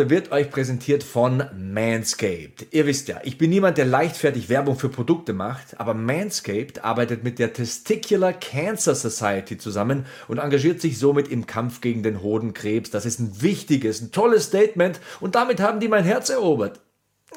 [0.00, 2.68] Episode wird euch präsentiert von Manscaped.
[2.70, 7.22] Ihr wisst ja, ich bin niemand, der leichtfertig Werbung für Produkte macht, aber Manscaped arbeitet
[7.22, 12.90] mit der Testicular Cancer Society zusammen und engagiert sich somit im Kampf gegen den Hodenkrebs.
[12.90, 16.80] Das ist ein wichtiges, ein tolles Statement und damit haben die mein Herz erobert.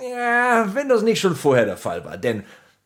[0.01, 2.43] Ja, wenn das nicht schon vorher der Fall war, denn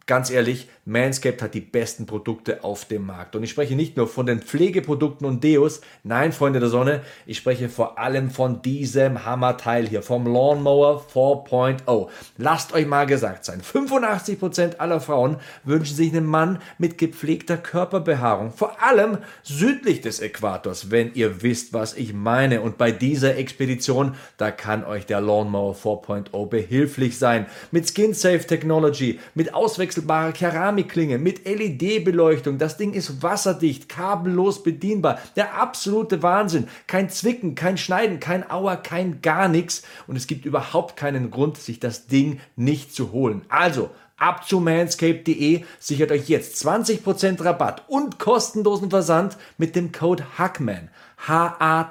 [0.07, 3.35] ganz ehrlich, Manscaped hat die besten Produkte auf dem Markt.
[3.35, 7.37] Und ich spreche nicht nur von den Pflegeprodukten und Deos, nein, Freunde der Sonne, ich
[7.37, 12.07] spreche vor allem von diesem Hammerteil hier, vom Lawnmower 4.0.
[12.37, 18.53] Lasst euch mal gesagt sein, 85% aller Frauen wünschen sich einen Mann mit gepflegter Körperbehaarung,
[18.53, 22.61] vor allem südlich des Äquators, wenn ihr wisst, was ich meine.
[22.61, 27.47] Und bei dieser Expedition, da kann euch der Lawnmower 4.0 behilflich sein.
[27.71, 32.57] Mit Skin Safe Technology, mit auswechselbarer Keramik, Keramikklinge mit LED-Beleuchtung.
[32.59, 35.19] Das Ding ist wasserdicht, kabellos bedienbar.
[35.35, 36.67] Der absolute Wahnsinn.
[36.85, 39.83] Kein Zwicken, kein Schneiden, kein Auer, kein gar nichts.
[40.05, 43.41] Und es gibt überhaupt keinen Grund, sich das Ding nicht zu holen.
[43.49, 50.23] Also, ab zu manscape.de sichert euch jetzt 20% Rabatt und kostenlosen Versand mit dem Code
[50.37, 50.89] HACKMAN.
[51.27, 51.87] H-A-C-K-M-A-N.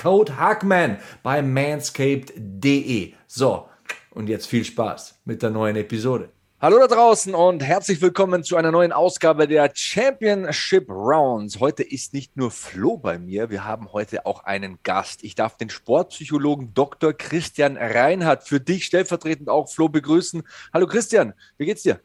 [0.00, 3.12] Code HACKMAN bei manscaped.de.
[3.26, 3.68] So,
[4.10, 6.30] und jetzt viel Spaß mit der neuen Episode.
[6.62, 11.58] Hallo da draußen und herzlich willkommen zu einer neuen Ausgabe der Championship Rounds.
[11.58, 15.24] Heute ist nicht nur Flo bei mir, wir haben heute auch einen Gast.
[15.24, 17.14] Ich darf den Sportpsychologen Dr.
[17.14, 20.42] Christian Reinhardt für dich stellvertretend auch Flo begrüßen.
[20.74, 21.98] Hallo Christian, wie geht's dir?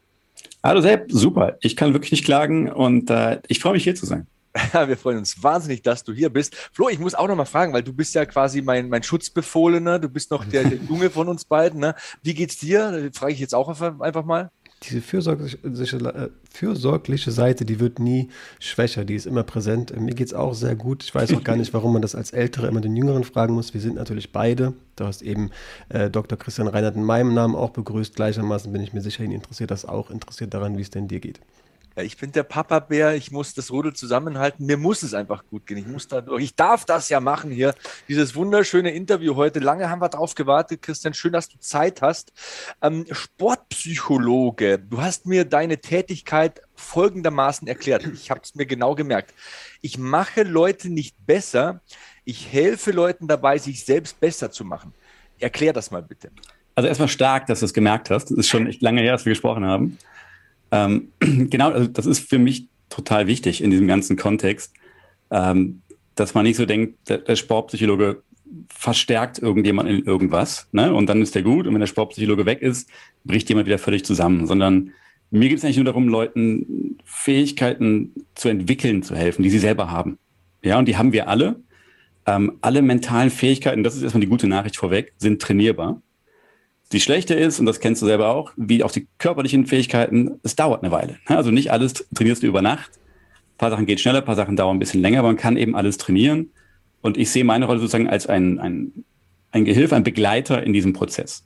[0.64, 1.58] Hallo Sepp, super.
[1.60, 4.26] Ich kann wirklich nicht klagen und äh, ich freue mich hier zu sein.
[4.86, 6.54] Wir freuen uns wahnsinnig, dass du hier bist.
[6.72, 9.98] Flo, ich muss auch noch mal fragen, weil du bist ja quasi mein, mein Schutzbefohlener,
[9.98, 11.80] du bist noch der, der Junge von uns beiden.
[11.80, 11.94] Ne?
[12.22, 13.10] Wie geht's dir?
[13.12, 14.50] Frage ich jetzt auch einfach mal
[14.82, 18.28] diese fürsorgliche, äh, fürsorgliche Seite, die wird nie
[18.58, 19.98] schwächer, die ist immer präsent.
[19.98, 21.02] Mir geht es auch sehr gut.
[21.02, 23.72] Ich weiß auch gar nicht, warum man das als Ältere immer den Jüngeren fragen muss.
[23.72, 24.74] Wir sind natürlich beide.
[24.96, 25.50] Du hast eben
[25.88, 26.38] äh, Dr.
[26.38, 28.14] Christian Reinhardt in meinem Namen auch begrüßt.
[28.14, 30.10] Gleichermaßen bin ich mir sicher, ihn interessiert das auch.
[30.10, 31.40] Interessiert daran, wie es denn dir geht.
[31.96, 34.66] Ja, ich bin der Papa-Bär, ich muss das Rudel zusammenhalten.
[34.66, 35.78] Mir muss es einfach gut gehen.
[35.78, 36.44] Ich muss da durch.
[36.44, 37.74] Ich darf das ja machen hier.
[38.06, 39.60] Dieses wunderschöne Interview heute.
[39.60, 41.14] Lange haben wir drauf gewartet, Christian.
[41.14, 42.34] Schön, dass du Zeit hast.
[42.82, 48.06] Ähm, Sportpsychologe, du hast mir deine Tätigkeit folgendermaßen erklärt.
[48.12, 49.32] Ich habe es mir genau gemerkt.
[49.80, 51.80] Ich mache Leute nicht besser.
[52.26, 54.92] Ich helfe Leuten dabei, sich selbst besser zu machen.
[55.38, 56.30] Erklär das mal bitte.
[56.74, 58.30] Also erstmal stark, dass du es gemerkt hast.
[58.30, 59.96] Das ist schon echt lange her, dass wir gesprochen haben.
[60.70, 64.74] Ähm, genau, also das ist für mich total wichtig in diesem ganzen Kontext,
[65.30, 65.82] ähm,
[66.14, 68.22] dass man nicht so denkt, der, der Sportpsychologe
[68.68, 70.94] verstärkt irgendjemand in irgendwas ne?
[70.94, 72.88] und dann ist der gut und wenn der Sportpsychologe weg ist,
[73.24, 74.92] bricht jemand wieder völlig zusammen, sondern
[75.30, 79.90] mir geht es eigentlich nur darum, Leuten Fähigkeiten zu entwickeln, zu helfen, die sie selber
[79.90, 80.18] haben.
[80.62, 81.60] Ja, und die haben wir alle.
[82.26, 86.00] Ähm, alle mentalen Fähigkeiten, das ist erstmal die gute Nachricht vorweg, sind trainierbar.
[86.92, 90.54] Die schlechte ist, und das kennst du selber auch, wie auch die körperlichen Fähigkeiten, es
[90.54, 91.18] dauert eine Weile.
[91.26, 92.92] Also nicht alles trainierst du über Nacht.
[92.96, 95.56] Ein paar Sachen geht schneller, ein paar Sachen dauern ein bisschen länger, aber man kann
[95.56, 96.50] eben alles trainieren.
[97.00, 99.04] Und ich sehe meine Rolle sozusagen als ein, ein,
[99.50, 101.44] ein Gehilfe, ein Begleiter in diesem Prozess.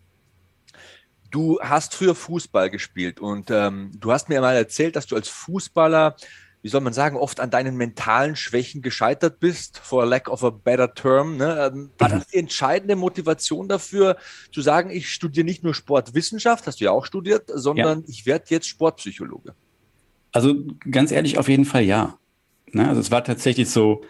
[1.31, 5.29] Du hast früher Fußball gespielt und ähm, du hast mir mal erzählt, dass du als
[5.29, 6.17] Fußballer
[6.63, 10.51] wie soll man sagen, oft an deinen mentalen Schwächen gescheitert bist, for lack of a
[10.51, 11.37] better term.
[11.37, 11.71] Ne?
[11.73, 14.17] Ähm, war das die entscheidende Motivation dafür,
[14.53, 18.05] zu sagen, ich studiere nicht nur Sportwissenschaft, hast du ja auch studiert, sondern ja.
[18.09, 19.55] ich werde jetzt Sportpsychologe?
[20.33, 20.55] Also
[20.91, 22.19] ganz ehrlich, auf jeden Fall ja.
[22.73, 22.87] Ne?
[22.87, 24.03] Also es war tatsächlich so,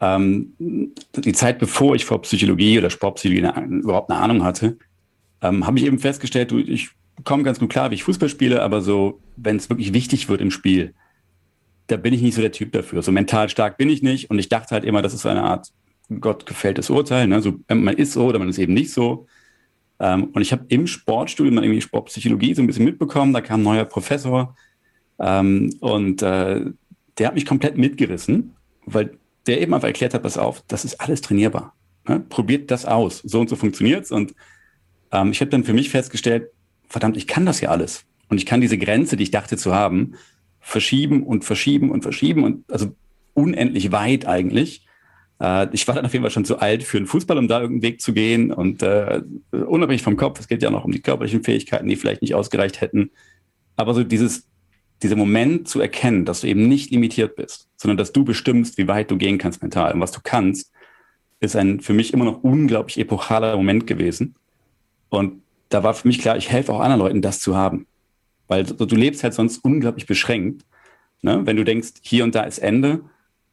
[0.00, 4.78] ähm, die Zeit, bevor ich vor Psychologie oder Sportpsychologie eine, überhaupt eine Ahnung hatte,
[5.40, 6.90] ähm, habe ich eben festgestellt, du, ich
[7.22, 10.40] komme ganz gut klar, wie ich Fußball spiele, aber so, wenn es wirklich wichtig wird
[10.40, 10.94] im Spiel,
[11.86, 13.02] da bin ich nicht so der Typ dafür.
[13.02, 14.30] So mental stark bin ich nicht.
[14.30, 15.72] Und ich dachte halt immer, das ist so eine Art
[16.20, 17.26] Gott gefälltes Urteil.
[17.26, 17.42] Ne?
[17.42, 19.26] So, man ist so oder man ist eben nicht so.
[20.00, 23.32] Ähm, und ich habe im Sportstudium dann irgendwie Sportpsychologie so ein bisschen mitbekommen.
[23.32, 24.56] Da kam ein neuer Professor
[25.18, 26.64] ähm, und äh,
[27.18, 28.54] der hat mich komplett mitgerissen,
[28.86, 31.74] weil der eben einfach erklärt hat, pass auf, das ist alles trainierbar.
[32.08, 32.20] Ne?
[32.20, 33.18] Probiert das aus.
[33.18, 34.10] So und so funktioniert's.
[34.10, 34.34] Und
[35.12, 36.50] ähm, ich habe dann für mich festgestellt,
[36.88, 38.04] verdammt, ich kann das ja alles.
[38.28, 40.14] Und ich kann diese Grenze, die ich dachte zu haben,
[40.64, 42.94] verschieben und verschieben und verschieben und also
[43.34, 44.86] unendlich weit eigentlich.
[45.40, 47.60] Äh, ich war dann auf jeden Fall schon zu alt für einen Fußball, um da
[47.60, 48.50] irgendeinen Weg zu gehen.
[48.50, 49.22] Und äh,
[49.52, 52.80] unabhängig vom Kopf, es geht ja noch um die körperlichen Fähigkeiten, die vielleicht nicht ausgereicht
[52.80, 53.10] hätten.
[53.76, 54.48] Aber so dieses,
[55.02, 58.88] dieser Moment zu erkennen, dass du eben nicht limitiert bist, sondern dass du bestimmst, wie
[58.88, 60.72] weit du gehen kannst mental und was du kannst,
[61.40, 64.34] ist ein für mich immer noch unglaublich epochaler Moment gewesen.
[65.10, 67.86] Und da war für mich klar, ich helfe auch anderen Leuten, das zu haben.
[68.48, 70.64] Weil du, du lebst halt sonst unglaublich beschränkt.
[71.22, 71.42] Ne?
[71.44, 73.04] Wenn du denkst, hier und da ist Ende.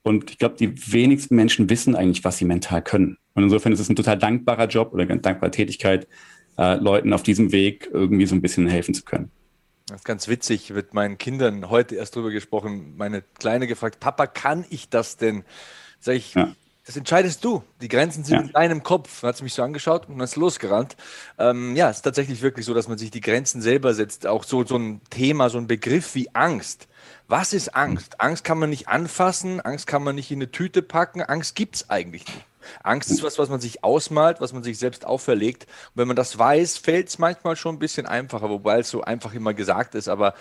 [0.03, 3.17] Und ich glaube, die wenigsten Menschen wissen eigentlich, was sie mental können.
[3.33, 6.07] Und insofern ist es ein total dankbarer Job oder eine dankbare Tätigkeit,
[6.57, 9.31] äh, Leuten auf diesem Weg irgendwie so ein bisschen helfen zu können.
[9.87, 12.93] Das ist ganz witzig, mit meinen Kindern heute erst drüber gesprochen.
[12.97, 15.43] Meine Kleine gefragt, Papa, kann ich das denn?
[15.99, 16.55] Sag ich, ja.
[16.91, 17.63] Das entscheidest du.
[17.79, 18.41] Die Grenzen sind ja.
[18.41, 19.21] in deinem Kopf.
[19.21, 20.97] Dann hat sie mich so angeschaut und dann ist losgerannt.
[21.39, 24.27] Ähm, ja, es ist tatsächlich wirklich so, dass man sich die Grenzen selber setzt.
[24.27, 26.89] Auch so, so ein Thema, so ein Begriff wie Angst.
[27.29, 28.19] Was ist Angst?
[28.19, 31.77] Angst kann man nicht anfassen, Angst kann man nicht in eine Tüte packen, Angst gibt
[31.77, 32.45] es eigentlich nicht.
[32.83, 35.63] Angst ist was, was man sich ausmalt, was man sich selbst auferlegt.
[35.63, 39.01] Und wenn man das weiß, fällt es manchmal schon ein bisschen einfacher, wobei es so
[39.01, 40.09] einfach immer gesagt ist.
[40.09, 40.33] Aber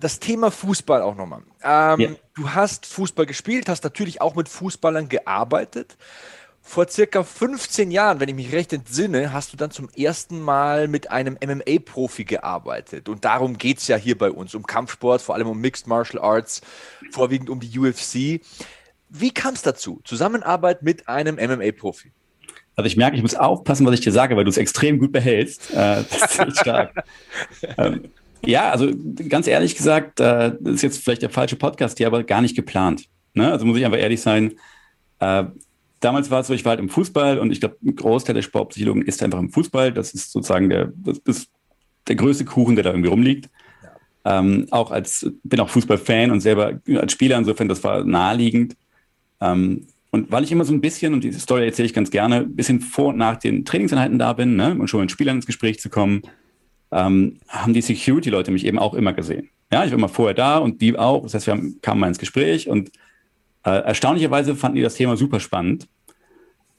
[0.00, 1.42] das Thema Fußball auch nochmal.
[1.62, 2.08] Ähm, ja.
[2.34, 5.96] Du hast Fußball gespielt, hast natürlich auch mit Fußballern gearbeitet.
[6.62, 10.88] Vor circa 15 Jahren, wenn ich mich recht entsinne, hast du dann zum ersten Mal
[10.88, 13.08] mit einem MMA-Profi gearbeitet.
[13.08, 16.22] Und darum geht es ja hier bei uns, um Kampfsport, vor allem um Mixed Martial
[16.22, 16.60] Arts,
[17.10, 18.40] vorwiegend um die UFC.
[19.08, 20.00] Wie kam es dazu?
[20.04, 22.12] Zusammenarbeit mit einem MMA-Profi?
[22.76, 25.12] Also ich merke, ich muss aufpassen, was ich dir sage, weil du es extrem gut
[25.12, 25.70] behältst.
[25.72, 27.04] Äh, das ist stark.
[27.78, 28.10] ähm,
[28.44, 28.90] ja, also
[29.28, 32.56] ganz ehrlich gesagt, äh, das ist jetzt vielleicht der falsche Podcast hier, aber gar nicht
[32.56, 33.04] geplant.
[33.34, 33.50] Ne?
[33.50, 34.54] Also muss ich einfach ehrlich sein.
[35.18, 35.44] Äh,
[36.00, 38.42] damals war es so, ich war halt im Fußball und ich glaube, ein Großteil der
[38.42, 39.92] Sportpsychologen ist einfach im Fußball.
[39.92, 41.50] Das ist sozusagen der, das ist
[42.08, 43.50] der größte Kuchen, der da irgendwie rumliegt.
[44.24, 44.38] Ja.
[44.38, 48.76] Ähm, auch als, bin auch Fußballfan und selber als Spieler, insofern, das war naheliegend.
[49.40, 52.38] Ähm, und weil ich immer so ein bisschen, und diese Story erzähle ich ganz gerne,
[52.38, 55.46] ein bisschen vor und nach den Trainingseinheiten da bin, ne, und schon mit Spielern ins
[55.46, 56.22] Gespräch zu kommen,
[56.92, 59.50] ähm, haben die Security-Leute mich eben auch immer gesehen.
[59.72, 61.22] Ja, ich war immer vorher da und die auch.
[61.22, 62.90] Das heißt, wir haben, kamen mal ins Gespräch und
[63.64, 65.86] äh, erstaunlicherweise fanden die das Thema super spannend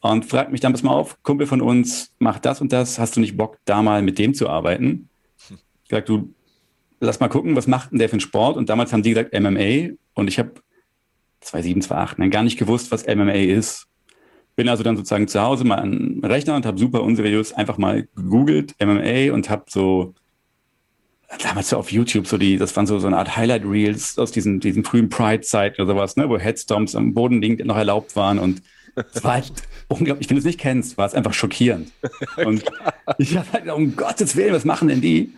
[0.01, 3.15] und fragt mich dann, pass mal auf, Kumpel von uns macht das und das, hast
[3.15, 5.09] du nicht Bock, da mal mit dem zu arbeiten?
[5.83, 6.33] Ich gesagt, du,
[6.99, 8.57] lass mal gucken, was macht denn der für einen Sport?
[8.57, 10.53] Und damals haben die gesagt MMA und ich habe
[11.41, 13.87] 2007, 2008 ne, gar nicht gewusst, was MMA ist.
[14.56, 17.77] Bin also dann sozusagen zu Hause mal an den Rechner und habe super unseriös einfach
[17.77, 20.13] mal gegoogelt, MMA, und habe so
[21.42, 24.59] damals so auf YouTube so die, das waren so, so eine Art Highlight-Reels aus diesen,
[24.59, 28.62] diesen frühen Pride-Zeiten oder sowas, ne, wo Headstomps am Boden liegend noch erlaubt waren und
[28.95, 29.53] es war halt
[29.88, 31.92] unglaublich, wenn du es nicht kennst, war es einfach schockierend.
[32.45, 32.63] Und
[33.18, 35.33] ich habe halt, um Gottes Willen, was machen denn die?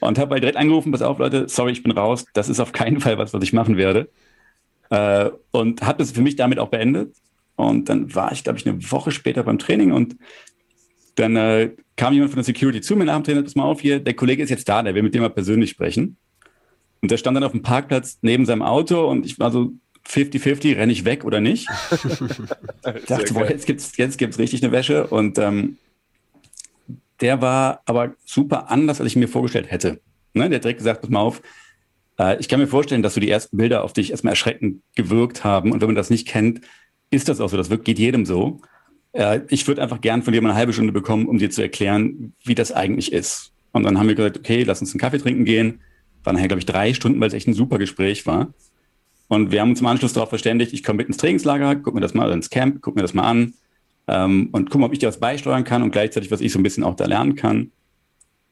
[0.00, 2.72] Und habe halt direkt angerufen, pass auf, Leute, sorry, ich bin raus, das ist auf
[2.72, 4.08] keinen Fall was, was ich machen werde.
[4.90, 7.14] Äh, und habe es für mich damit auch beendet.
[7.56, 10.16] Und dann war ich, glaube ich, eine Woche später beim Training und
[11.14, 13.80] dann äh, kam jemand von der Security zu mir nach dem Training, pass mal auf
[13.80, 16.16] hier, der Kollege ist jetzt da, der will mit dem mal persönlich sprechen.
[17.00, 19.72] Und der stand dann auf dem Parkplatz neben seinem Auto und ich war so
[20.08, 21.68] 50-50, renne ich weg oder nicht?
[23.06, 25.06] dachte, boah, jetzt gibt's, jetzt gibt's richtig eine Wäsche.
[25.06, 25.78] Und ähm,
[27.20, 30.00] der war aber super anders, als ich mir vorgestellt hätte.
[30.32, 30.48] Ne?
[30.48, 31.42] Der hat direkt gesagt, pass mal auf,
[32.18, 35.44] äh, ich kann mir vorstellen, dass so die ersten Bilder auf dich erstmal erschreckend gewirkt
[35.44, 35.72] haben.
[35.72, 36.60] Und wenn man das nicht kennt,
[37.14, 37.56] ist das auch so.
[37.56, 38.60] Das geht jedem so.
[39.12, 41.62] Äh, ich würde einfach gern von dir mal eine halbe Stunde bekommen, um dir zu
[41.62, 43.52] erklären, wie das eigentlich ist.
[43.72, 45.80] Und dann haben wir gesagt, okay, lass uns einen Kaffee trinken gehen.
[46.22, 48.52] War nachher, glaube ich, drei Stunden, weil es echt ein super Gespräch war.
[49.28, 52.00] Und wir haben uns im Anschluss darauf verständigt, ich komme mit ins Trainingslager, guck mir
[52.00, 53.54] das mal, ins Camp, guck mir das mal an
[54.06, 56.58] ähm, und guck mal, ob ich dir was beisteuern kann und gleichzeitig, was ich so
[56.58, 57.72] ein bisschen auch da lernen kann.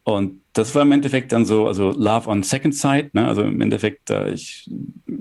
[0.04, 3.26] Und das war im Endeffekt dann so, also Love on Second Sight, ne?
[3.26, 4.68] also im Endeffekt, äh, ich,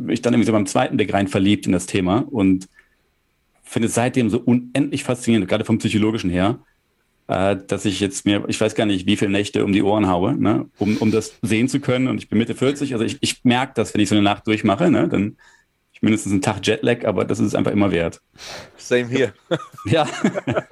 [0.08, 2.68] ich dann irgendwie so beim zweiten Blick rein verliebt in das Thema und
[3.72, 6.60] finde es seitdem so unendlich faszinierend, gerade vom Psychologischen her,
[7.28, 10.08] äh, dass ich jetzt mir, ich weiß gar nicht, wie viele Nächte um die Ohren
[10.08, 12.08] haue, ne, um, um das sehen zu können.
[12.08, 14.46] Und ich bin Mitte 40, also ich, ich merke das, wenn ich so eine Nacht
[14.46, 15.38] durchmache, ne, dann
[16.02, 18.22] mindestens einen Tag Jetlag, aber das ist einfach immer wert.
[18.82, 19.34] Same hier.
[19.86, 20.08] ja.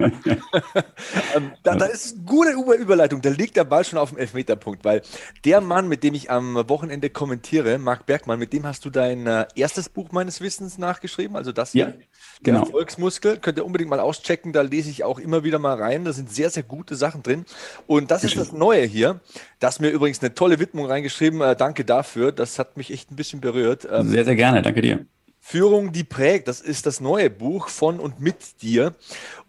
[1.34, 3.22] ähm, da, da, ist eine gute Überleitung.
[3.22, 5.02] Da liegt der Ball schon auf dem Elfmeterpunkt, weil
[5.44, 9.26] der Mann, mit dem ich am Wochenende kommentiere, Marc Bergmann, mit dem hast du dein
[9.26, 11.88] äh, erstes Buch meines Wissens nachgeschrieben, also das hier.
[11.88, 11.94] Ja.
[12.42, 12.60] Genau.
[12.60, 16.04] Der Erfolgsmuskel, könnt ihr unbedingt mal auschecken, da lese ich auch immer wieder mal rein.
[16.04, 17.44] Da sind sehr, sehr gute Sachen drin.
[17.86, 19.20] Und das ist das Neue hier.
[19.58, 21.40] Das mir übrigens eine tolle Widmung reingeschrieben.
[21.42, 22.32] Äh, danke dafür.
[22.32, 23.86] Das hat mich echt ein bisschen berührt.
[23.90, 24.62] Ähm, sehr, sehr gerne.
[24.62, 25.06] Danke dir.
[25.40, 26.48] Führung, die prägt.
[26.48, 28.94] Das ist das neue Buch von und mit dir.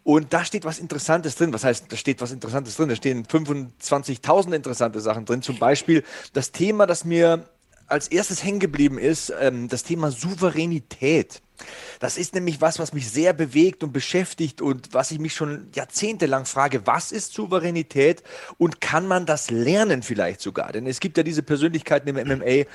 [0.04, 1.54] Und da steht was Interessantes drin.
[1.54, 2.90] Was heißt, da steht was Interessantes drin?
[2.90, 5.42] Da stehen 25.000 interessante Sachen drin.
[5.42, 7.46] Zum Beispiel das Thema, das mir
[7.88, 11.42] als erstes hängen geblieben ist, ähm, das Thema Souveränität.
[12.00, 15.70] Das ist nämlich was, was mich sehr bewegt und beschäftigt und was ich mich schon
[15.76, 18.24] jahrzehntelang frage, was ist Souveränität
[18.58, 20.72] und kann man das lernen vielleicht sogar?
[20.72, 22.66] Denn es gibt ja diese Persönlichkeiten im MMA,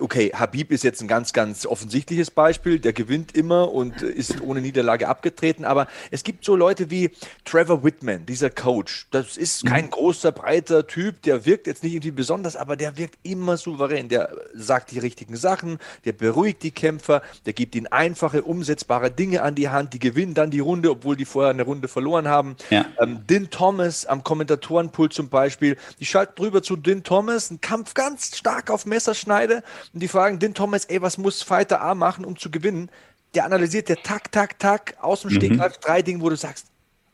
[0.00, 2.78] okay, Habib ist jetzt ein ganz, ganz offensichtliches Beispiel.
[2.78, 5.64] Der gewinnt immer und ist ohne Niederlage abgetreten.
[5.64, 7.10] Aber es gibt so Leute wie
[7.44, 9.06] Trevor Whitman, dieser Coach.
[9.10, 9.68] Das ist mhm.
[9.68, 11.22] kein großer, breiter Typ.
[11.22, 14.08] Der wirkt jetzt nicht irgendwie besonders, aber der wirkt immer souverän.
[14.08, 19.42] Der sagt die richtigen Sachen, der beruhigt die Kämpfer, der gibt ihnen einfache, umsetzbare Dinge
[19.42, 19.92] an die Hand.
[19.92, 22.56] Die gewinnen dann die Runde, obwohl die vorher eine Runde verloren haben.
[22.70, 22.86] Ja.
[22.98, 25.76] Ähm, Din Thomas am Kommentatorenpult zum Beispiel.
[26.00, 30.38] Die schalten drüber zu Din Thomas, ein Kampf ganz stark auf Messerschneide und die fragen
[30.38, 32.90] den Thomas, ey, was muss Fighter A machen, um zu gewinnen?
[33.34, 35.80] Der analysiert der tak, tak, tak, aus dem Stegreif mhm.
[35.80, 36.66] drei Dinge, wo du sagst,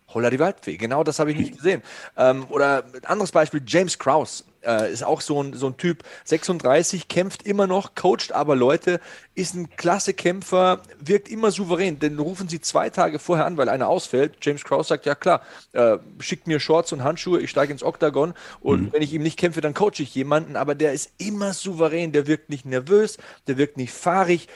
[0.09, 0.77] holla die Waldfee.
[0.77, 1.83] Genau das habe ich nicht gesehen.
[2.17, 6.03] Ähm, oder ein anderes Beispiel, James Krause äh, ist auch so ein, so ein Typ,
[6.25, 9.01] 36, kämpft immer noch, coacht aber Leute,
[9.35, 11.99] ist ein klasse Kämpfer, wirkt immer souverän.
[11.99, 14.37] Denn rufen sie zwei Tage vorher an, weil einer ausfällt.
[14.43, 18.35] James Krause sagt, ja klar, äh, schickt mir Shorts und Handschuhe, ich steige ins Oktagon
[18.61, 18.93] und mhm.
[18.93, 20.57] wenn ich ihm nicht kämpfe, dann coache ich jemanden.
[20.57, 24.49] Aber der ist immer souverän, der wirkt nicht nervös, der wirkt nicht fahrig.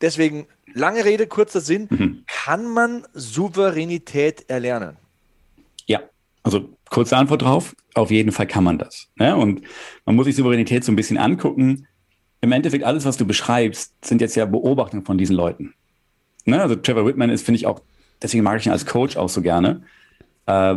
[0.00, 2.24] Deswegen, lange Rede, kurzer Sinn, mhm.
[2.26, 4.96] kann man Souveränität erlernen?
[5.86, 6.00] Ja,
[6.42, 9.08] also kurze Antwort drauf, auf jeden Fall kann man das.
[9.16, 9.36] Ne?
[9.36, 9.62] Und
[10.04, 11.86] man muss sich Souveränität so ein bisschen angucken.
[12.42, 15.74] Im Endeffekt, alles, was du beschreibst, sind jetzt ja Beobachtungen von diesen Leuten.
[16.44, 16.60] Ne?
[16.60, 17.80] Also Trevor Whitman ist, finde ich auch,
[18.20, 19.82] deswegen mag ich ihn als Coach auch so gerne.
[20.46, 20.76] Äh,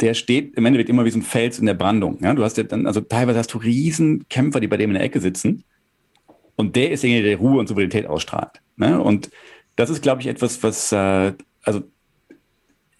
[0.00, 2.18] der steht im Endeffekt immer wie so ein Fels in der Brandung.
[2.22, 2.34] Ja?
[2.34, 5.04] Du hast ja dann, also teilweise hast du riesen Kämpfer, die bei dem in der
[5.04, 5.64] Ecke sitzen
[6.56, 8.60] und der ist derjenige, der Ruhe und Souveränität ausstrahlt.
[8.76, 9.00] Ne?
[9.00, 9.30] Und
[9.76, 11.82] das ist, glaube ich, etwas, was, äh, also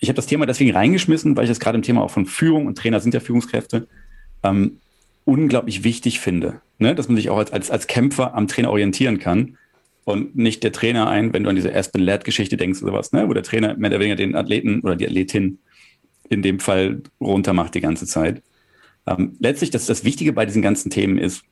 [0.03, 2.67] ich habe das Thema deswegen reingeschmissen, weil ich das gerade im Thema auch von Führung
[2.67, 3.87] und Trainer sind ja Führungskräfte,
[4.43, 4.81] ähm,
[5.25, 6.61] unglaublich wichtig finde.
[6.81, 6.97] Ne?
[6.97, 9.57] Dass man sich auch als, als, als Kämpfer am Trainer orientieren kann
[10.03, 13.13] und nicht der Trainer ein, wenn du an diese Aspen Ladd Geschichte denkst oder sowas,
[13.13, 13.29] ne?
[13.29, 15.61] wo der Trainer mehr oder weniger den Athleten oder die Athletin
[16.29, 18.43] in dem Fall runtermacht die ganze Zeit.
[19.07, 21.45] Ähm, letztlich, das, das Wichtige bei diesen ganzen Themen ist,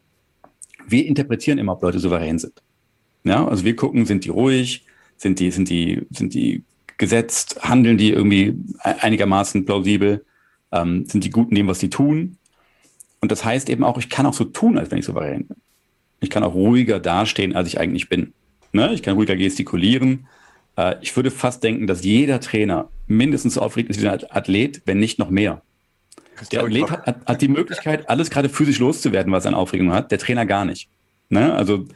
[0.89, 2.55] wir interpretieren immer, ob Leute souverän sind.
[3.23, 6.65] Ja, also wir gucken, sind die ruhig, sind die, sind die, sind die
[7.01, 10.25] gesetzt, handeln die irgendwie einigermaßen plausibel,
[10.71, 12.37] ähm, sind die gut in dem, was sie tun.
[13.21, 15.57] Und das heißt eben auch, ich kann auch so tun, als wenn ich souverän bin.
[16.21, 18.35] Ich kann auch ruhiger dastehen, als ich eigentlich bin.
[18.73, 18.93] Ne?
[18.93, 20.27] Ich kann ruhiger gestikulieren.
[20.77, 24.83] Äh, ich würde fast denken, dass jeder Trainer mindestens so aufgeregt ist wie ein Athlet,
[24.85, 25.63] wenn nicht noch mehr.
[26.53, 29.93] Der Athlet hat, hat, hat die Möglichkeit, alles gerade physisch loszuwerden, was er an Aufregung
[29.93, 30.11] hat.
[30.11, 30.89] Der Trainer gar nicht.
[31.31, 31.53] Ne?
[31.55, 31.87] Also,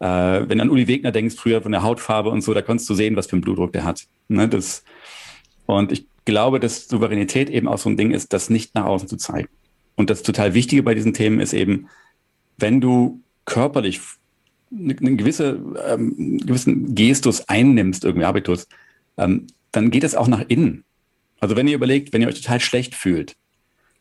[0.00, 0.06] äh,
[0.48, 2.94] wenn du an Uli Wegner denkst, früher von der Hautfarbe und so, da konntest du
[2.94, 4.06] sehen, was für einen Blutdruck der hat.
[4.28, 4.48] Ne?
[4.48, 4.84] Das,
[5.66, 9.08] und ich glaube, dass Souveränität eben auch so ein Ding ist, das nicht nach außen
[9.08, 9.48] zu zeigen.
[9.94, 11.88] Und das total Wichtige bei diesen Themen ist eben,
[12.58, 14.00] wenn du körperlich
[14.70, 18.68] einen gewisse, ähm, gewissen Gestus einnimmst, irgendwie Habitus,
[19.16, 20.84] ähm, dann geht es auch nach innen.
[21.40, 23.36] Also wenn ihr überlegt, wenn ihr euch total schlecht fühlt,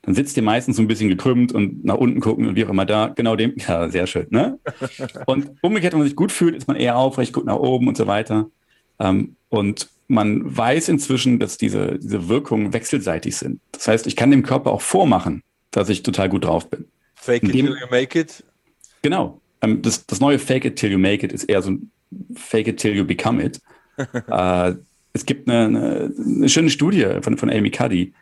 [0.01, 2.69] dann sitzt ihr meistens so ein bisschen gekrümmt und nach unten gucken und wie auch
[2.69, 4.59] immer da, genau dem, ja, sehr schön, ne?
[5.25, 7.97] Und umgekehrt, wenn man sich gut fühlt, ist man eher aufrecht, guckt nach oben und
[7.97, 8.49] so weiter.
[8.99, 13.59] Ähm, und man weiß inzwischen, dass diese, diese Wirkungen wechselseitig sind.
[13.71, 16.85] Das heißt, ich kann dem Körper auch vormachen, dass ich total gut drauf bin.
[17.15, 18.43] Fake it till you make it.
[19.01, 19.41] Genau.
[19.61, 21.91] Ähm, das, das neue Fake it till you make it ist eher so ein
[22.35, 23.59] Fake it till you become it.
[24.27, 24.75] äh,
[25.13, 28.13] es gibt eine, eine, eine, schöne Studie von, von Amy Cuddy,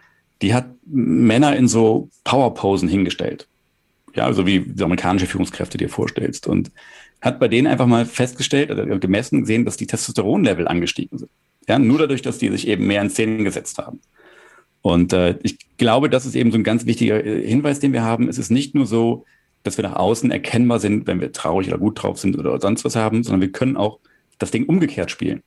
[0.42, 3.48] die hat Männer in so Powerposen hingestellt.
[4.16, 6.48] Ja, also wie die amerikanische Führungskräfte dir vorstellst.
[6.48, 6.72] Und
[7.20, 11.32] hat bei denen einfach mal festgestellt, also gemessen gesehen, dass die Testosteronlevel angestiegen sind.
[11.68, 14.02] Ja, nur dadurch, dass die sich eben mehr in Szenen gesetzt haben.
[14.82, 18.04] Und äh, ich glaube, das ist eben so ein ganz wichtiger äh, Hinweis, den wir
[18.04, 18.28] haben.
[18.28, 19.26] Es ist nicht nur so,
[19.64, 22.84] dass wir nach außen erkennbar sind, wenn wir traurig oder gut drauf sind oder sonst
[22.84, 24.00] was haben, sondern wir können auch
[24.40, 25.42] das Ding umgekehrt spielen.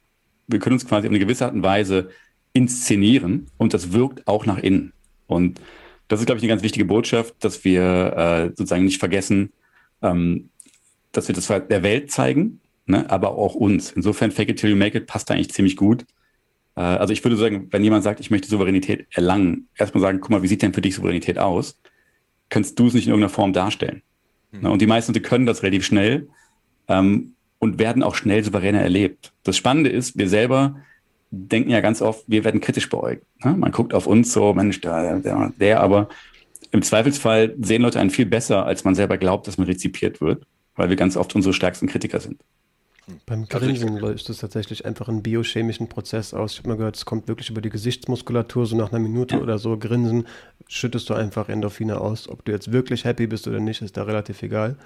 [0.46, 2.08] Wir können uns quasi auf eine gewisse Art und Weise
[2.54, 4.94] inszenieren und das wirkt auch nach innen.
[5.26, 5.60] Und
[6.08, 7.82] das ist, glaube ich, eine ganz wichtige Botschaft, dass wir
[8.16, 9.52] äh, sozusagen nicht vergessen,
[10.00, 10.48] ähm,
[11.12, 13.92] dass wir das der Welt zeigen, ne, aber auch uns.
[13.92, 16.04] Insofern Fake it till you make it passt da eigentlich ziemlich gut.
[16.76, 20.30] Äh, also ich würde sagen, wenn jemand sagt, ich möchte Souveränität erlangen, erstmal sagen, guck
[20.30, 21.78] mal, wie sieht denn für dich Souveränität aus?
[22.48, 24.02] Kannst du es nicht in irgendeiner Form darstellen?
[24.52, 24.60] Mhm.
[24.60, 26.28] Ne, und die meisten können das relativ schnell
[26.88, 29.32] ähm, und werden auch schnell souveräner erlebt.
[29.42, 30.76] Das Spannende ist, wir selber
[31.30, 33.24] denken ja ganz oft, wir werden kritisch beäugt.
[33.44, 33.54] Ne?
[33.56, 36.08] Man guckt auf uns so, Mensch, der, der, der, aber
[36.70, 40.46] im Zweifelsfall sehen Leute einen viel besser, als man selber glaubt, dass man rezipiert wird,
[40.74, 42.40] weil wir ganz oft unsere stärksten Kritiker sind.
[43.24, 46.52] Beim Grinsen löst es tatsächlich einfach einen biochemischen Prozess aus.
[46.52, 49.58] Ich habe mal gehört, es kommt wirklich über die Gesichtsmuskulatur, so nach einer Minute oder
[49.58, 50.26] so Grinsen,
[50.66, 52.28] schüttest du einfach Endorphine aus.
[52.28, 54.76] Ob du jetzt wirklich happy bist oder nicht, ist da relativ egal.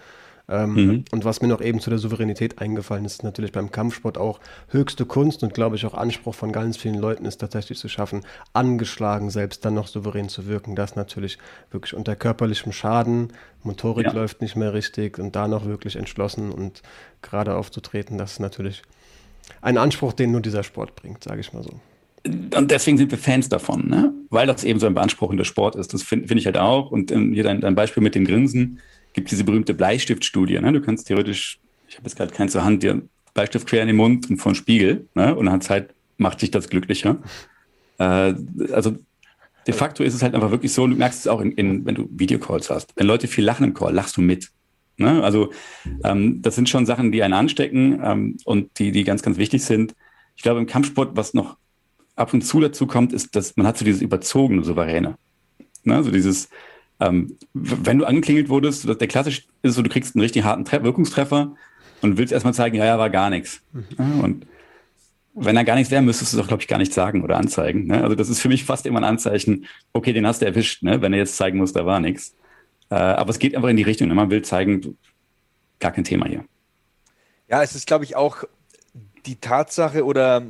[0.50, 1.04] Ähm, mhm.
[1.12, 4.40] Und was mir noch eben zu der Souveränität eingefallen ist, ist natürlich beim Kampfsport auch
[4.69, 8.23] höchste Kunst und glaube ich auch Anspruch von ganz vielen Leuten ist tatsächlich zu schaffen,
[8.52, 10.75] angeschlagen selbst dann noch souverän zu wirken.
[10.75, 11.38] Das natürlich
[11.71, 14.12] wirklich unter körperlichem Schaden, Motorik ja.
[14.12, 16.83] läuft nicht mehr richtig und da noch wirklich entschlossen und
[17.23, 18.83] gerade aufzutreten, das ist natürlich
[19.62, 21.80] ein Anspruch, den nur dieser Sport bringt, sage ich mal so
[22.25, 24.12] und deswegen sind wir Fans davon, ne?
[24.28, 25.95] weil das eben so ein beanspruchender Sport ist.
[25.95, 26.90] Das finde find ich halt auch.
[26.90, 28.80] Und ähm, hier dein, dein, Beispiel mit dem Grinsen
[29.12, 30.59] gibt diese berühmte Bleistiftstudie.
[30.59, 30.73] Ne?
[30.73, 33.02] Du kannst theoretisch, ich habe jetzt gerade keinen zur Hand, dir
[33.35, 35.09] Bleistift quer in den Mund und vor den Spiegel.
[35.14, 35.35] Ne?
[35.35, 37.19] Und nach Zeit macht sich das glücklicher.
[37.99, 38.35] Äh,
[38.73, 38.97] also
[39.67, 41.95] de facto ist es halt einfach wirklich so, du merkst es auch, in, in, wenn
[41.95, 42.93] du Videocalls hast.
[42.97, 44.50] Wenn Leute viel lachen im Call, lachst du mit.
[44.97, 45.23] Ne?
[45.23, 45.52] Also
[46.05, 49.64] ähm, das sind schon Sachen, die einen anstecken ähm, und die, die ganz, ganz wichtig
[49.64, 49.95] sind.
[50.37, 51.57] Ich glaube, im Kampfsport, was noch
[52.17, 55.17] ab und zu dazu kommt, ist, dass man hat so dieses überzogene Souveräne.
[55.85, 56.02] Ne?
[56.02, 56.49] So dieses,
[57.00, 60.83] ähm, wenn du angeklingelt wurdest, der klassisch ist so, du kriegst einen richtig harten Tre
[60.83, 61.54] Wirkungstreffer
[62.02, 63.62] und willst erstmal zeigen, ja, ja, war gar nichts.
[63.73, 64.21] Mhm.
[64.21, 64.47] und
[65.33, 67.37] wenn da gar nichts wäre, müsstest du es auch, glaube ich, gar nicht sagen oder
[67.37, 67.87] anzeigen.
[67.87, 68.02] Ne?
[68.02, 71.00] Also das ist für mich fast immer ein Anzeichen, okay, den hast du erwischt, ne?
[71.02, 72.35] wenn er jetzt zeigen muss, da war nichts.
[72.90, 74.09] Äh, aber es geht einfach in die Richtung.
[74.09, 74.14] Ne?
[74.14, 74.99] Man will zeigen,
[75.78, 76.45] gar kein Thema hier.
[77.49, 78.45] Ja, es ist, glaube ich, auch
[79.26, 80.42] die Tatsache oder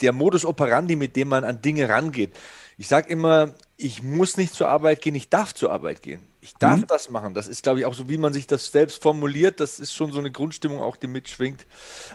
[0.00, 2.32] der Modus operandi, mit dem man an Dinge rangeht.
[2.76, 6.20] Ich sage immer, ich muss nicht zur Arbeit gehen, ich darf zur Arbeit gehen.
[6.40, 6.86] Ich darf mhm.
[6.86, 7.34] das machen.
[7.34, 9.60] Das ist, glaube ich, auch so, wie man sich das selbst formuliert.
[9.60, 11.66] Das ist schon so eine Grundstimmung, auch die mitschwingt.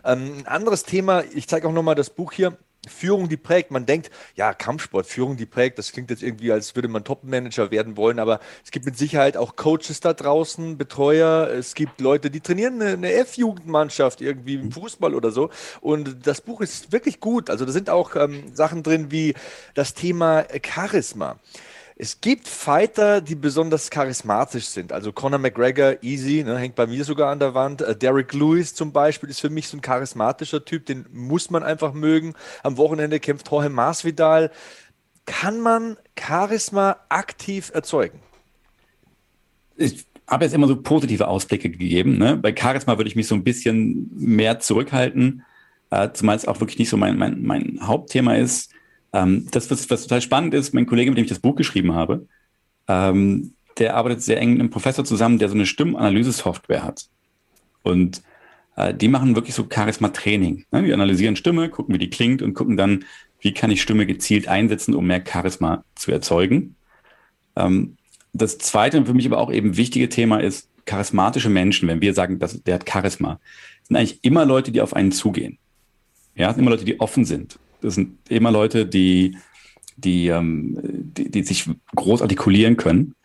[0.06, 2.58] Ähm, ein anderes Thema, ich zeige auch nochmal das Buch hier.
[2.88, 3.72] Führung, die prägt.
[3.72, 5.78] Man denkt, ja, Kampfsport, Führung, die prägt.
[5.78, 9.36] Das klingt jetzt irgendwie, als würde man Top-Manager werden wollen, aber es gibt mit Sicherheit
[9.38, 11.50] auch Coaches da draußen, Betreuer.
[11.50, 15.50] Es gibt Leute, die trainieren eine, eine F-Jugendmannschaft irgendwie im Fußball oder so.
[15.82, 17.50] Und das Buch ist wirklich gut.
[17.50, 19.34] Also da sind auch ähm, Sachen drin wie
[19.74, 21.38] das Thema Charisma.
[22.02, 24.94] Es gibt Fighter, die besonders charismatisch sind.
[24.94, 27.82] Also Conor McGregor, easy, ne, hängt bei mir sogar an der Wand.
[27.82, 31.62] Äh, Derek Lewis zum Beispiel ist für mich so ein charismatischer Typ, den muss man
[31.62, 32.36] einfach mögen.
[32.64, 34.50] Am Wochenende kämpft Jorge Masvidal.
[35.26, 38.22] Kann man Charisma aktiv erzeugen?
[39.76, 42.18] Ich habe jetzt immer so positive Ausblicke gegeben.
[42.18, 42.38] Ne?
[42.38, 45.44] Bei Charisma würde ich mich so ein bisschen mehr zurückhalten,
[45.90, 48.72] äh, zumal es auch wirklich nicht so mein, mein, mein Hauptthema ist.
[49.14, 51.94] Ähm, das, was, was total spannend ist, mein Kollege, mit dem ich das Buch geschrieben
[51.94, 52.28] habe,
[52.88, 57.08] ähm, der arbeitet sehr eng mit einem Professor zusammen, der so eine Stimmanalyse-Software hat.
[57.84, 58.22] Und
[58.76, 60.66] äh, die machen wirklich so Charisma-Training.
[60.72, 60.84] Ne?
[60.84, 63.06] Die analysieren Stimme, gucken, wie die klingt und gucken dann,
[63.40, 66.76] wie kann ich Stimme gezielt einsetzen, um mehr Charisma zu erzeugen.
[67.56, 67.98] Ähm,
[68.34, 72.14] das zweite und für mich aber auch eben wichtige Thema ist, charismatische Menschen, wenn wir
[72.14, 73.40] sagen, dass der hat Charisma,
[73.84, 75.58] sind eigentlich immer Leute, die auf einen zugehen.
[76.36, 77.60] Ja, sind immer Leute, die offen sind.
[77.82, 79.38] Das sind immer Leute, die,
[79.98, 83.16] die, ähm, die, die sich groß artikulieren können.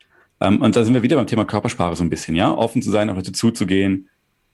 [0.40, 2.90] Ähm, und da sind wir wieder beim Thema Körpersprache so ein bisschen, ja, offen zu
[2.90, 4.08] sein, auf Leute zuzugehen.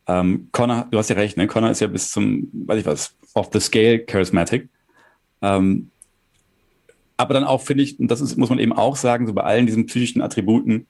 [0.07, 1.47] Ähm, Connor, du hast ja recht, ne?
[1.47, 4.69] Connor ist ja bis zum, weiß ich was, off the scale charismatic.
[5.43, 5.91] Ähm,
[7.17, 9.43] aber dann auch finde ich, und das ist, muss man eben auch sagen, so bei
[9.43, 10.87] allen diesen psychischen Attributen,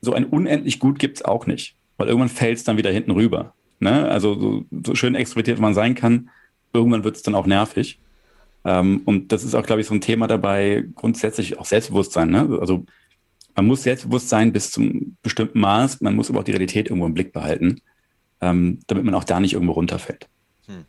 [0.00, 1.76] so ein unendlich gut gibt es auch nicht.
[1.96, 3.54] Weil irgendwann fällt es dann wieder hinten rüber.
[3.80, 4.08] Ne?
[4.08, 6.30] Also so, so schön extrovertiert man sein kann,
[6.72, 7.98] irgendwann wird es dann auch nervig.
[8.68, 12.28] Ähm, und das ist auch, glaube ich, so ein Thema dabei, grundsätzlich auch Selbstbewusstsein.
[12.28, 12.58] Ne?
[12.60, 12.84] Also
[13.56, 17.06] man muss selbstbewusst sein bis zum bestimmten Maß, man muss aber auch die Realität irgendwo
[17.06, 17.80] im Blick behalten,
[18.42, 20.28] ähm, damit man auch da nicht irgendwo runterfällt.
[20.66, 20.84] Hm.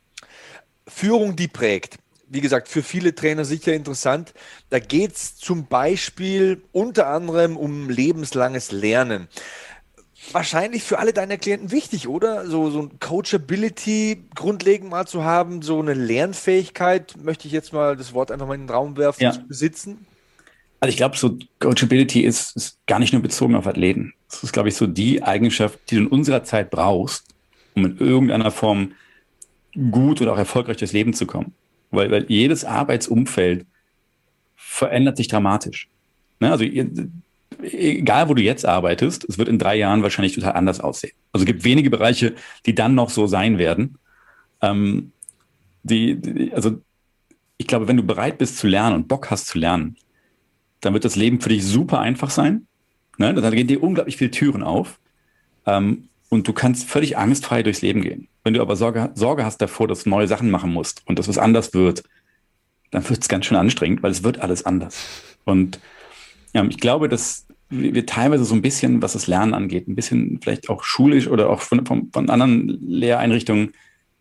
[0.88, 1.96] Führung, die prägt.
[2.28, 4.34] Wie gesagt, für viele Trainer sicher interessant.
[4.70, 9.30] Da geht es zum Beispiel unter anderem um lebenslanges Lernen
[10.32, 12.46] wahrscheinlich für alle deine Klienten wichtig, oder?
[12.48, 17.96] So, so ein Coachability grundlegend mal zu haben, so eine Lernfähigkeit, möchte ich jetzt mal
[17.96, 19.32] das Wort einfach mal in den Raum werfen, ja.
[19.32, 20.06] zu besitzen?
[20.80, 24.14] Also ich glaube, so Coachability ist, ist gar nicht nur bezogen auf Athleten.
[24.30, 27.26] Das ist, glaube ich, so die Eigenschaft, die du in unserer Zeit brauchst,
[27.76, 28.94] um in irgendeiner Form
[29.92, 31.54] gut oder auch erfolgreich durchs Leben zu kommen.
[31.92, 33.66] Weil, weil jedes Arbeitsumfeld
[34.56, 35.90] verändert sich dramatisch.
[36.40, 36.52] Ne?
[36.52, 36.64] Also
[37.62, 41.14] egal wo du jetzt arbeitest, es wird in drei Jahren wahrscheinlich total anders aussehen.
[41.32, 43.98] Also es gibt wenige Bereiche, die dann noch so sein werden.
[44.62, 45.12] Ähm,
[45.84, 46.82] die, die, also
[47.58, 49.98] ich glaube, wenn du bereit bist zu lernen und Bock hast zu lernen,
[50.82, 52.68] dann wird das Leben für dich super einfach sein.
[53.18, 53.34] Ne?
[53.34, 55.00] Dann gehen dir unglaublich viele Türen auf.
[55.66, 58.28] Ähm, und du kannst völlig angstfrei durchs Leben gehen.
[58.44, 61.28] Wenn du aber Sorge, Sorge hast davor, dass du neue Sachen machen musst und dass
[61.28, 62.04] was anders wird,
[62.92, 65.06] dann wird es ganz schön anstrengend, weil es wird alles anders.
[65.44, 65.80] Und
[66.54, 70.40] ja, ich glaube, dass wir teilweise so ein bisschen, was das Lernen angeht, ein bisschen
[70.42, 73.74] vielleicht auch schulisch oder auch von, von, von anderen Lehreinrichtungen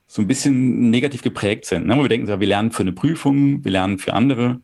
[0.07, 1.87] so ein bisschen negativ geprägt sind.
[1.87, 1.97] Ne?
[1.97, 4.61] Wir denken, wir lernen für eine Prüfung, wir lernen für andere.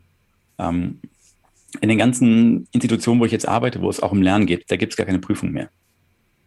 [0.58, 1.00] Ähm,
[1.80, 4.76] in den ganzen Institutionen, wo ich jetzt arbeite, wo es auch um Lernen geht, da
[4.76, 5.70] gibt es gar keine Prüfung mehr.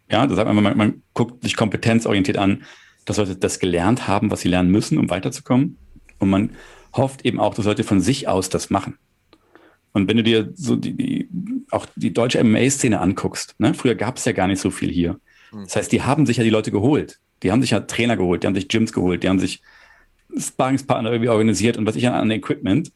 [0.09, 2.63] Ja, das sagt man, man, man guckt sich kompetenzorientiert an,
[3.05, 5.77] dass Leute das gelernt haben, was sie lernen müssen, um weiterzukommen.
[6.19, 6.51] Und man
[6.93, 8.97] hofft eben auch, dass Leute von sich aus das machen.
[9.93, 11.27] Und wenn du dir so die, die
[11.71, 13.73] auch die deutsche MMA-Szene anguckst, ne?
[13.73, 15.19] früher gab es ja gar nicht so viel hier.
[15.51, 15.63] Hm.
[15.63, 17.19] Das heißt, die haben sich ja die Leute geholt.
[17.43, 19.61] Die haben sich ja Trainer geholt, die haben sich Gyms geholt, die haben sich
[20.35, 22.91] Sparringspartner irgendwie organisiert und was ich an, an Equipment.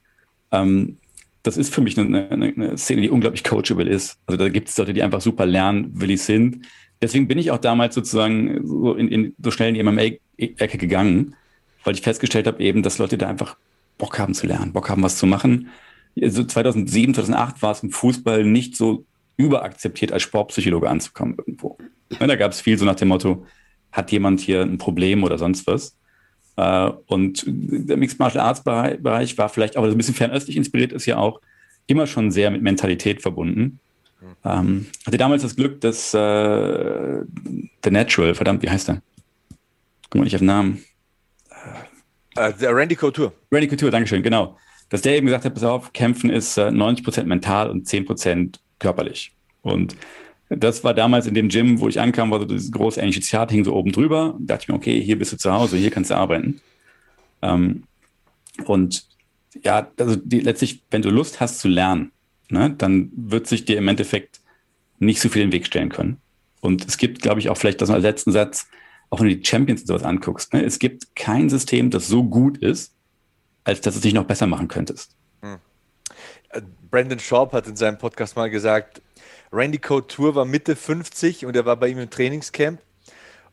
[0.52, 0.98] Ähm,
[1.44, 4.20] das ist für mich eine, eine, eine, Szene, die unglaublich coachable ist.
[4.28, 6.66] Also da gibt es Leute, die einfach super lernwillig sind.
[7.02, 11.36] Deswegen bin ich auch damals sozusagen so, in, in, so schnell in die MMA-Ecke gegangen,
[11.84, 13.58] weil ich festgestellt habe eben, dass Leute da einfach
[13.98, 15.70] Bock haben zu lernen, Bock haben, was zu machen.
[16.20, 19.06] Also 2007, 2008 war es im Fußball nicht so
[19.38, 21.78] überakzeptiert, als Sportpsychologe anzukommen irgendwo.
[22.10, 23.46] da gab es viel so nach dem Motto,
[23.92, 25.96] hat jemand hier ein Problem oder sonst was?
[26.58, 30.92] Äh, und der Mixed Martial Arts Bereich war vielleicht auch, also ein bisschen fernöstlich inspiriert
[30.92, 31.42] ist ja auch
[31.88, 33.80] immer schon sehr mit Mentalität verbunden.
[34.46, 37.22] Ähm, hatte damals das Glück, dass äh,
[37.84, 39.02] The Natural, verdammt, wie heißt der?
[40.10, 40.84] Guck mal nicht auf den Namen.
[42.38, 43.34] Uh, der Randy Couture.
[43.52, 44.58] Randy Couture, Dankeschön, genau.
[44.92, 49.32] Dass der eben gesagt hat, pass auf, Kämpfen ist äh, 90% mental und 10% körperlich.
[49.62, 49.96] Und
[50.50, 53.52] das war damals in dem Gym, wo ich ankam, war so dieses große englische Zitat,
[53.52, 54.36] hing so oben drüber.
[54.40, 56.60] Da dachte ich mir, okay, hier bist du zu Hause, hier kannst du arbeiten.
[57.42, 57.84] Ähm,
[58.66, 59.08] und
[59.64, 62.12] ja, also die, letztlich, wenn du Lust hast zu lernen,
[62.50, 64.42] ne, dann wird sich dir im Endeffekt
[65.00, 66.18] nicht so viel in den Weg stellen können.
[66.60, 68.68] Und es gibt, glaube ich, auch vielleicht das als letzten Satz,
[69.10, 72.26] auch wenn du die Champions und sowas anguckst, ne, es gibt kein System, das so
[72.26, 72.94] gut ist,
[73.64, 75.16] als dass es dich noch besser machen könntest.
[75.42, 75.58] Hm.
[76.50, 79.02] Äh, Brandon Schaub hat in seinem Podcast mal gesagt,
[79.52, 82.82] Randy Couture war Mitte 50 und er war bei ihm im Trainingscamp.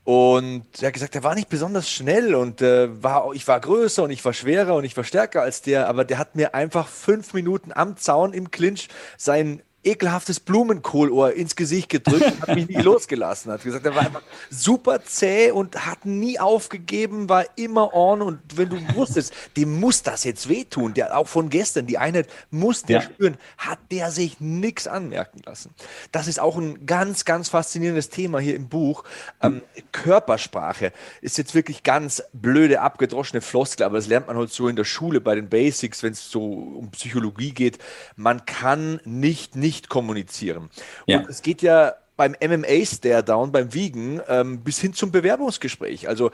[0.04, 4.04] Und er hat gesagt, er war nicht besonders schnell und äh, war, ich war größer
[4.04, 6.88] und ich war schwerer und ich war stärker als der, aber der hat mir einfach
[6.88, 12.68] fünf Minuten am Zaun im Clinch sein ekelhaftes Blumenkohlohr ins Gesicht gedrückt und hat mich
[12.68, 13.52] nie losgelassen.
[13.52, 18.40] Hat gesagt, er war einfach super zäh und hat nie aufgegeben, war immer on und
[18.56, 22.82] wenn du wusstest, dem muss das jetzt wehtun, der auch von gestern, die Einheit muss
[22.82, 23.02] der ja.
[23.02, 25.74] spüren, hat der sich nichts anmerken lassen.
[26.10, 29.04] Das ist auch ein ganz, ganz faszinierendes Thema hier im Buch.
[29.40, 29.62] Ähm,
[29.92, 34.76] Körpersprache ist jetzt wirklich ganz blöde, abgedroschene Floskel, aber das lernt man halt so in
[34.76, 37.78] der Schule bei den Basics, wenn es so um Psychologie geht.
[38.16, 40.70] Man kann nicht, nicht nicht kommunizieren.
[41.06, 41.18] Ja.
[41.18, 46.08] Und es geht ja beim MMA Stare-Down, beim Wiegen, ähm, bis hin zum Bewerbungsgespräch.
[46.08, 46.30] Also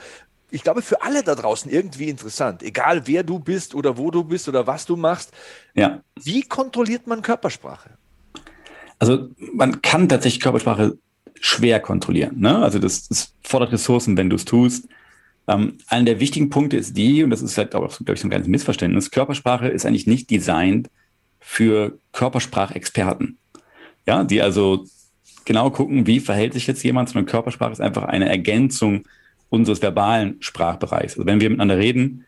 [0.50, 4.22] ich glaube, für alle da draußen irgendwie interessant, egal wer du bist oder wo du
[4.22, 5.32] bist oder was du machst.
[5.74, 6.00] Ja.
[6.22, 7.90] Wie kontrolliert man Körpersprache?
[9.00, 10.96] Also man kann tatsächlich Körpersprache
[11.40, 12.38] schwer kontrollieren.
[12.38, 12.56] Ne?
[12.58, 14.88] Also das, das fordert Ressourcen, wenn du es tust.
[15.48, 18.30] Ähm, einer der wichtigen Punkte ist die, und das ist halt, glaube ich, so ein
[18.30, 20.88] kleines Missverständnis, Körpersprache ist eigentlich nicht designt
[21.46, 23.38] für Körpersprachexperten.
[24.07, 24.87] Ja, die also
[25.44, 29.04] genau gucken, wie verhält sich jetzt jemand, sondern Körpersprache ist einfach eine Ergänzung
[29.50, 31.14] unseres verbalen Sprachbereichs.
[31.14, 32.24] Also wenn wir miteinander reden,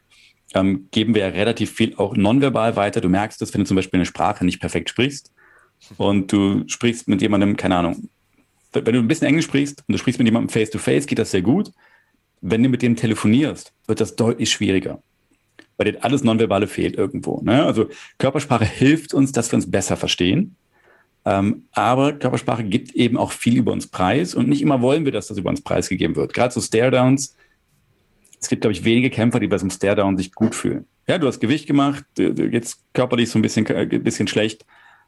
[0.54, 3.00] ähm, geben wir ja relativ viel auch nonverbal weiter.
[3.00, 5.32] Du merkst das, wenn du zum Beispiel eine Sprache nicht perfekt sprichst
[5.96, 8.10] und du sprichst mit jemandem, keine Ahnung,
[8.72, 11.18] wenn du ein bisschen Englisch sprichst und du sprichst mit jemandem face to face, geht
[11.18, 11.72] das sehr gut.
[12.42, 15.02] Wenn du mit dem telefonierst, wird das deutlich schwieriger
[15.76, 17.40] weil dir alles Nonverbale fehlt irgendwo.
[17.42, 17.64] Ne?
[17.64, 20.56] Also Körpersprache hilft uns, dass wir uns besser verstehen.
[21.24, 25.12] Ähm, aber Körpersprache gibt eben auch viel über uns preis und nicht immer wollen wir,
[25.12, 26.32] dass das über uns preisgegeben wird.
[26.32, 27.36] Gerade so Stare-Downs.
[28.40, 30.86] Es gibt, glaube ich, wenige Kämpfer, die bei so einem Stare-Down sich gut fühlen.
[31.08, 34.28] Ja, du hast Gewicht gemacht, du, du jetzt körperlich so ein bisschen, ein äh, bisschen
[34.28, 34.64] schlecht.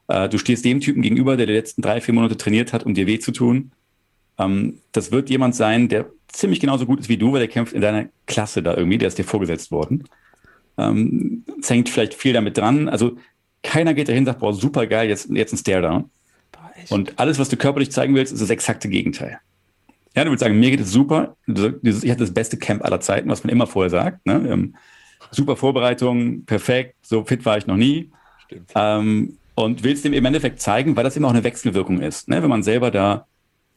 [0.08, 2.94] Äh, du stehst dem Typen gegenüber, der die letzten drei, vier Monate trainiert hat, um
[2.94, 3.70] dir weh zu tun.
[4.38, 7.72] Ähm, das wird jemand sein, der ziemlich genauso gut ist wie du, weil der kämpft
[7.72, 10.04] in deiner Klasse da irgendwie, der ist dir vorgesetzt worden.
[10.78, 12.88] Ähm, es hängt vielleicht viel damit dran.
[12.88, 13.16] Also
[13.62, 16.10] keiner geht dahin und sagt, boah, super geil, jetzt, jetzt ein Stare-Down.
[16.90, 19.40] Und alles, was du körperlich zeigen willst, ist das exakte Gegenteil.
[20.14, 21.36] Ja, du würdest sagen, mir geht es super.
[21.46, 24.24] Ich hatte das beste Camp aller Zeiten, was man immer vorher sagt.
[24.26, 24.48] Ne?
[24.48, 24.74] Ähm,
[25.30, 28.10] super Vorbereitung, perfekt, so fit war ich noch nie.
[28.74, 32.28] Ähm, und willst dem im Endeffekt zeigen, weil das immer auch eine Wechselwirkung ist.
[32.28, 32.42] Ne?
[32.42, 33.26] Wenn man selber da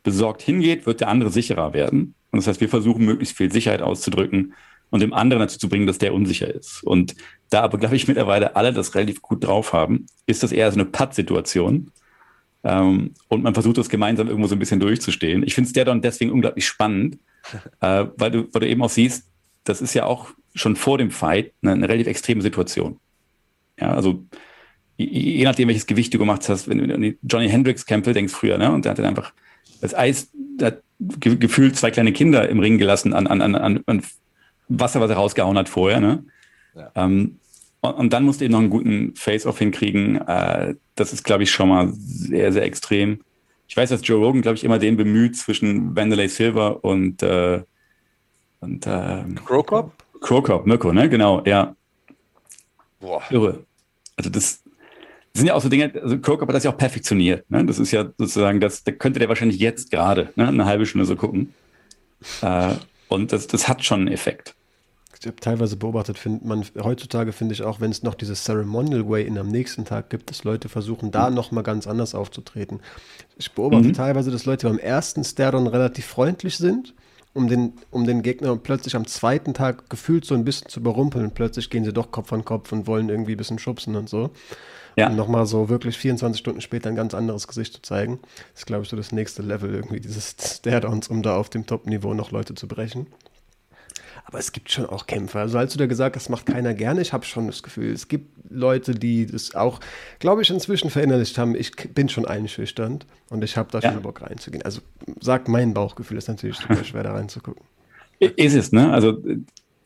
[0.03, 2.13] besorgt hingeht, wird der andere sicherer werden.
[2.31, 4.53] Und das heißt, wir versuchen möglichst viel Sicherheit auszudrücken
[4.91, 6.83] und dem anderen dazu zu bringen, dass der unsicher ist.
[6.83, 7.15] Und
[7.49, 10.79] da aber, glaube ich, mittlerweile alle das relativ gut drauf haben, ist das eher so
[10.79, 11.91] eine Patt-Situation.
[12.63, 15.43] Ähm, und man versucht das gemeinsam irgendwo so ein bisschen durchzustehen.
[15.43, 17.17] Ich finde es der dann deswegen unglaublich spannend,
[17.79, 19.25] äh, weil, du, weil du eben auch siehst,
[19.63, 22.99] das ist ja auch schon vor dem Fight eine, eine relativ extreme Situation.
[23.79, 24.25] Ja, also
[24.97, 28.33] je, je, nachdem, welches Gewicht du gemacht hast, wenn du an Johnny Hendricks Kämpfe denkst
[28.33, 28.71] früher, ne?
[28.71, 29.33] Und der hat dann einfach
[29.79, 34.03] das Eis, der hat gefühlt zwei kleine Kinder im Ring gelassen an, an, an, an
[34.79, 35.99] Wasser, was er rausgehauen hat vorher.
[35.99, 36.23] Ne?
[36.75, 36.91] Ja.
[36.95, 37.39] Ähm,
[37.81, 40.17] und, und, dann musst du eben noch einen guten Face-Off hinkriegen.
[40.27, 43.19] Äh, das ist, glaube ich, schon mal sehr, sehr extrem.
[43.67, 47.61] ich weiß, dass Joe Rogan, glaube ich, immer den bemüht zwischen Vanderlei Silver und, äh,
[48.59, 49.93] und äh, Krokop?
[50.21, 51.09] Krokop, Mirko, ne?
[51.09, 51.75] Genau, ja.
[52.99, 53.23] Boah.
[53.31, 53.65] Irre.
[54.15, 54.61] Also das,
[55.33, 57.49] das sind ja auch so Dinge, also Krokop hat das ja auch perfektioniert.
[57.49, 57.65] Ne?
[57.65, 60.47] Das ist ja sozusagen, das, da könnte der wahrscheinlich jetzt gerade ne?
[60.47, 61.53] eine halbe Stunde so gucken.
[62.41, 62.75] Äh,
[63.07, 64.55] und das, das hat schon einen Effekt.
[65.21, 69.07] Ich habe teilweise beobachtet, find man heutzutage finde ich auch, wenn es noch dieses Ceremonial
[69.07, 71.35] Way in am nächsten Tag gibt, dass Leute versuchen, da mhm.
[71.35, 72.79] nochmal ganz anders aufzutreten.
[73.37, 73.93] Ich beobachte mhm.
[73.93, 76.95] teilweise, dass Leute beim ersten Stairdown relativ freundlich sind,
[77.33, 81.25] um den, um den Gegner plötzlich am zweiten Tag gefühlt so ein bisschen zu überrumpeln.
[81.25, 84.09] Und plötzlich gehen sie doch Kopf an Kopf und wollen irgendwie ein bisschen schubsen und
[84.09, 84.31] so.
[84.95, 85.07] Ja.
[85.07, 88.19] Und nochmal so wirklich 24 Stunden später ein ganz anderes Gesicht zu zeigen.
[88.53, 91.67] Das ist, glaube ich, so das nächste Level irgendwie, dieses Staredowns, um da auf dem
[91.67, 93.05] Top-Niveau noch Leute zu brechen.
[94.25, 95.39] Aber es gibt schon auch Kämpfe.
[95.39, 97.91] Also als du da gesagt hast, das macht keiner gerne, ich habe schon das Gefühl,
[97.91, 99.79] es gibt Leute, die das auch,
[100.19, 101.55] glaube ich, inzwischen verinnerlicht haben.
[101.55, 103.91] Ich bin schon einschüchternd und ich habe da ja.
[103.91, 104.63] schon Bock reinzugehen.
[104.63, 104.81] Also
[105.19, 107.63] sagt mein Bauchgefühl, ist natürlich super schwer da reinzugucken.
[108.19, 108.91] Ist es, ne?
[108.93, 109.17] Also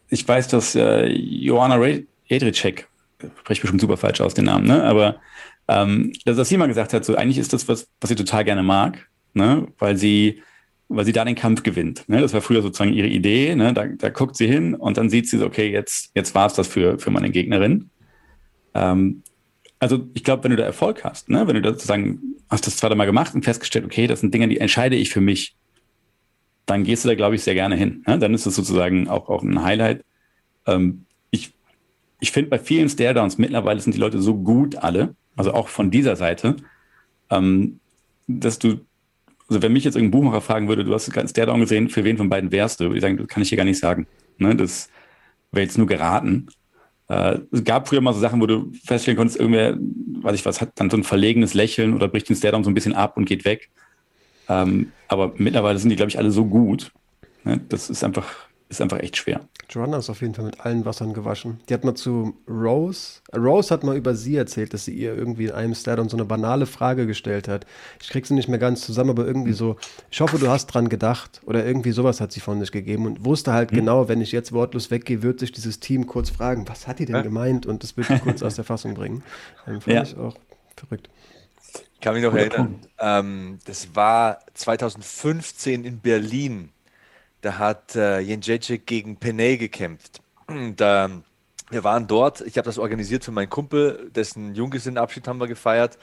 [0.10, 1.84] ich weiß, dass äh, Joanna
[2.26, 2.88] Jedrzejczyk,
[3.40, 4.84] spreche bestimmt super falsch aus den Namen, ne?
[4.84, 5.18] Aber
[5.68, 8.64] ähm, dass sie mal gesagt hat, so eigentlich ist das was, was sie total gerne
[8.64, 9.68] mag, ne?
[9.80, 10.42] Weil sie
[10.88, 12.08] weil sie da den Kampf gewinnt.
[12.08, 12.22] Ne?
[12.22, 13.56] Das war früher sozusagen ihre Idee.
[13.56, 13.74] Ne?
[13.74, 16.54] Da, da guckt sie hin und dann sieht sie so, okay, jetzt, jetzt war es
[16.54, 17.90] das für, für meine Gegnerin.
[18.74, 19.24] Ähm,
[19.80, 21.48] also ich glaube, wenn du da Erfolg hast, ne?
[21.48, 22.20] wenn du da sozusagen
[22.50, 25.56] hast das zweimal gemacht und festgestellt, okay, das sind Dinge, die entscheide ich für mich,
[26.66, 28.04] dann gehst du da, glaube ich, sehr gerne hin.
[28.08, 28.20] Ne?
[28.20, 30.04] Dann ist das sozusagen auch, auch ein Highlight.
[30.68, 31.54] Ähm, ich
[32.20, 35.92] ich finde, bei vielen Staredowns mittlerweile sind die Leute so gut alle, also auch von
[35.92, 36.56] dieser Seite,
[37.30, 37.80] ähm,
[38.28, 38.80] dass du
[39.48, 42.30] also wenn mich jetzt irgendein Buchmacher fragen würde, du hast Stairdown gesehen, für wen von
[42.30, 44.08] beiden wärst du, würde ich sagen, das kann ich dir gar nicht sagen.
[44.38, 44.56] Ne?
[44.56, 44.90] Das
[45.52, 46.48] wäre jetzt nur geraten.
[47.08, 50.62] Äh, es gab früher mal so Sachen, wo du feststellen konntest, irgendwer, weiß ich was,
[50.62, 53.26] hat dann so ein verlegenes Lächeln oder bricht den Stairdown so ein bisschen ab und
[53.26, 53.70] geht weg.
[54.50, 56.92] Ähm, aber mittlerweile sind die, glaube ich, alle so gut.
[57.44, 57.62] Ne?
[57.70, 58.26] Das ist einfach,
[58.76, 59.42] ist einfach echt schwer.
[59.70, 61.60] Joanna ist auf jeden Fall mit allen Wassern gewaschen.
[61.68, 65.46] Die hat mal zu Rose, Rose hat mal über sie erzählt, dass sie ihr irgendwie
[65.46, 67.66] in einem Stardom so eine banale Frage gestellt hat.
[68.02, 69.78] Ich krieg sie nicht mehr ganz zusammen, aber irgendwie so,
[70.12, 73.26] ich hoffe, du hast dran gedacht oder irgendwie sowas hat sie von sich gegeben und
[73.26, 73.78] wusste halt mhm.
[73.78, 77.06] genau, wenn ich jetzt wortlos weggehe, wird sich dieses Team kurz fragen, was hat die
[77.06, 77.22] denn ja.
[77.22, 79.24] gemeint und das wird die kurz aus der Fassung bringen.
[79.68, 80.04] Ähm, fand ja.
[80.04, 80.36] ich auch
[80.76, 81.10] verrückt.
[81.96, 86.70] Ich kann mich noch erinnern, ähm, das war 2015 in Berlin
[87.46, 90.22] da hat äh, Jędrzejczyk gegen Penay gekämpft.
[90.76, 91.10] Da,
[91.70, 95.98] wir waren dort, ich habe das organisiert für meinen Kumpel, dessen Junggesellenabschied haben wir gefeiert.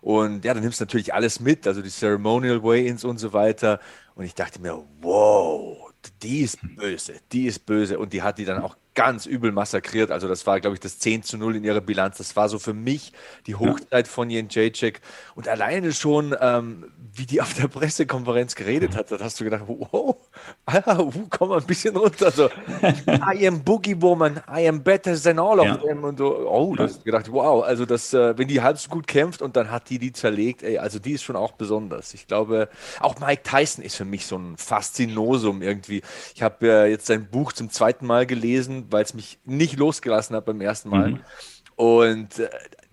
[0.00, 3.80] Und ja, dann nimmst du natürlich alles mit, also die Ceremonial Way-Ins und so weiter.
[4.14, 7.98] Und ich dachte mir, wow, die ist böse, die ist böse.
[7.98, 10.10] Und die hat die dann auch ganz übel massakriert.
[10.10, 12.16] Also das war, glaube ich, das 10 zu 0 in ihrer Bilanz.
[12.16, 13.12] Das war so für mich
[13.46, 15.00] die Hochzeit von Jen Jacek.
[15.36, 19.64] Und alleine schon, ähm, wie die auf der Pressekonferenz geredet hat, da hast du gedacht,
[19.66, 20.16] wow,
[20.66, 22.30] ah, uh, komm mal ein bisschen runter.
[22.30, 22.48] So,
[23.06, 25.76] I am Boogie Woman, I am better than all of ja.
[25.76, 26.02] them.
[26.02, 28.88] Und so, oh, da hast du gedacht, wow, also das, äh, wenn die halb so
[28.88, 32.14] gut kämpft und dann hat die die zerlegt, ey, also die ist schon auch besonders.
[32.14, 36.00] Ich glaube, auch Mike Tyson ist für mich so ein Faszinosum irgendwie.
[36.34, 40.36] Ich habe äh, jetzt sein Buch zum zweiten Mal gelesen, weil es mich nicht losgelassen
[40.36, 41.10] hat beim ersten Mal.
[41.10, 41.20] Mhm.
[41.76, 42.48] Und äh,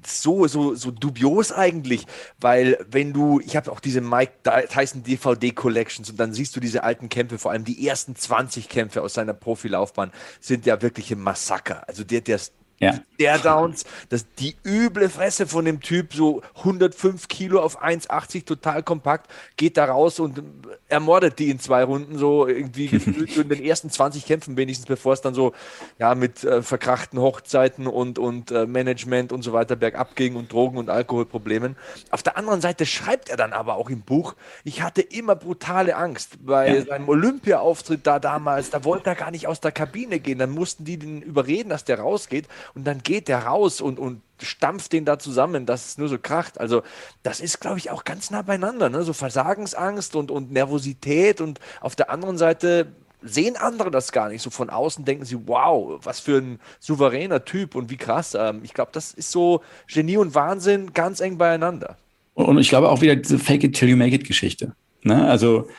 [0.05, 2.05] so, so, so dubios eigentlich,
[2.39, 4.33] weil wenn du, ich habe auch diese Mike
[4.69, 8.67] Tyson DVD Collections und dann siehst du diese alten Kämpfe, vor allem die ersten 20
[8.67, 11.87] Kämpfe aus seiner Profilaufbahn sind ja wirklich ein Massaker.
[11.87, 12.39] Also der, der
[12.83, 12.99] ja.
[13.19, 18.83] Der Downs, das, die üble Fresse von dem Typ, so 105 Kilo auf 1,80, total
[18.83, 20.41] kompakt, geht da raus und
[20.89, 25.13] ermordet die in zwei Runden, so irgendwie gefühlt in den ersten 20 Kämpfen wenigstens, bevor
[25.13, 25.53] es dann so
[25.99, 30.51] ja mit äh, verkrachten Hochzeiten und, und äh, Management und so weiter bergab ging und
[30.51, 31.75] Drogen- und Alkoholproblemen.
[32.11, 35.95] Auf der anderen Seite schreibt er dann aber auch im Buch, ich hatte immer brutale
[35.95, 36.45] Angst.
[36.45, 36.85] Bei ja.
[36.85, 40.85] seinem Olympia-Auftritt da damals, da wollte er gar nicht aus der Kabine gehen, dann mussten
[40.85, 45.05] die den überreden, dass der rausgeht und dann geht der raus und, und stampft den
[45.05, 46.59] da zusammen, dass es nur so kracht.
[46.59, 46.83] Also
[47.21, 48.89] das ist, glaube ich, auch ganz nah beieinander.
[48.89, 49.03] Ne?
[49.03, 52.87] So Versagensangst und, und Nervosität und auf der anderen Seite
[53.21, 54.41] sehen andere das gar nicht.
[54.41, 58.35] So von außen denken sie, wow, was für ein souveräner Typ und wie krass.
[58.37, 61.97] Ähm, ich glaube, das ist so Genie und Wahnsinn ganz eng beieinander.
[62.33, 64.75] Und ich glaube auch wieder diese Fake it till you make it Geschichte.
[65.03, 65.27] Ne?
[65.27, 65.69] Also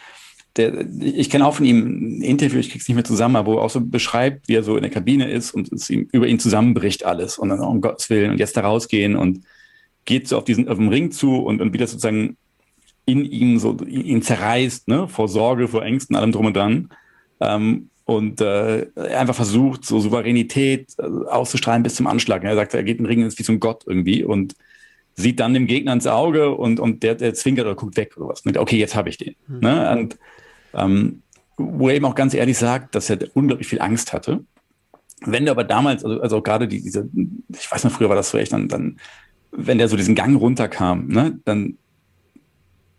[0.56, 3.56] der, ich kenne auch von ihm ein Interview, ich krieg's nicht mehr zusammen, aber wo
[3.56, 6.28] er auch so beschreibt, wie er so in der Kabine ist und es ihm, über
[6.28, 9.44] ihn zusammenbricht alles und dann um Gottes Willen und jetzt da rausgehen und
[10.04, 12.36] geht so auf diesen auf den Ring zu und, und wie das sozusagen
[13.06, 16.88] in ihm so ihn zerreißt, ne, vor Sorge, vor Ängsten, allem drum und dran.
[17.40, 22.44] Ähm, und äh, einfach versucht, so Souveränität äh, auszustrahlen bis zum Anschlag.
[22.44, 24.54] Er sagt, er geht in den Ring, ist wie ein Gott irgendwie und
[25.16, 28.28] sieht dann dem Gegner ins Auge und, und der, der zwinkert oder guckt weg oder
[28.28, 28.44] was.
[28.44, 29.36] Okay, jetzt habe ich den.
[29.46, 29.60] Mhm.
[29.60, 29.98] Ne?
[29.98, 30.18] Und
[30.74, 31.22] ähm,
[31.56, 34.44] wo er eben auch ganz ehrlich sagt, dass er unglaublich viel Angst hatte.
[35.24, 37.08] Wenn der aber damals, also, also gerade die, diese,
[37.48, 38.98] ich weiß noch, früher war das so echt, dann, dann
[39.52, 41.78] wenn der so diesen Gang runterkam, ne, dann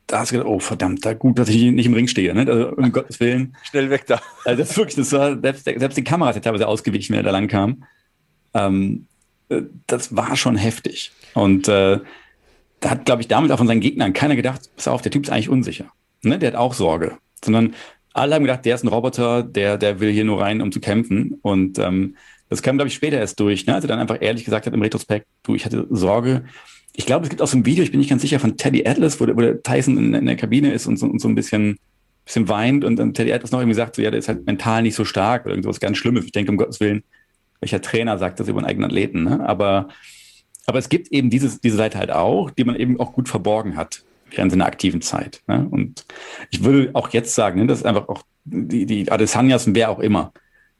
[0.07, 2.45] da hast du gedacht, oh verdammt, da gut, dass ich nicht im Ring stehe, ne?
[2.47, 3.55] Also, um Gottes Willen.
[3.63, 4.21] Schnell weg da.
[4.43, 7.23] Also das ist wirklich, das war, selbst, selbst die Kamera hat teilweise ausgewichen, wenn er
[7.23, 7.83] da lang kam.
[8.53, 9.07] Ähm,
[9.49, 11.11] äh, das war schon heftig.
[11.33, 11.99] Und äh,
[12.79, 15.23] da hat, glaube ich, damit auch von seinen Gegnern keiner gedacht, pass auf, der Typ
[15.23, 15.85] ist eigentlich unsicher.
[16.21, 16.37] Ne?
[16.37, 17.17] Der hat auch Sorge.
[17.45, 17.73] Sondern
[18.13, 20.79] alle haben gedacht, der ist ein Roboter, der, der will hier nur rein, um zu
[20.79, 21.37] kämpfen.
[21.41, 22.15] Und ähm,
[22.49, 23.75] das kam, glaube ich, später erst durch, ne?
[23.75, 26.45] als er dann einfach ehrlich gesagt hat im Retrospekt, du, ich hatte Sorge,
[26.93, 28.87] ich glaube, es gibt auch so ein Video, ich bin nicht ganz sicher, von Teddy
[28.87, 31.27] Atlas, wo der, wo der Tyson in, in, der Kabine ist und so, und so
[31.27, 31.77] ein bisschen,
[32.23, 34.81] bisschen weint und dann Teddy Atlas noch irgendwie sagt, so, ja, der ist halt mental
[34.81, 36.23] nicht so stark oder irgendwas ganz Schlimmes.
[36.23, 37.03] Ich denke, um Gottes Willen,
[37.59, 39.45] welcher Trainer sagt das über einen eigenen Athleten, ne?
[39.45, 39.89] Aber,
[40.67, 43.75] aber es gibt eben dieses, diese Seite halt auch, die man eben auch gut verborgen
[43.75, 45.41] hat während seiner aktiven Zeit.
[45.47, 45.67] Ne?
[45.69, 46.05] Und
[46.51, 49.89] ich würde auch jetzt sagen, ne, das ist einfach auch die, die Adesanyas und wer
[49.89, 50.33] auch immer,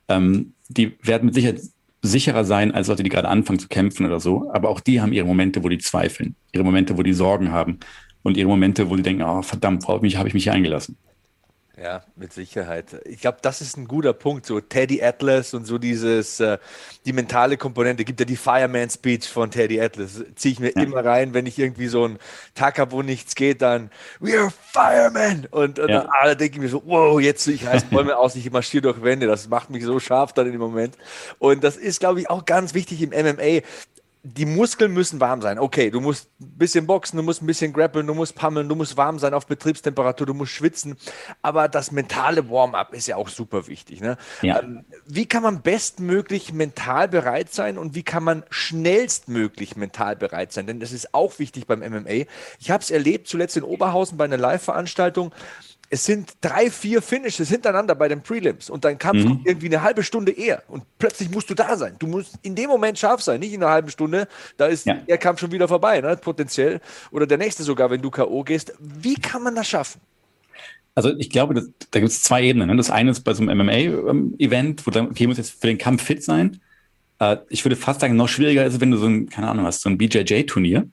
[0.08, 1.62] ähm, die werden mit Sicherheit
[2.02, 4.50] sicherer sein als Leute, die gerade anfangen zu kämpfen oder so.
[4.52, 7.80] Aber auch die haben ihre Momente, wo die zweifeln, ihre Momente, wo die Sorgen haben
[8.24, 10.98] und ihre Momente, wo die denken, oh, verdammt, warum mich, habe ich mich hier eingelassen.
[11.82, 13.02] Ja, mit Sicherheit.
[13.04, 14.46] Ich glaube, das ist ein guter Punkt.
[14.46, 16.58] So Teddy Atlas und so dieses, äh,
[17.06, 18.06] die mentale Komponente.
[18.06, 20.24] Gibt ja die Fireman Speech von Teddy Atlas.
[20.36, 20.84] Ziehe ich mir ja.
[20.84, 22.18] immer rein, wenn ich irgendwie so einen
[22.54, 23.90] Tag habe, wo nichts geht, dann
[24.22, 25.48] We are Firemen!
[25.52, 26.04] Und, und ja.
[26.04, 29.28] dann alle denken mir so, wow, jetzt ich heiße Bäume aus, ich marschiere durch Wände.
[29.28, 30.98] Das macht mich so scharf dann in dem Moment.
[31.40, 33.64] Und das ist, glaube ich, auch ganz wichtig im MMA
[34.26, 35.60] die Muskeln müssen warm sein.
[35.60, 38.74] Okay, du musst ein bisschen boxen, du musst ein bisschen grappeln, du musst pammeln, du
[38.74, 40.98] musst warm sein auf Betriebstemperatur, du musst schwitzen.
[41.44, 44.02] Aber das mentale Warm-up ist ja auch super wichtig.
[44.02, 44.18] Ne?
[44.42, 44.62] Ja.
[44.62, 50.52] Ähm, wie kann man bestmöglich mental bereit sein und wie kann man schnellstmöglich mental bereit
[50.52, 50.66] sein?
[50.66, 52.26] Denn das ist auch wichtig beim MMA.
[52.60, 55.36] Ich habe es erlebt, zuletzt in Oberhausen bei einer Live-Veranstaltung
[55.90, 59.28] es sind drei, vier Finishes hintereinander bei den Prelims und dein Kampf mhm.
[59.28, 61.96] kommt irgendwie eine halbe Stunde eher und plötzlich musst du da sein.
[62.00, 64.28] Du musst in dem Moment scharf sein, nicht in einer halben Stunde.
[64.58, 64.96] Da ist ja.
[64.96, 66.18] der Kampf schon wieder vorbei, ne?
[66.18, 66.82] potenziell.
[67.12, 68.44] Oder der nächste sogar, wenn du K.O.
[68.44, 68.74] gehst.
[68.80, 70.02] Wie kann man das schaffen?
[70.96, 72.70] Also ich glaube, das, da gibt es zwei Ebenen.
[72.70, 72.78] Ne?
[72.78, 76.04] Das eine ist bei so einem MMA-Event, wo dann, okay, muss jetzt für den Kampf
[76.04, 76.62] fit sein.
[77.20, 79.66] Äh, ich würde fast sagen, noch schwieriger ist es, wenn du so ein, keine Ahnung
[79.66, 80.88] hast, so ein BJJ-Turnier.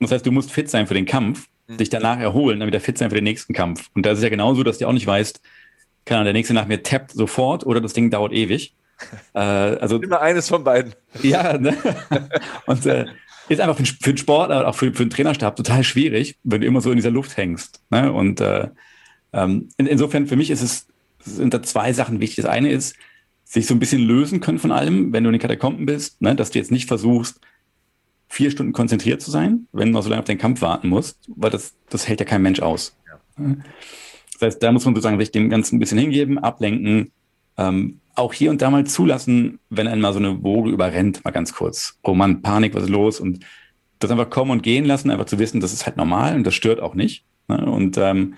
[0.00, 1.48] Das heißt, du musst fit sein für den Kampf.
[1.76, 3.90] Sich danach erholen, dann wieder fit sein für den nächsten Kampf.
[3.94, 5.40] Und da ist es ja genauso, dass du auch nicht weißt,
[6.04, 8.74] kann der nächste nach mir tappt sofort oder das Ding dauert ewig.
[9.32, 10.92] Äh, also immer eines von beiden.
[11.22, 11.76] Ja, ne?
[12.66, 13.06] und äh,
[13.48, 16.66] ist einfach für, für den Sport, auch für, für den Trainerstab total schwierig, wenn du
[16.66, 17.80] immer so in dieser Luft hängst.
[17.90, 18.12] Ne?
[18.12, 18.66] Und äh,
[19.32, 20.88] ähm, in, insofern für mich ist es
[21.20, 22.44] sind da zwei Sachen wichtig.
[22.44, 22.96] Das eine ist,
[23.44, 26.34] sich so ein bisschen lösen können von allem, wenn du in den Katakomben bist, ne?
[26.34, 27.40] dass du jetzt nicht versuchst,
[28.28, 31.18] vier Stunden konzentriert zu sein, wenn du noch so lange auf den Kampf warten musst,
[31.28, 32.96] weil das, das hält ja kein Mensch aus.
[33.06, 33.56] Ja.
[34.32, 37.10] Das heißt, da muss man sozusagen sich dem Ganzen ein bisschen hingeben, ablenken,
[37.56, 41.54] ähm, auch hier und da mal zulassen, wenn einmal so eine Woge überrennt, mal ganz
[41.54, 41.98] kurz.
[42.02, 43.20] Oh Mann, Panik, was ist los?
[43.20, 43.44] Und
[43.98, 46.54] das einfach kommen und gehen lassen, einfach zu wissen, das ist halt normal und das
[46.54, 47.24] stört auch nicht.
[47.48, 47.64] Ne?
[47.64, 48.34] Und ähm,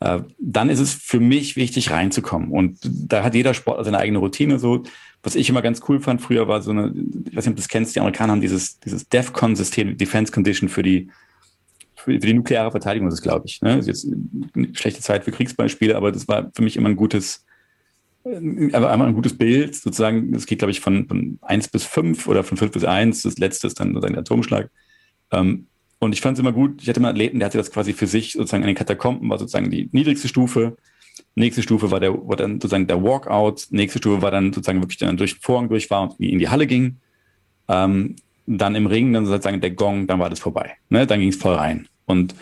[0.00, 2.50] äh, dann ist es für mich wichtig, reinzukommen.
[2.50, 4.82] Und da hat jeder Sport seine eigene Routine so
[5.22, 7.62] was ich immer ganz cool fand früher war so eine, ich weiß nicht, ob du
[7.62, 11.10] das kennst, die Amerikaner haben dieses, dieses DEFCON-System, Defense Condition für die,
[11.94, 13.60] für, die nukleare Verteidigung, das ist, glaube ich.
[13.60, 13.76] Ne?
[13.76, 14.14] Das ist jetzt
[14.54, 17.44] eine schlechte Zeit für Kriegsbeispiele, aber das war für mich immer ein gutes,
[18.24, 21.84] äh, aber einmal ein gutes Bild, sozusagen, das geht, glaube ich, von, von 1 bis
[21.84, 24.70] 5 oder von 5 bis 1, das letzte ist dann sozusagen der Atomschlag.
[25.32, 25.66] Ähm,
[25.98, 27.92] und ich fand es immer gut, ich hatte mal einen Athleten, der hatte das quasi
[27.92, 30.76] für sich sozusagen in den Katakomben, war sozusagen die niedrigste Stufe,
[31.34, 33.66] Nächste Stufe war, der, war dann sozusagen der Walkout.
[33.70, 36.48] Nächste Stufe war dann sozusagen wirklich dann durch den Vorhang durch war und in die
[36.48, 36.96] Halle ging.
[37.68, 40.72] Ähm, dann im Ring, dann sozusagen der Gong, dann war das vorbei.
[40.88, 41.06] Ne?
[41.06, 41.86] Dann ging es voll rein.
[42.06, 42.34] Und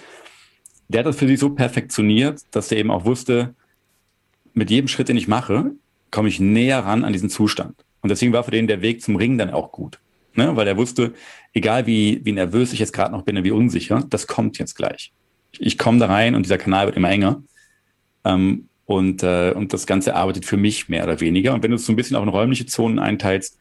[0.88, 3.55] der hat das für sich so perfektioniert, dass er eben auch wusste,
[4.55, 5.72] mit jedem Schritt, den ich mache,
[6.11, 7.75] komme ich näher ran an diesen Zustand.
[8.01, 9.99] Und deswegen war für den der Weg zum Ring dann auch gut.
[10.35, 10.55] Ne?
[10.55, 11.12] Weil er wusste,
[11.53, 14.77] egal wie, wie nervös ich jetzt gerade noch bin und wie unsicher, das kommt jetzt
[14.77, 15.12] gleich.
[15.59, 17.42] Ich, komme da rein und dieser Kanal wird immer enger.
[18.25, 21.53] Ähm, und, äh, und das Ganze arbeitet für mich mehr oder weniger.
[21.53, 23.58] Und wenn du es so ein bisschen auch in räumliche Zonen einteilst,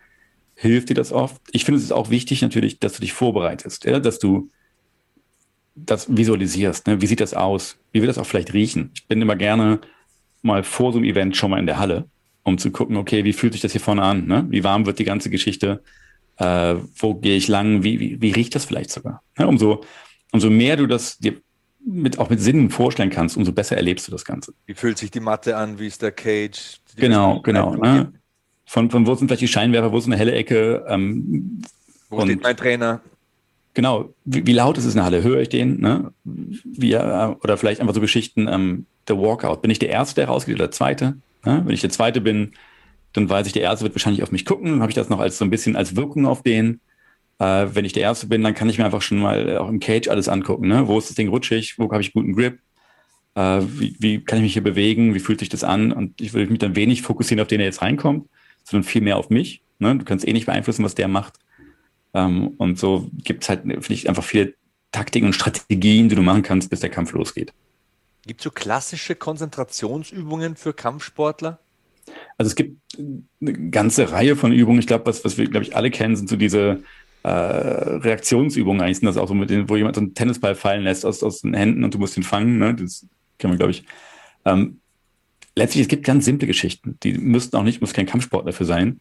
[0.54, 1.42] hilft dir das oft.
[1.52, 4.00] Ich finde es ist auch wichtig natürlich, dass du dich vorbereitest, ja?
[4.00, 4.50] dass du
[5.76, 6.88] das visualisierst.
[6.88, 7.02] Ne?
[7.02, 7.78] Wie sieht das aus?
[7.92, 8.92] Wie wird das auch vielleicht riechen?
[8.94, 9.80] Ich bin immer gerne
[10.42, 12.08] mal vor so einem Event schon mal in der Halle,
[12.44, 14.28] um zu gucken, okay, wie fühlt sich das hier vorne an?
[14.28, 14.46] Ne?
[14.50, 15.84] Wie warm wird die ganze Geschichte?
[16.38, 17.84] Äh, wo gehe ich lang?
[17.84, 19.24] Wie, wie, wie riecht das vielleicht sogar?
[19.38, 19.84] Ja, umso,
[20.32, 21.42] umso mehr du das dir
[21.86, 24.54] mit, auch mit Sinnen vorstellen kannst, umso besser erlebst du das Ganze.
[24.66, 25.80] Wie fühlt sich die Matte an?
[25.80, 26.80] Wie ist der Cage?
[26.96, 27.76] Genau, genau.
[27.76, 28.12] Ne?
[28.66, 29.92] Von, von wo sind vielleicht die Scheinwerfer?
[29.92, 30.86] Wo ist eine helle Ecke?
[30.88, 31.62] Ähm,
[32.10, 33.02] wo steht mein Trainer?
[33.76, 35.22] genau, wie, wie, laut ist es in der Halle?
[35.22, 35.80] Höre ich den?
[35.80, 36.12] Ne?
[36.24, 39.62] Wie, äh, oder vielleicht einfach so Geschichten, ähm, der Walkout.
[39.62, 41.18] Bin ich der Erste, der rausgeht oder der Zweite?
[41.44, 41.62] Ne?
[41.64, 42.54] Wenn ich der Zweite bin,
[43.14, 44.72] dann weiß ich, der Erste wird wahrscheinlich auf mich gucken.
[44.72, 46.80] Dann habe ich das noch als so ein bisschen als Wirkung auf den.
[47.40, 49.70] Äh, wenn ich der Erste bin, dann kann ich mir einfach schon mal äh, auch
[49.70, 50.68] im Cage alles angucken.
[50.68, 50.88] Ne?
[50.88, 51.78] Wo ist das Ding rutschig?
[51.78, 52.60] Wo habe ich guten Grip?
[53.36, 55.14] Äh, wie, wie kann ich mich hier bewegen?
[55.14, 55.92] Wie fühlt sich das an?
[55.92, 58.30] Und ich würde mich dann wenig fokussieren auf den, der jetzt reinkommt,
[58.64, 59.62] sondern viel mehr auf mich.
[59.80, 59.96] Ne?
[59.98, 61.34] Du kannst eh nicht beeinflussen, was der macht.
[62.14, 64.54] Ähm, und so gibt es halt, finde ich, einfach viele
[64.92, 67.54] Taktiken und Strategien, die du machen kannst, bis der Kampf losgeht.
[68.26, 71.60] Gibt es so klassische Konzentrationsübungen für Kampfsportler?
[72.38, 74.80] Also es gibt eine ganze Reihe von Übungen.
[74.80, 76.84] Ich glaube, was, was wir, glaube ich, alle kennen, sind so diese
[77.26, 78.98] äh, Reaktionsübungen eigentlich.
[78.98, 81.42] Sind das auch so mit denen, wo jemand so einen Tennisball fallen lässt aus, aus
[81.42, 82.60] den Händen und du musst ihn fangen.
[82.60, 82.76] Ne?
[82.76, 83.06] Das
[83.40, 83.84] kennen wir, glaube ich.
[84.46, 84.80] Ähm,
[85.56, 87.00] letztlich, es gibt ganz simple Geschichten.
[87.02, 89.00] Die müssten auch nicht, muss kein Kampfsport dafür sein.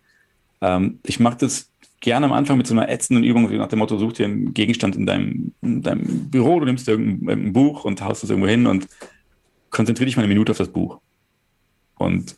[0.63, 1.71] Ähm, ich mache das
[2.01, 4.97] gerne am Anfang mit so einer ätzenden Übung, nach dem Motto, such dir einen Gegenstand
[4.97, 8.89] in deinem, in deinem Büro, du nimmst irgendein Buch und haust es irgendwo hin und
[9.71, 11.01] konzentriere dich mal eine Minute auf das Buch.
[11.97, 12.37] Und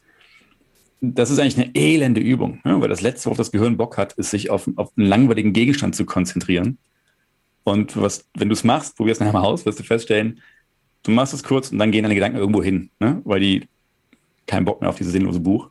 [1.01, 2.81] das ist eigentlich eine elende Übung, ne?
[2.81, 5.95] weil das Letzte, worauf das Gehirn Bock hat, ist, sich auf, auf einen langweiligen Gegenstand
[5.95, 6.79] zu konzentrieren.
[7.65, 10.41] Und was, wenn du es machst, probier es nachher mal aus, wirst du feststellen,
[11.03, 13.21] du machst es kurz und dann gehen deine Gedanken irgendwo hin, ne?
[13.25, 13.69] weil die
[14.47, 15.71] keinen Bock mehr auf dieses sinnlose Buch.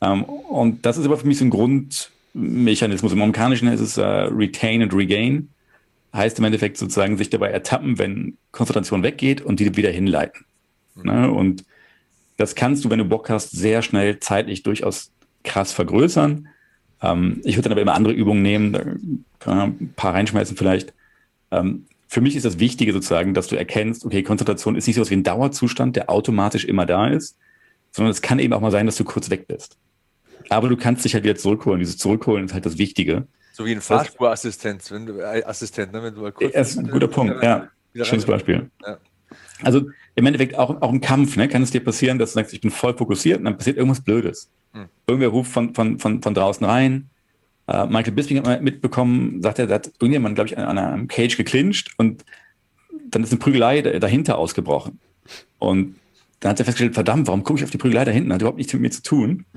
[0.00, 3.12] Ähm, und das ist aber für mich so ein Grundmechanismus.
[3.12, 5.50] Im Amerikanischen ist es äh, Retain and Regain.
[6.14, 10.46] Heißt im Endeffekt sozusagen sich dabei ertappen, wenn Konzentration weggeht und die wieder hinleiten.
[10.94, 11.02] Mhm.
[11.04, 11.30] Ne?
[11.30, 11.64] Und
[12.38, 15.10] das kannst du, wenn du Bock hast, sehr schnell zeitlich durchaus
[15.44, 16.48] krass vergrößern.
[17.02, 18.84] Ähm, ich würde dann aber immer andere Übungen nehmen, da
[19.40, 20.94] kann man ein paar reinschmeißen vielleicht.
[21.50, 25.02] Ähm, für mich ist das Wichtige sozusagen, dass du erkennst, okay, Konzentration ist nicht so
[25.02, 27.36] was wie ein Dauerzustand, der automatisch immer da ist,
[27.90, 29.76] sondern es kann eben auch mal sein, dass du kurz weg bist.
[30.48, 31.80] Aber du kannst dich halt wieder zurückholen.
[31.80, 33.26] Dieses Zurückholen ist halt das Wichtige.
[33.52, 36.52] So wie ein Fahrspurassistent, wenn du äh, Assistent, ne, wenn du mal kurz.
[36.52, 37.68] Das ist ein guter Punkt, ja.
[38.02, 38.70] Schönes Beispiel.
[38.86, 38.98] Ja.
[39.62, 42.52] Also im Endeffekt auch, auch im Kampf, ne, kann es dir passieren, dass du sagst,
[42.52, 44.50] ich bin voll fokussiert und dann passiert irgendwas Blödes.
[44.72, 44.86] Hm.
[45.06, 47.08] Irgendwer ruft von, von, von, von draußen rein.
[47.70, 50.78] Uh, Michael Bisping hat mal mitbekommen, sagt er, da hat irgendjemand, glaube ich, an, an
[50.78, 52.24] einem Cage geclincht und
[53.10, 54.98] dann ist eine Prügelei dahinter ausgebrochen.
[55.60, 55.94] Und
[56.40, 58.32] dann hat er festgestellt, verdammt, warum gucke ich auf die Prügelei da hinten?
[58.32, 59.44] Hat überhaupt nichts mit mir zu tun.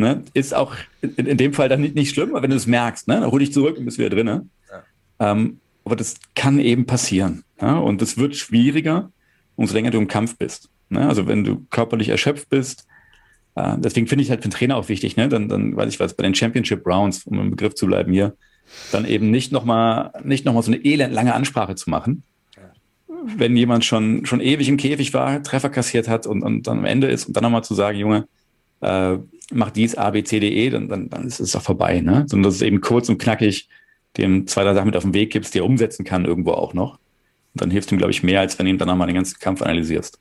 [0.00, 0.22] Ne?
[0.32, 3.08] Ist auch in, in, dem Fall dann nicht, nicht schlimm, aber wenn du es merkst,
[3.08, 3.18] ne?
[3.18, 4.28] dann hol dich zurück und bist wieder drin.
[4.28, 4.42] Ja.
[5.18, 7.42] Ähm, aber das kann eben passieren.
[7.60, 7.78] Ja?
[7.78, 9.10] Und es wird schwieriger,
[9.58, 10.70] umso länger du im Kampf bist.
[10.88, 11.06] Ne?
[11.06, 12.86] Also wenn du körperlich erschöpft bist,
[13.56, 15.28] äh, deswegen finde ich halt für den Trainer auch wichtig, ne?
[15.28, 18.36] dann, dann weiß ich was, bei den Championship Rounds, um im Begriff zu bleiben hier,
[18.92, 22.22] dann eben nicht nochmal nicht noch mal so eine elend lange Ansprache zu machen.
[23.36, 26.84] Wenn jemand schon, schon ewig im Käfig war, Treffer kassiert hat und, und dann am
[26.84, 28.28] Ende ist und dann nochmal zu sagen, Junge,
[28.80, 29.16] äh,
[29.52, 32.00] mach dies, A, B, C, D, E, dann, dann, dann ist es doch vorbei.
[32.00, 32.26] Ne?
[32.28, 33.68] Sondern das ist eben kurz und knackig
[34.16, 36.74] dem zwei, drei Sachen mit auf den Weg gibst, die er umsetzen kann irgendwo auch
[36.74, 36.98] noch.
[37.60, 39.62] Dann hilft ihm, glaube ich, mehr, als wenn du ihm danach mal den ganzen Kampf
[39.62, 40.18] analysierst.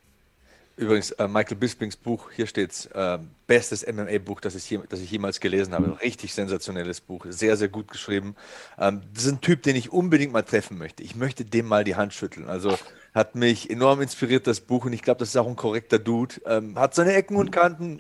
[0.78, 3.18] Übrigens, äh, Michael Bispings Buch, hier steht äh,
[3.48, 6.00] bestes MMA-Buch, das, ich das ich jemals gelesen habe.
[6.04, 8.36] Richtig sensationelles Buch, sehr, sehr gut geschrieben.
[8.78, 11.02] Ähm, das ist ein Typ, den ich unbedingt mal treffen möchte.
[11.02, 12.48] Ich möchte dem mal die Hand schütteln.
[12.48, 12.78] Also
[13.16, 16.36] hat mich enorm inspiriert, das Buch, und ich glaube, das ist auch ein korrekter Dude.
[16.46, 17.98] Ähm, hat seine Ecken und Kanten,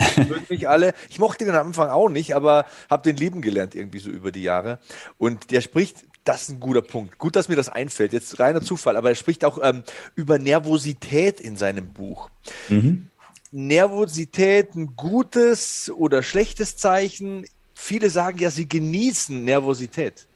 [0.47, 0.93] mich alle.
[1.09, 4.31] Ich mochte den am Anfang auch nicht, aber habe den lieben gelernt irgendwie so über
[4.31, 4.77] die Jahre.
[5.17, 7.17] Und der spricht das ist ein guter Punkt.
[7.17, 8.11] Gut, dass mir das einfällt.
[8.11, 9.83] Jetzt reiner Zufall, aber er spricht auch ähm,
[10.15, 12.29] über Nervosität in seinem Buch.
[12.69, 13.07] Mhm.
[13.51, 17.45] Nervosität ein gutes oder schlechtes Zeichen?
[17.73, 20.27] Viele sagen ja, sie genießen Nervosität.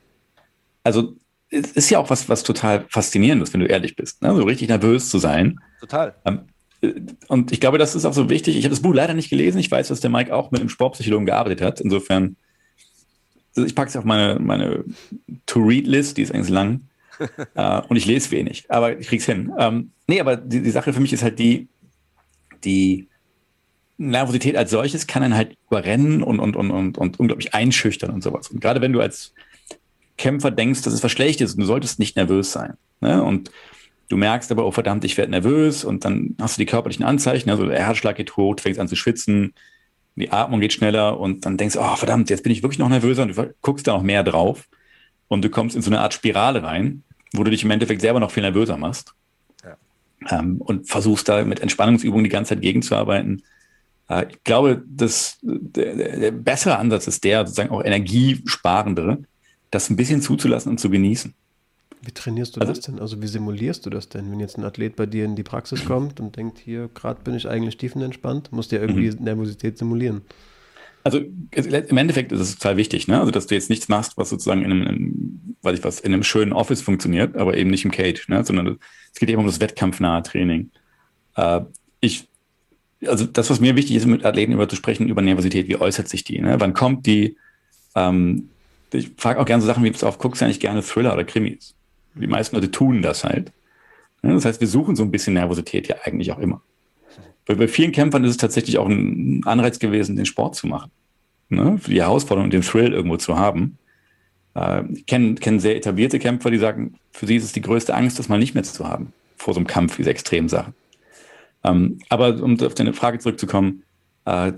[0.83, 1.15] Also
[1.49, 4.33] es ist ja auch was, was total faszinierendes, wenn du ehrlich bist, ne?
[4.33, 5.59] so richtig nervös zu sein.
[5.81, 6.15] Total.
[6.23, 6.41] Ähm,
[6.81, 6.93] äh,
[7.27, 8.55] und ich glaube, das ist auch so wichtig.
[8.55, 9.59] Ich habe das Buch leider nicht gelesen.
[9.59, 11.81] Ich weiß, dass der Mike auch mit einem Sportpsychologen gearbeitet hat.
[11.81, 12.37] Insofern
[13.55, 14.83] ich packe es auf meine, meine
[15.45, 16.81] To-Read-List, die ist eigentlich lang.
[17.55, 19.51] äh, und ich lese wenig, aber ich krieg's hin.
[19.57, 21.67] Ähm, nee, aber die, die Sache für mich ist halt die,
[22.63, 23.07] die
[23.97, 28.23] Nervosität als solches kann einen halt überrennen und, und, und, und, und unglaublich einschüchtern und
[28.23, 28.49] sowas.
[28.49, 29.33] Und gerade wenn du als
[30.17, 32.73] Kämpfer denkst, dass es was Schlechtes ist, du solltest nicht nervös sein.
[32.99, 33.23] Ne?
[33.23, 33.51] Und
[34.09, 37.49] du merkst aber, oh verdammt, ich werde nervös und dann hast du die körperlichen Anzeichen,
[37.49, 39.53] also der Herzschlag geht hoch, du fängst an zu schwitzen,
[40.15, 42.89] die Atmung geht schneller und dann denkst du, oh verdammt, jetzt bin ich wirklich noch
[42.89, 44.67] nervöser und du guckst da noch mehr drauf
[45.27, 47.03] und du kommst in so eine Art Spirale rein,
[47.33, 49.13] wo du dich im Endeffekt selber noch viel nervöser machst
[49.63, 49.77] ja.
[50.39, 53.43] ähm, und versuchst da mit Entspannungsübungen die ganze Zeit gegenzuarbeiten.
[54.09, 59.23] Äh, ich glaube, dass der, der, bessere Ansatz ist der, sozusagen auch energiesparendere,
[59.71, 61.33] das ein bisschen zuzulassen und zu genießen.
[62.01, 62.99] Wie trainierst du also, das denn?
[62.99, 65.85] Also wie simulierst du das denn, wenn jetzt ein Athlet bei dir in die Praxis
[65.85, 69.23] kommt und denkt, hier gerade bin ich eigentlich tiefenentspannt, musst du ja irgendwie mhm.
[69.23, 70.21] Nervosität simulieren.
[71.03, 73.19] Also im Endeffekt ist es total wichtig, ne?
[73.19, 76.23] Also dass du jetzt nichts machst, was sozusagen in einem, weil ich was in einem
[76.23, 78.43] schönen Office funktioniert, aber eben nicht im Cage, ne?
[78.43, 78.77] sondern
[79.11, 80.71] es geht eben um das wettkampfnahe Training.
[81.35, 81.61] Äh,
[82.01, 82.27] ich,
[83.05, 86.07] also das, was mir wichtig ist, mit Athleten über zu sprechen, über Nervosität, wie äußert
[86.07, 86.39] sich die?
[86.39, 86.59] Ne?
[86.59, 87.35] Wann kommt die?
[87.95, 88.49] Ähm,
[88.93, 91.23] ich frage auch gerne so Sachen wie, pass auf, guckst du eigentlich gerne Thriller oder
[91.23, 91.75] Krimis?
[92.15, 93.51] Die meisten Leute tun das halt.
[94.21, 96.61] Das heißt, wir suchen so ein bisschen Nervosität ja eigentlich auch immer.
[97.45, 100.91] Bei, bei vielen Kämpfern ist es tatsächlich auch ein Anreiz gewesen, den Sport zu machen.
[101.49, 101.77] Ne?
[101.79, 103.77] Für die Herausforderung und den Thrill irgendwo zu haben.
[104.55, 107.95] Äh, ich kenne kenn sehr etablierte Kämpfer, die sagen, für sie ist es die größte
[107.95, 110.73] Angst, das mal nicht mehr zu haben, vor so einem Kampf, diese extremen Sachen.
[111.63, 113.83] Ähm, aber um auf deine Frage zurückzukommen,
[114.25, 114.53] äh,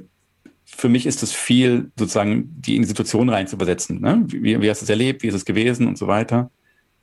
[0.66, 4.01] für mich ist es viel, sozusagen, die in die Situation rein zu übersetzen.
[4.01, 4.24] Ne?
[4.28, 5.24] Wie, wie hast du es erlebt?
[5.24, 6.49] Wie ist es gewesen und so weiter?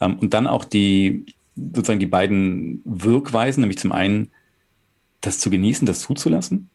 [0.01, 1.25] Ähm, und dann auch die,
[1.57, 4.31] sozusagen die beiden Wirkweisen, nämlich zum einen
[5.21, 6.71] das zu genießen, das zuzulassen,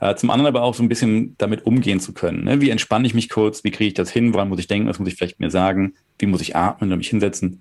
[0.00, 2.44] äh, zum anderen aber auch so ein bisschen damit umgehen zu können.
[2.44, 2.60] Ne?
[2.60, 3.64] Wie entspanne ich mich kurz?
[3.64, 4.34] Wie kriege ich das hin?
[4.34, 4.88] Woran muss ich denken?
[4.88, 5.94] Was muss ich vielleicht mir sagen?
[6.18, 7.60] Wie muss ich atmen oder mich hinsetzen?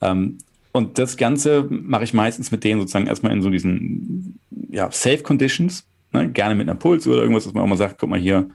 [0.00, 0.38] Ähm,
[0.72, 4.38] und das Ganze mache ich meistens mit denen sozusagen erstmal in so diesen
[4.70, 6.30] ja, Safe Conditions, ne?
[6.30, 8.48] gerne mit einer Puls oder irgendwas, dass man auch mal sagt, guck mal hier,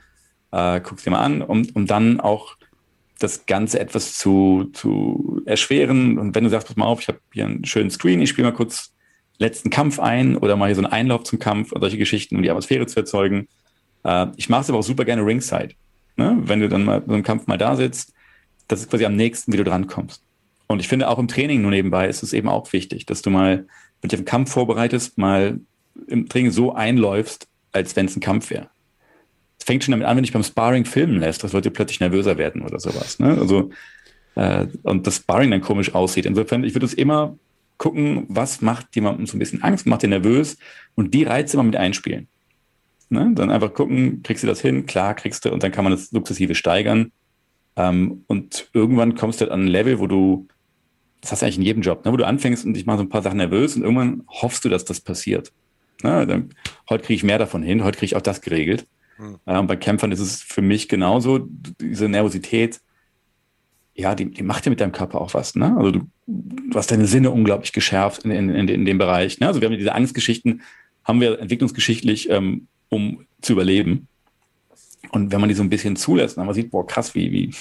[0.52, 2.58] äh, guck's dir mal an, um, um dann auch
[3.24, 6.18] das Ganze etwas zu, zu erschweren.
[6.18, 8.50] Und wenn du sagst, pass mal auf, ich habe hier einen schönen Screen, ich spiele
[8.50, 8.94] mal kurz
[9.38, 12.44] letzten Kampf ein oder mal hier so einen Einlauf zum Kampf oder solche Geschichten, um
[12.44, 13.48] die Atmosphäre zu erzeugen.
[14.04, 15.76] Äh, ich mache es aber auch super gerne ringside.
[16.16, 16.38] Ne?
[16.44, 18.14] Wenn du dann mal so einen Kampf mal da sitzt,
[18.68, 20.24] das ist quasi am nächsten, wie du drankommst.
[20.68, 23.30] Und ich finde auch im Training nur nebenbei ist es eben auch wichtig, dass du
[23.30, 23.68] mal, wenn
[24.02, 25.60] du dich auf einen Kampf vorbereitest, mal
[26.08, 28.70] im Training so einläufst, als wenn es ein Kampf wäre
[29.62, 32.40] es fängt schon damit an, wenn ich beim Sparring filmen lässt, dass Leute plötzlich nervöser
[32.40, 33.20] werden oder sowas.
[33.20, 33.38] Ne?
[33.40, 33.70] Also
[34.34, 36.26] äh, und das Sparring dann komisch aussieht.
[36.26, 37.38] Insofern, ich würde es immer
[37.78, 40.58] gucken, was macht jemandem so ein bisschen Angst, macht den nervös
[40.96, 42.28] und die Reize immer mit einspielen.
[43.10, 43.34] Ne?
[43.36, 44.88] Dann einfach gucken, kriegst du das hin?
[44.88, 47.12] Klar, kriegst du und dann kann man das sukzessive steigern.
[47.76, 50.48] Ähm, und irgendwann kommst du halt an ein Level, wo du,
[51.22, 52.12] das hast du eigentlich in jedem Job, ne?
[52.12, 54.70] wo du anfängst und ich mache so ein paar Sachen nervös und irgendwann hoffst du,
[54.70, 55.52] dass das passiert.
[56.02, 56.26] Ne?
[56.26, 56.50] Dann,
[56.90, 58.88] heute kriege ich mehr davon hin, heute kriege ich auch das geregelt.
[59.22, 59.38] Mhm.
[59.46, 61.48] und bei Kämpfern ist es für mich genauso,
[61.80, 62.82] diese Nervosität,
[63.94, 65.56] ja, die, die macht ja mit deinem Körper auch was.
[65.56, 65.76] Ne?
[65.78, 69.40] Also du, du hast deine Sinne unglaublich geschärft in, in, in, in dem Bereich.
[69.40, 69.48] Ne?
[69.48, 70.62] Also wir haben diese Angstgeschichten,
[71.04, 74.08] haben wir entwicklungsgeschichtlich, ähm, um zu überleben.
[75.12, 77.54] Und wenn man die so ein bisschen zulässt, dann man sieht, boah, krass, wie, wie,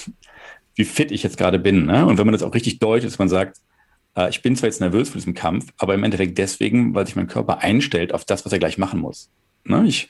[0.75, 1.85] wie fit ich jetzt gerade bin.
[1.85, 2.05] Ne?
[2.05, 3.57] Und wenn man das auch richtig deutet, dass man sagt,
[4.15, 7.15] äh, ich bin zwar jetzt nervös vor diesem Kampf, aber im Endeffekt deswegen, weil sich
[7.15, 9.29] mein Körper einstellt auf das, was er gleich machen muss.
[9.65, 9.83] Ne?
[9.85, 10.09] Ich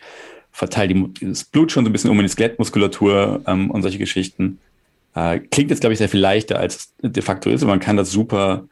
[0.52, 4.60] verteile das Blut schon so ein bisschen um in die Skelettmuskulatur ähm, und solche Geschichten.
[5.16, 7.80] Äh, klingt jetzt, glaube ich, sehr viel leichter, als es de facto ist, aber man
[7.80, 8.68] kann das super,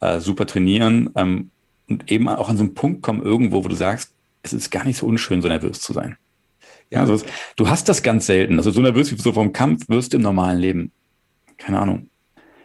[0.00, 1.50] äh, super trainieren ähm,
[1.88, 4.12] und eben auch an so einen Punkt kommen irgendwo, wo du sagst,
[4.42, 6.16] es ist gar nicht so unschön, so nervös zu sein.
[6.90, 7.24] Ja, also
[7.56, 8.58] du hast das ganz selten.
[8.58, 10.92] Also so nervös wie so vom Kampf wirst du im normalen Leben.
[11.56, 12.08] Keine Ahnung.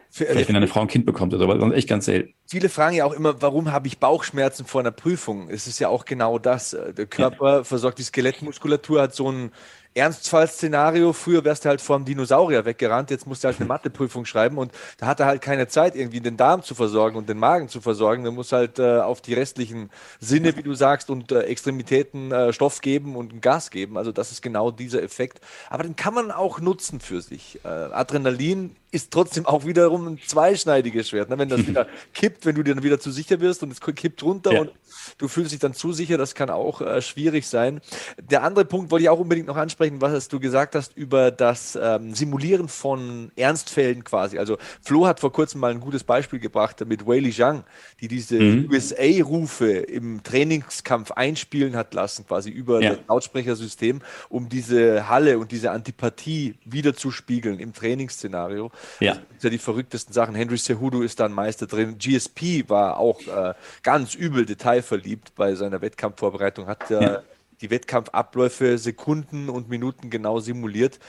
[0.10, 2.34] Vielleicht, wenn eine Frau ein Kind bekommt, aber sonst echt ganz selten.
[2.48, 5.50] Viele fragen ja auch immer, warum habe ich Bauchschmerzen vor einer Prüfung?
[5.50, 6.76] Es ist ja auch genau das.
[6.98, 7.64] Der Körper ja.
[7.64, 9.52] versorgt die Skelettmuskulatur, hat so ein
[9.98, 11.12] Ernstfallszenario.
[11.12, 14.58] Früher wärst du halt vor einem Dinosaurier weggerannt, jetzt musst du halt eine Matheprüfung schreiben
[14.58, 17.68] und da hat er halt keine Zeit, irgendwie den Darm zu versorgen und den Magen
[17.68, 18.24] zu versorgen.
[18.24, 19.90] Der muss halt äh, auf die restlichen
[20.20, 23.98] Sinne, wie du sagst, und äh, Extremitäten äh, Stoff geben und Gas geben.
[23.98, 25.42] Also das ist genau dieser Effekt.
[25.70, 27.60] Aber den kann man auch nutzen für sich.
[27.64, 31.30] Äh, Adrenalin ist trotzdem auch wiederum ein zweischneidiges Schwert.
[31.30, 31.38] Ne?
[31.38, 34.24] Wenn das wieder kippt, wenn du dir dann wieder zu sicher wirst und es kippt
[34.24, 34.62] runter ja.
[34.62, 34.72] und
[35.18, 37.82] du fühlst dich dann zu sicher, das kann auch äh, schwierig sein.
[38.18, 41.78] Der andere Punkt wollte ich auch unbedingt noch ansprechen, was du gesagt hast über das
[41.82, 44.38] ähm, Simulieren von Ernstfällen quasi.
[44.38, 47.64] Also Flo hat vor kurzem mal ein gutes Beispiel gebracht mit Weili Zhang,
[48.02, 48.70] die diese mhm.
[48.72, 52.92] USA-Rufe im Trainingskampf einspielen hat lassen, quasi über ja.
[52.92, 58.72] das Lautsprechersystem, um diese Halle und diese Antipathie wiederzuspiegeln im Trainingsszenario.
[59.00, 59.14] Ja.
[59.14, 60.36] Sind ja die verrücktesten Sachen.
[60.36, 61.98] Henry Cejudo ist da ein Meister drin.
[61.98, 63.54] GSP war auch äh,
[63.84, 67.24] ganz übel detailverliebt bei seiner Wettkampfvorbereitung, hat äh, ja.
[67.62, 71.00] die Wettkampfabläufe Sekunden und Minuten genau simuliert.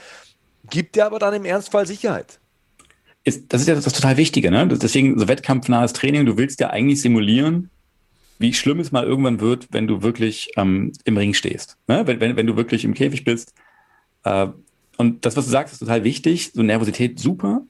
[0.69, 2.39] Gibt dir aber dann im Ernstfall Sicherheit.
[3.23, 4.67] Ist, das ist ja das, das total Wichtige, ne?
[4.67, 7.69] Deswegen so wettkampfnahes Training, du willst ja eigentlich simulieren,
[8.39, 11.77] wie schlimm es mal irgendwann wird, wenn du wirklich ähm, im Ring stehst.
[11.87, 12.07] Ne?
[12.07, 13.53] Wenn, wenn, wenn du wirklich im Käfig bist.
[14.23, 14.47] Äh,
[14.99, 16.51] und das, was du sagst, ist total wichtig.
[16.53, 17.61] So Nervosität super.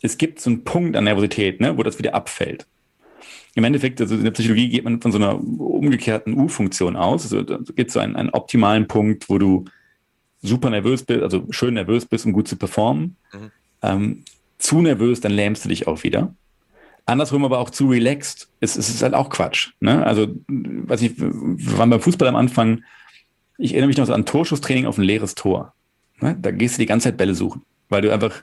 [0.00, 2.68] Es gibt so einen Punkt an Nervosität, ne, wo das wieder abfällt.
[3.56, 7.24] Im Endeffekt, also in der Psychologie geht man von so einer umgekehrten U-Funktion aus.
[7.24, 9.64] Also da gibt es so einen, einen optimalen Punkt, wo du
[10.40, 13.16] super nervös bist, also schön nervös bist, um gut zu performen.
[13.32, 13.50] Mhm.
[13.82, 14.24] Ähm,
[14.58, 16.32] zu nervös, dann lähmst du dich auch wieder.
[17.06, 19.72] Andersrum aber auch zu relaxed, es, es ist halt auch Quatsch.
[19.80, 20.06] Ne?
[20.06, 22.84] Also, weiß ich, wir waren beim Fußball am Anfang,
[23.58, 25.74] ich erinnere mich noch so an Torschusstraining auf ein leeres Tor.
[26.22, 26.36] Ne?
[26.40, 28.42] Da gehst du die ganze Zeit Bälle suchen, weil du einfach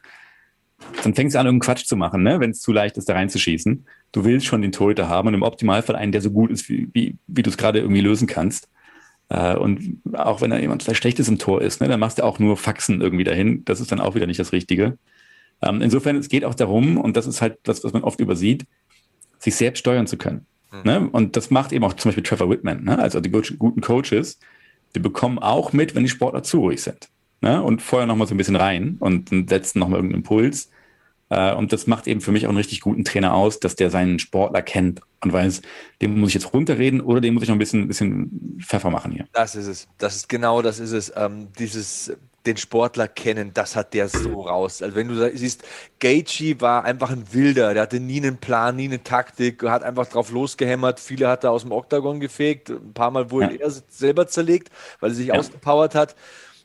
[1.04, 2.40] dann fängst du an, irgendeinen Quatsch zu machen, ne?
[2.40, 3.86] wenn es zu leicht ist, da reinzuschießen.
[4.12, 6.90] Du willst schon den Torhüter haben und im Optimalfall einen, der so gut ist, wie,
[6.94, 8.70] wie, wie du es gerade irgendwie lösen kannst.
[9.30, 12.24] Äh, und auch wenn da jemand vielleicht schlechtes im Tor ist, ne, dann machst du
[12.24, 13.64] auch nur Faxen irgendwie dahin.
[13.66, 14.98] Das ist dann auch wieder nicht das Richtige.
[15.62, 18.66] Ähm, insofern, es geht auch darum, und das ist halt das, was man oft übersieht,
[19.38, 20.46] sich selbst steuern zu können.
[20.72, 20.82] Mhm.
[20.84, 21.10] Ne?
[21.12, 22.98] Und das macht eben auch zum Beispiel Trevor Whitman, ne?
[22.98, 24.40] also die guten Coaches,
[24.96, 27.10] die bekommen auch mit, wenn die Sportler zu ruhig sind.
[27.42, 27.62] Ne?
[27.62, 30.70] Und vorher nochmal so ein bisschen rein und setzen nochmal irgendeinen Impuls.
[31.30, 33.90] Äh, und das macht eben für mich auch einen richtig guten Trainer aus, dass der
[33.90, 35.62] seinen Sportler kennt und weiß,
[36.02, 39.12] dem muss ich jetzt runterreden oder dem muss ich noch ein bisschen, bisschen Pfeffer machen
[39.12, 39.28] hier.
[39.34, 39.88] Das ist es.
[39.98, 41.14] Das ist genau das ist es.
[41.16, 42.12] Ähm, dieses
[42.46, 44.82] den Sportler kennen, das hat der so raus.
[44.82, 45.64] Also wenn du siehst,
[46.00, 50.08] Gaethje war einfach ein Wilder, der hatte nie einen Plan, nie eine Taktik, hat einfach
[50.08, 51.00] drauf losgehämmert.
[51.00, 53.66] Viele hat er aus dem Oktagon gefegt, ein paar Mal wurde ja.
[53.66, 54.70] er selber zerlegt,
[55.00, 55.36] weil er sich ja.
[55.36, 56.16] ausgepowert hat.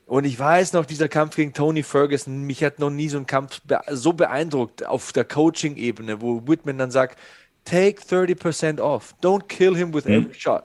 [0.05, 3.25] Und ich weiß noch, dieser Kampf gegen Tony Ferguson, mich hat noch nie so ein
[3.25, 7.19] Kampf so beeindruckt auf der Coaching-Ebene, wo Whitman dann sagt,
[7.63, 10.33] take 30% off, don't kill him with every mhm.
[10.33, 10.63] shot.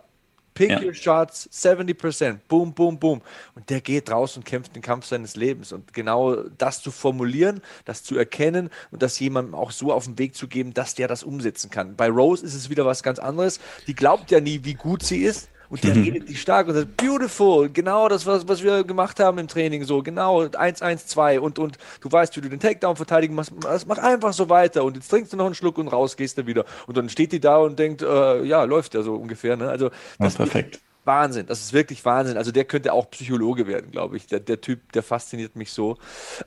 [0.53, 0.83] Pick ja.
[0.83, 3.23] your shots, 70%, boom, boom, boom.
[3.55, 5.73] Und der geht raus und kämpft den Kampf seines Lebens.
[5.73, 10.19] Und genau das zu formulieren, das zu erkennen und das jemandem auch so auf den
[10.19, 11.97] Weg zu geben, dass der das umsetzen kann.
[11.97, 13.61] Bei Rose ist es wieder was ganz anderes.
[13.87, 16.03] Die glaubt ja nie, wie gut sie ist und der mhm.
[16.03, 19.85] redet die stark und sagt, beautiful, genau das, was, was wir gemacht haben im Training,
[19.85, 23.53] so, genau, 1, 1, 2 und, und du weißt, wie du den Takedown verteidigen machst,
[23.87, 26.47] mach einfach so weiter und jetzt trinkst du noch einen Schluck und raus gehst du
[26.47, 26.65] wieder.
[26.87, 29.69] Und dann steht die da und denkt, äh, ja, läuft ja so ungefähr, ne?
[29.69, 30.81] Also, das ja, perfekt.
[31.05, 32.37] Wahnsinn, das ist wirklich Wahnsinn.
[32.37, 34.27] Also der könnte auch Psychologe werden, glaube ich.
[34.27, 35.97] Der, der Typ, der fasziniert mich so.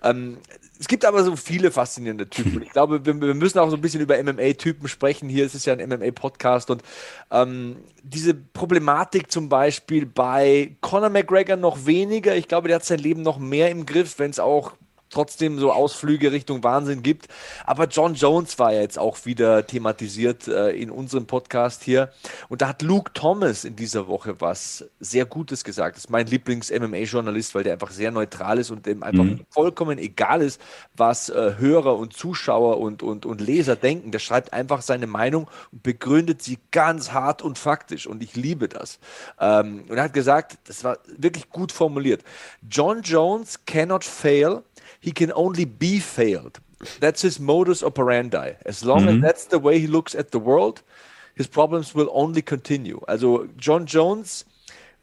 [0.04, 0.38] Ähm,
[0.80, 2.62] es gibt aber so viele faszinierende Typen.
[2.62, 5.30] Ich glaube, wir, wir müssen auch so ein bisschen über MMA-Typen sprechen.
[5.30, 6.84] Hier ist es ja ein MMA-Podcast und
[7.32, 12.36] ähm, diese Problematik zum Beispiel bei Conor McGregor noch weniger.
[12.36, 14.74] Ich glaube, der hat sein Leben noch mehr im Griff, wenn es auch
[15.14, 17.28] trotzdem so Ausflüge Richtung Wahnsinn gibt.
[17.66, 22.12] Aber John Jones war ja jetzt auch wieder thematisiert äh, in unserem Podcast hier.
[22.50, 25.96] Und da hat Luke Thomas in dieser Woche was sehr Gutes gesagt.
[25.96, 29.46] Das ist mein Lieblings-MMA-Journalist, weil der einfach sehr neutral ist und dem einfach mhm.
[29.50, 30.60] vollkommen egal ist,
[30.96, 34.12] was äh, Hörer und Zuschauer und, und, und Leser denken.
[34.12, 38.08] Der schreibt einfach seine Meinung und begründet sie ganz hart und faktisch.
[38.08, 39.00] Und ich liebe das.
[39.40, 42.24] Ähm, und er hat gesagt, das war wirklich gut formuliert.
[42.68, 44.64] John Jones cannot fail
[45.04, 46.60] he can only be failed.
[47.00, 48.56] That's his modus operandi.
[48.66, 49.16] As long mhm.
[49.16, 50.82] as that's the way he looks at the world,
[51.36, 53.02] his problems will only continue.
[53.08, 54.46] Also John Jones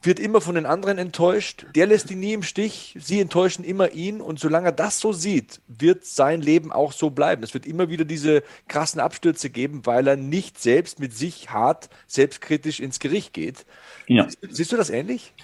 [0.03, 1.67] wird immer von den anderen enttäuscht.
[1.75, 2.97] Der lässt ihn nie im Stich.
[2.99, 4.23] Sie enttäuschen immer ihn.
[4.23, 7.43] Und solange er das so sieht, wird sein Leben auch so bleiben.
[7.43, 11.91] Es wird immer wieder diese krassen Abstürze geben, weil er nicht selbst mit sich hart
[12.07, 13.67] selbstkritisch ins Gericht geht.
[14.07, 14.27] Ja.
[14.49, 15.35] Siehst du das ähnlich?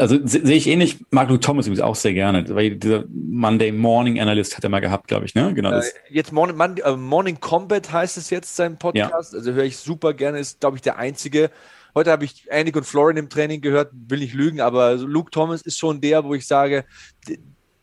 [0.00, 4.18] Also sehe ich ähnlich, Mark Luke Thomas übrigens auch sehr gerne, weil dieser Monday Morning
[4.18, 5.52] Analyst hat er mal gehabt, glaube ich, ne?
[5.52, 5.72] Genau.
[5.72, 9.34] Äh, jetzt Morning, Monday, uh, Morning Combat heißt es jetzt, sein Podcast.
[9.34, 9.38] Ja.
[9.38, 11.50] Also höre ich super gerne, ist, glaube ich, der einzige.
[11.94, 15.60] Heute habe ich Andy und Florian im Training gehört, will nicht lügen, aber Luke Thomas
[15.60, 16.86] ist schon der, wo ich sage,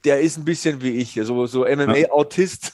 [0.04, 2.74] der ist ein bisschen wie ich, so, so MMA-Autist.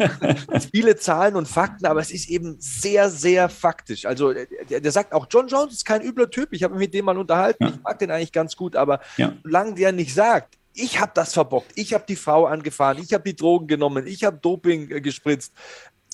[0.72, 4.06] viele Zahlen und Fakten, aber es ist eben sehr, sehr faktisch.
[4.06, 6.52] Also der, der, sagt auch, John Jones ist kein übler Typ.
[6.52, 7.64] Ich habe mich mit dem mal unterhalten.
[7.64, 7.70] Ja.
[7.70, 9.32] Ich mag den eigentlich ganz gut, aber ja.
[9.42, 13.24] solange der nicht sagt, ich habe das verbockt, ich habe die Frau angefahren, ich habe
[13.24, 15.52] die Drogen genommen, ich habe Doping äh, gespritzt,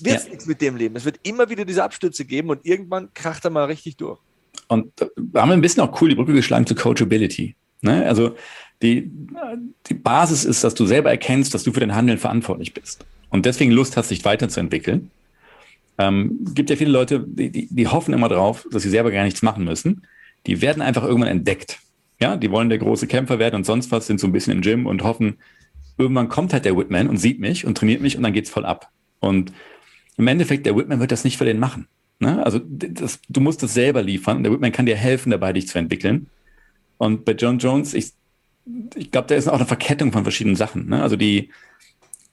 [0.01, 0.29] wird es ja.
[0.29, 0.95] nichts mit dem Leben.
[0.95, 4.19] Es wird immer wieder diese Abstürze geben und irgendwann kracht er mal richtig durch.
[4.67, 7.55] Und da haben wir ein bisschen auch cool die Brücke geschlagen zu Coachability.
[7.81, 8.05] Ne?
[8.05, 8.35] Also
[8.81, 9.11] die,
[9.87, 13.45] die Basis ist, dass du selber erkennst, dass du für dein Handeln verantwortlich bist und
[13.45, 15.11] deswegen Lust hast, dich weiterzuentwickeln.
[15.97, 19.23] Ähm, gibt ja viele Leute, die, die, die hoffen immer drauf, dass sie selber gar
[19.23, 20.03] nichts machen müssen.
[20.47, 21.79] Die werden einfach irgendwann entdeckt.
[22.19, 24.61] Ja, die wollen der große Kämpfer werden und sonst was, sind so ein bisschen im
[24.61, 25.37] Gym und hoffen,
[25.97, 28.65] irgendwann kommt halt der Whitman und sieht mich und trainiert mich und dann geht's voll
[28.65, 28.89] ab.
[29.19, 29.51] Und
[30.17, 31.87] im Endeffekt, der Whitman wird das nicht für den machen.
[32.19, 32.43] Ne?
[32.45, 34.43] Also das, du musst das selber liefern.
[34.43, 36.27] Der Whitman kann dir helfen, dabei dich zu entwickeln.
[36.97, 38.13] Und bei John Jones, ich
[38.95, 40.89] ich glaube, da ist auch eine Verkettung von verschiedenen Sachen.
[40.89, 41.01] Ne?
[41.01, 41.49] Also die,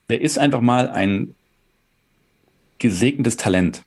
[0.09, 1.35] der ist einfach mal ein
[2.79, 3.83] gesegnetes Talent.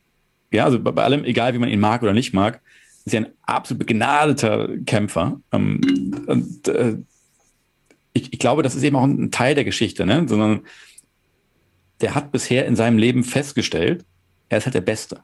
[0.50, 2.60] Ja, also bei, allem, egal wie man ihn mag oder nicht mag,
[3.04, 5.40] ist er ein absolut begnadeter Kämpfer.
[5.50, 5.80] Ähm,
[6.26, 6.96] und äh,
[8.12, 10.28] ich, ich, glaube, das ist eben auch ein Teil der Geschichte, ne?
[10.28, 10.60] sondern
[12.00, 14.04] der hat bisher in seinem Leben festgestellt,
[14.48, 15.20] er ist halt der Beste.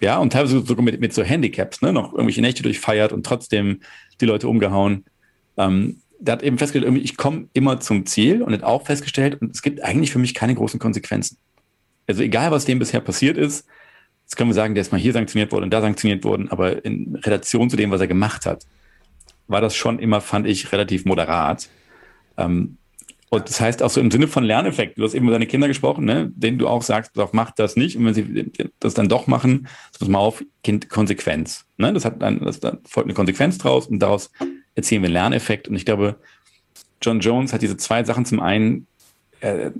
[0.00, 1.92] Ja, und teilweise sogar mit, mit so Handicaps, ne?
[1.92, 3.80] noch irgendwelche Nächte durchfeiert und trotzdem
[4.20, 5.04] die Leute umgehauen.
[5.56, 9.40] Ähm, der hat eben festgestellt, irgendwie, ich komme immer zum Ziel und hat auch festgestellt,
[9.40, 11.38] und es gibt eigentlich für mich keine großen Konsequenzen.
[12.06, 13.66] Also egal, was dem bisher passiert ist,
[14.24, 16.84] jetzt können wir sagen, der ist mal hier sanktioniert worden und da sanktioniert worden, aber
[16.84, 18.66] in Relation zu dem, was er gemacht hat,
[19.46, 21.68] war das schon immer, fand ich, relativ moderat.
[22.36, 22.78] Ähm,
[23.30, 25.66] Und das heißt auch so im Sinne von Lerneffekt, du hast eben über deine Kinder
[25.66, 27.96] gesprochen, ne, denen du auch sagst, doch, mach das nicht.
[27.96, 29.66] Und wenn sie das dann doch machen,
[29.98, 31.64] pass mal auf, Kind, Konsequenz.
[31.76, 31.92] Ne?
[31.92, 34.30] Das hat dann, das, da folgt eine Konsequenz draus und daraus
[34.74, 35.68] erzielen wir Lerneffekt.
[35.68, 36.16] Und ich glaube,
[37.02, 38.24] John Jones hat diese zwei Sachen.
[38.24, 38.86] Zum einen,
[39.40, 39.72] er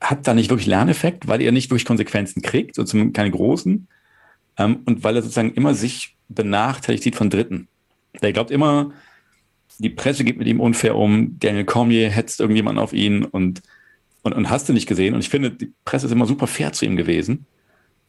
[0.00, 3.88] hat da nicht wirklich Lerneffekt, weil er nicht wirklich Konsequenzen kriegt, und zum, keine großen.
[4.58, 7.68] Ähm, und weil er sozusagen immer sich benachteiligt sieht von Dritten.
[8.20, 8.92] Er glaubt immer,
[9.78, 13.62] die Presse geht mit ihm unfair um, Daniel Cormier hetzt irgendjemand auf ihn und,
[14.22, 15.14] und, und hast du nicht gesehen.
[15.14, 17.46] Und ich finde, die Presse ist immer super fair zu ihm gewesen.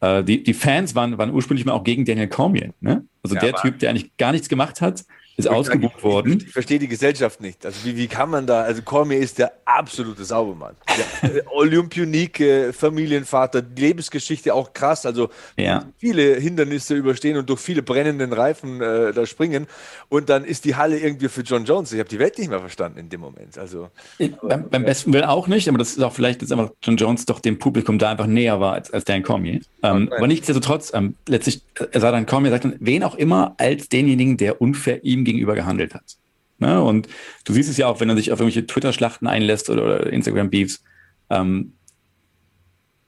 [0.02, 2.74] Äh, die, die Fans waren, waren ursprünglich mal auch gegen Daniel Cormier.
[2.82, 3.06] Ne?
[3.24, 5.06] Also ja, der Typ, der eigentlich gar nichts gemacht hat,
[5.40, 6.38] ist ausgebucht worden.
[6.38, 7.66] Ich, ich, verstehe die Gesellschaft nicht.
[7.66, 10.76] Also wie, wie kann man da, also Cormier ist der absolute Saubermann.
[11.24, 15.86] Der äh, Olympionique, Familienvater, die Lebensgeschichte auch krass, also ja.
[15.98, 19.68] viele Hindernisse überstehen und durch viele brennenden Reifen äh, da springen
[20.10, 21.94] und dann ist die Halle irgendwie für John Jones.
[21.94, 23.58] Ich habe die Welt nicht mehr verstanden in dem Moment.
[23.58, 26.72] Also ich, beim, beim, besten Willen auch nicht, aber das ist auch vielleicht jetzt einfach
[26.82, 29.62] John Jones doch dem Publikum da einfach näher war als, als Dan Cormier.
[29.84, 33.56] Ähm, aber nichtsdestotrotz, ähm, letztlich, äh, er sah dann Cormier, sagt dann, wen auch immer
[33.58, 36.18] als denjenigen, der unfair ihm gegenüber gehandelt hat.
[36.58, 36.82] Ne?
[36.82, 37.08] Und
[37.46, 40.84] du siehst es ja auch, wenn er sich auf irgendwelche Twitter-Schlachten einlässt oder, oder Instagram-Beefs,
[41.30, 41.74] ähm,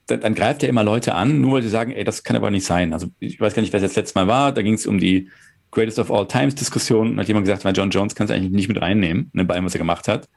[0.08, 2.52] dann, dann, greift er immer Leute an, nur weil sie sagen, ey, das kann aber
[2.52, 2.94] nicht sein.
[2.94, 5.00] Also ich weiß gar nicht, wer es das letzte Mal war, da ging es um
[5.00, 5.30] die
[5.72, 8.52] Greatest of All Times Diskussion und hat jemand gesagt, weil John Jones kann es eigentlich
[8.52, 10.28] nicht mit reinnehmen, ne, bei allem, was er gemacht hat.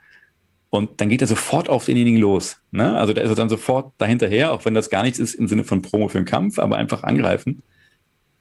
[0.71, 2.57] Und dann geht er sofort auf denjenigen los.
[2.73, 2.97] Ne?
[2.97, 5.63] Also da ist er dann sofort dahinterher, auch wenn das gar nichts ist im Sinne
[5.63, 7.63] von Promo für den Kampf, aber einfach angreifen.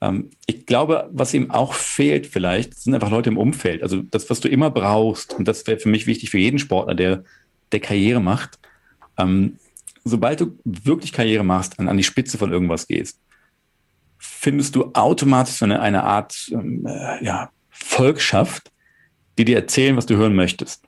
[0.04, 3.82] Ähm, ich glaube, was ihm auch fehlt vielleicht, sind einfach Leute im Umfeld.
[3.82, 6.93] Also das, was du immer brauchst, und das wäre für mich wichtig für jeden Sportler,
[6.93, 7.24] der,
[7.72, 8.60] der Karriere macht.
[9.18, 9.58] Ähm,
[10.04, 13.18] sobald du wirklich Karriere machst, an, an die Spitze von irgendwas gehst,
[14.18, 18.72] findest du automatisch so eine, eine Art ähm, äh, ja, Volkschaft,
[19.38, 20.84] die dir erzählen, was du hören möchtest.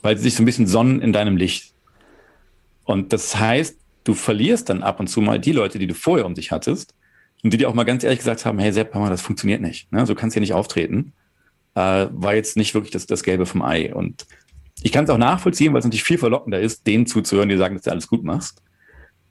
[0.00, 1.74] Weil sie sich so ein bisschen sonnen in deinem Licht.
[2.84, 6.24] Und das heißt, du verlierst dann ab und zu mal die Leute, die du vorher
[6.24, 6.94] um dich hattest,
[7.44, 9.92] und die dir auch mal ganz ehrlich gesagt haben, hey Sepp, mal, das funktioniert nicht.
[9.92, 10.06] Ne?
[10.06, 11.12] So kannst du ja nicht auftreten.
[11.74, 13.94] Äh, war jetzt nicht wirklich das, das Gelbe vom Ei.
[13.94, 14.26] Und
[14.82, 17.74] ich kann es auch nachvollziehen, weil es natürlich viel verlockender ist, denen zuzuhören, die sagen,
[17.74, 18.62] dass du alles gut machst.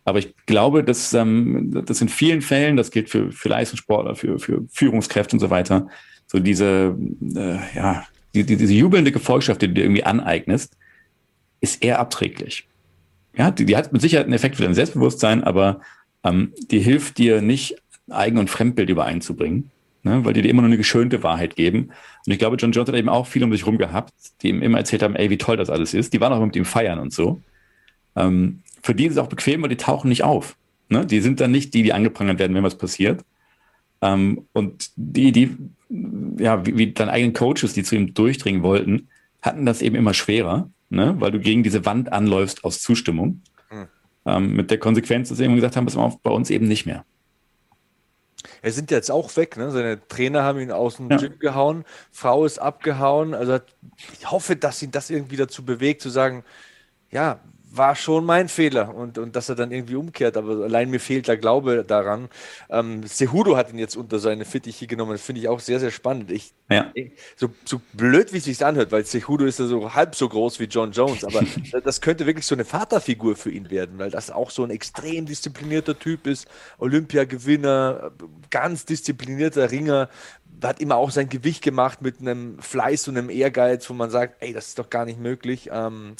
[0.05, 4.37] Aber ich glaube, dass ähm, das in vielen Fällen, das gilt für, für Leistungssportler, für,
[4.37, 5.87] für Führungskräfte und so weiter,
[6.27, 6.95] so diese,
[7.35, 8.05] äh, ja,
[8.35, 10.77] die, die, diese jubelnde Gefolgschaft, die du dir irgendwie aneignest,
[11.61, 12.67] ist eher abträglich.
[13.35, 15.81] Ja, die, die hat mit Sicherheit einen Effekt für dein Selbstbewusstsein, aber
[16.23, 17.75] ähm, die hilft dir nicht
[18.09, 19.71] Eigen- und Fremdbild übereinzubringen,
[20.03, 20.23] ne?
[20.25, 21.91] weil die dir immer nur eine geschönte Wahrheit geben.
[22.25, 24.61] Und ich glaube, John Jones hat eben auch viel um sich rum gehabt, die ihm
[24.61, 26.13] immer erzählt haben, ey, wie toll das alles ist.
[26.13, 27.41] Die waren auch mit ihm feiern und so.
[28.15, 30.55] Ähm, für die ist es auch bequem, weil die tauchen nicht auf.
[30.89, 31.05] Ne?
[31.05, 33.23] Die sind dann nicht die, die angeprangert werden, wenn was passiert.
[34.01, 35.55] Ähm, und die, die,
[36.37, 39.07] ja, wie, wie deine eigenen Coaches, die zu ihm durchdringen wollten,
[39.41, 41.15] hatten das eben immer schwerer, ne?
[41.19, 43.41] weil du gegen diese Wand anläufst aus Zustimmung.
[43.71, 43.87] Mhm.
[44.25, 46.85] Ähm, mit der Konsequenz, dass sie eben gesagt haben, pass mal bei uns eben nicht
[46.85, 47.05] mehr.
[48.63, 49.71] Er sind jetzt auch weg, ne?
[49.71, 51.17] Seine Trainer haben ihn aus dem ja.
[51.17, 53.33] Gym gehauen, Frau ist abgehauen.
[53.33, 53.59] Also
[54.17, 56.45] ich hoffe, dass ihn das irgendwie dazu bewegt, zu sagen,
[57.11, 57.41] ja,
[57.75, 61.27] war schon mein Fehler und, und dass er dann irgendwie umkehrt, aber allein mir fehlt
[61.27, 62.29] der Glaube daran.
[62.69, 65.89] Ähm, Sehudo hat ihn jetzt unter seine Fittiche genommen, das finde ich auch sehr, sehr
[65.89, 66.29] spannend.
[66.31, 66.91] Ich, ja.
[67.35, 70.59] so, so blöd, wie es sich anhört, weil Sehudo ist ja so halb so groß
[70.59, 71.41] wie John Jones, aber
[71.83, 75.25] das könnte wirklich so eine Vaterfigur für ihn werden, weil das auch so ein extrem
[75.25, 76.47] disziplinierter Typ ist,
[76.77, 78.11] Olympiagewinner,
[78.51, 80.09] ganz disziplinierter Ringer,
[80.61, 84.41] hat immer auch sein Gewicht gemacht mit einem Fleiß und einem Ehrgeiz, wo man sagt,
[84.41, 85.69] ey, das ist doch gar nicht möglich.
[85.71, 86.15] Ähm,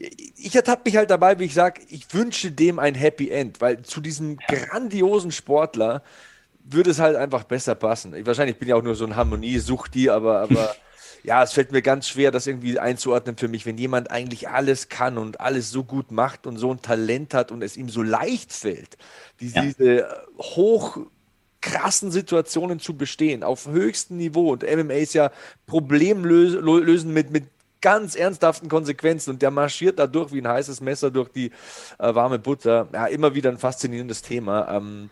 [0.00, 3.82] ich ertappe mich halt dabei, wie ich sage, ich wünsche dem ein Happy End, weil
[3.82, 6.02] zu diesem grandiosen Sportler
[6.64, 8.14] würde es halt einfach besser passen.
[8.14, 10.74] Ich, wahrscheinlich bin ich auch nur so ein Harmoniesuchti, aber, aber
[11.22, 14.88] ja, es fällt mir ganz schwer, das irgendwie einzuordnen für mich, wenn jemand eigentlich alles
[14.88, 18.02] kann und alles so gut macht und so ein Talent hat und es ihm so
[18.02, 18.96] leicht fällt,
[19.38, 19.62] diese, ja.
[19.62, 20.98] diese hoch
[21.60, 24.52] krassen Situationen zu bestehen, auf höchstem Niveau.
[24.52, 25.30] Und MMA ist ja
[25.66, 27.44] Problemlösen mit, mit
[27.80, 31.50] ganz ernsthaften Konsequenzen und der marschiert da durch wie ein heißes Messer durch die
[31.98, 32.88] äh, warme Butter.
[32.92, 34.68] Ja, immer wieder ein faszinierendes Thema.
[34.76, 35.10] Ähm,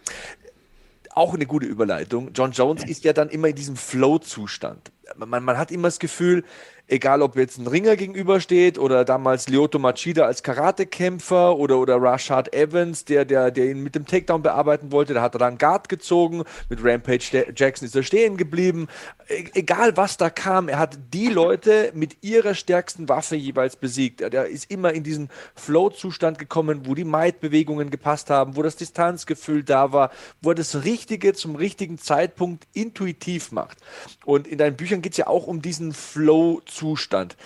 [1.15, 2.31] auch eine gute Überleitung.
[2.35, 4.93] John Jones ist ja dann immer in diesem Flow-Zustand.
[5.17, 6.45] Man, man hat immer das Gefühl,
[6.89, 12.55] egal ob jetzt ein Ringer gegenübersteht oder damals Lyoto Machida als Karatekämpfer oder, oder Rashad
[12.55, 15.89] Evans, der, der, der ihn mit dem Takedown bearbeiten wollte, da hat er dann Guard
[15.89, 18.89] gezogen, mit Rampage Jackson ist er stehen geblieben.
[19.29, 24.23] E egal was da kam, er hat die Leute mit ihrer stärksten Waffe jeweils besiegt.
[24.23, 29.63] Er ist immer in diesen Flow-Zustand gekommen, wo die Might-Bewegungen gepasst haben, wo das Distanzgefühl
[29.63, 33.79] da war, wo er das Richtige zum richtigen Zeitpunkt intuitiv macht.
[34.25, 37.33] Und in deinen Büchern geht es ja auch um diesen Flow-Zustand.
[37.33, 37.37] Zustand.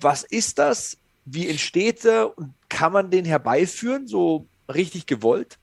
[0.00, 0.98] Was ist das?
[1.24, 5.58] Wie entsteht er und kann man den herbeiführen, so richtig gewollt?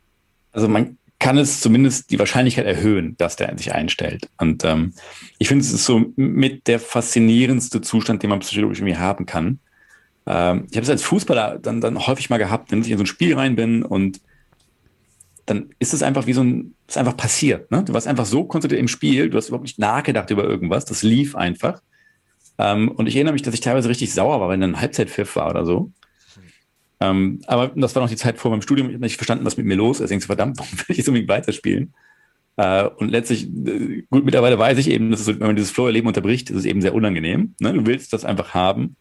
[0.52, 4.30] Also man kann es zumindest die Wahrscheinlichkeit erhöhen, dass der sich einstellt.
[4.38, 4.94] Und ähm,
[5.38, 9.60] ich finde, es ist so mit der faszinierendste Zustand, den man psychologisch irgendwie haben kann.
[10.26, 13.04] Ähm, ich habe es als Fußballer dann, dann häufig mal gehabt, wenn ich in so
[13.04, 14.20] ein Spiel rein bin und
[15.46, 17.70] dann ist es einfach wie so ein, ist einfach passiert.
[17.72, 17.84] Ne?
[17.84, 21.04] Du warst einfach so konzentriert im Spiel, du hast überhaupt nicht nachgedacht über irgendwas, das
[21.04, 21.82] lief einfach.
[22.58, 25.50] Ähm, und ich erinnere mich, dass ich teilweise richtig sauer war, wenn dann Halbzeitpfiff war
[25.50, 25.92] oder so.
[27.00, 28.88] Ähm, aber das war noch die Zeit vor meinem Studium.
[28.88, 30.06] Ich habe nicht verstanden, was mit mir los ist.
[30.06, 31.94] Ich denke, verdammt, warum will ich jetzt unbedingt weiterspielen?
[32.56, 36.08] Äh, und letztlich, äh, gut, mittlerweile weiß ich eben, dass es, wenn man dieses Flow-Erleben
[36.08, 37.56] unterbricht, ist es eben sehr unangenehm.
[37.60, 37.74] Ne?
[37.74, 38.96] Du willst das einfach haben.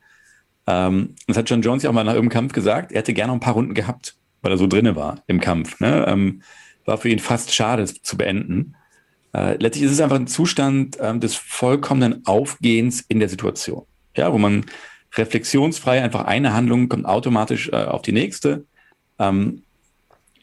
[0.67, 2.93] Ähm, das hat John Jones ja auch mal nach irgendeinem Kampf gesagt.
[2.93, 5.81] Er hätte gerne noch ein paar Runden gehabt, weil er so drinne war im Kampf.
[5.81, 6.05] Ne?
[6.07, 6.43] Ähm,
[6.85, 8.75] war für ihn fast schade, es zu beenden.
[9.33, 13.87] Äh, letztlich ist es einfach ein Zustand ähm, des vollkommenen Aufgehens in der Situation.
[14.17, 14.67] Ja, wo man
[15.15, 18.65] reflexionsfrei einfach eine Handlung kommt automatisch äh, auf die nächste.
[19.19, 19.63] Ähm,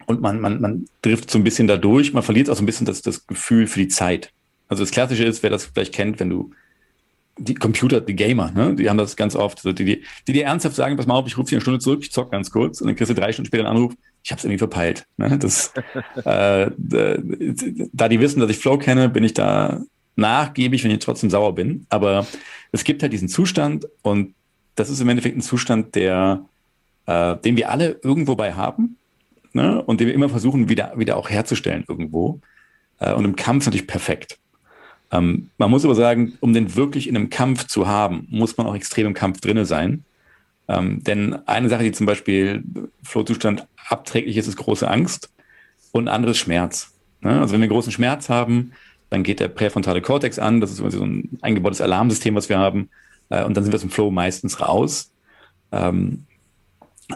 [0.06, 2.88] und man, man, man trifft so ein bisschen dadurch, man verliert auch so ein bisschen
[2.88, 4.32] das, das Gefühl für die Zeit.
[4.68, 6.52] Also das Klassische ist, wer das vielleicht kennt, wenn du
[7.40, 10.46] die Computer, die Gamer, ne, die haben das ganz oft, so die, die, die dir
[10.46, 12.82] ernsthaft sagen, pass mal auf, ich rufe dich eine Stunde zurück, ich zock ganz kurz
[12.82, 15.06] und dann kriegst du drei Stunden später einen Anruf, ich habe es irgendwie verpeilt.
[15.18, 15.38] Ne?
[15.40, 15.74] Das,
[16.26, 16.70] äh,
[17.94, 19.82] da die wissen, dass ich Flow kenne, bin ich da
[20.16, 21.86] nachgiebig, wenn ich trotzdem sauer bin.
[21.90, 22.28] Aber
[22.72, 24.36] es gibt halt diesen Zustand und
[24.76, 26.46] das ist im Endeffekt ein Zustand, der,
[27.06, 28.98] äh, den wir alle irgendwo bei haben
[29.54, 29.82] ne?
[29.82, 32.40] und den wir immer versuchen, wieder, wieder auch herzustellen irgendwo.
[33.00, 34.38] Äh, und im Kampf natürlich perfekt.
[35.12, 38.68] Ähm, man muss aber sagen, um den wirklich in einem Kampf zu haben, muss man
[38.68, 40.04] auch extrem im Kampf drinne sein.
[40.68, 42.64] Ähm, denn eine Sache, die zum Beispiel
[43.04, 45.32] Flohzustand abträglich ist, ist große Angst
[45.92, 46.94] und anderes Schmerz.
[47.22, 47.40] Ne?
[47.40, 48.74] Also wenn wir großen Schmerz haben,
[49.10, 52.90] dann geht der präfrontale Kortex an, das ist so ein eingebautes Alarmsystem, was wir haben,
[53.30, 55.12] äh, und dann sind wir aus dem Flow meistens raus.
[55.72, 56.26] Ähm,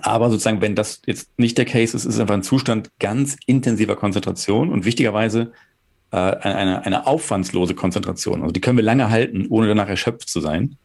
[0.02, 3.38] aber sozusagen, wenn das jetzt nicht der Case ist, ist es einfach ein Zustand ganz
[3.46, 5.54] intensiver Konzentration und wichtigerweise
[6.14, 8.44] äh, eine, eine aufwandslose Konzentration.
[8.44, 10.78] Also die können wir lange halten, ohne danach erschöpft zu sein.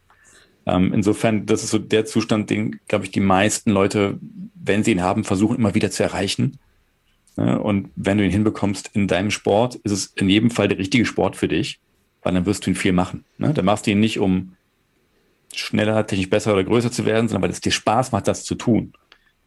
[0.65, 4.19] Ähm, insofern, das ist so der Zustand, den, glaube ich, die meisten Leute,
[4.55, 6.59] wenn sie ihn haben, versuchen immer wieder zu erreichen.
[7.37, 11.05] und wenn du ihn hinbekommst in deinem Sport, ist es in jedem Fall der richtige
[11.05, 11.79] Sport für dich,
[12.23, 13.25] weil dann wirst du ihn viel machen.
[13.37, 13.55] Ne?
[13.55, 14.57] Dann machst du ihn nicht, um
[15.55, 18.55] schneller, technisch besser oder größer zu werden, sondern weil es dir Spaß macht, das zu
[18.55, 18.95] tun.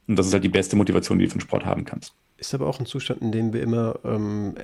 [0.07, 2.13] Und das ist halt die beste Motivation, die du für den Sport haben kannst.
[2.37, 4.55] Ist aber auch ein Zustand, in dem wir immer ähm,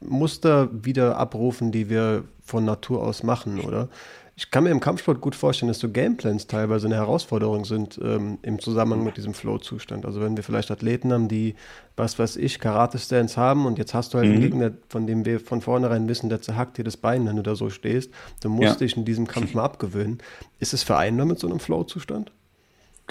[0.00, 3.88] Muster wieder abrufen, die wir von Natur aus machen, oder?
[4.36, 8.38] Ich kann mir im Kampfsport gut vorstellen, dass so Gameplans teilweise eine Herausforderung sind ähm,
[8.42, 10.04] im Zusammenhang mit diesem Flow-Zustand.
[10.04, 11.54] Also wenn wir vielleicht Athleten haben, die,
[11.96, 14.34] was weiß ich, Karate-Stance haben und jetzt hast du halt mhm.
[14.34, 17.42] einen Gegner, von dem wir von vornherein wissen, der zerhackt dir das Bein, wenn du
[17.42, 18.86] da so stehst, dann musst ja.
[18.86, 20.18] dich in diesem Kampf mal abgewöhnen.
[20.58, 22.32] Ist es vereinbar mit so einem Flow-Zustand?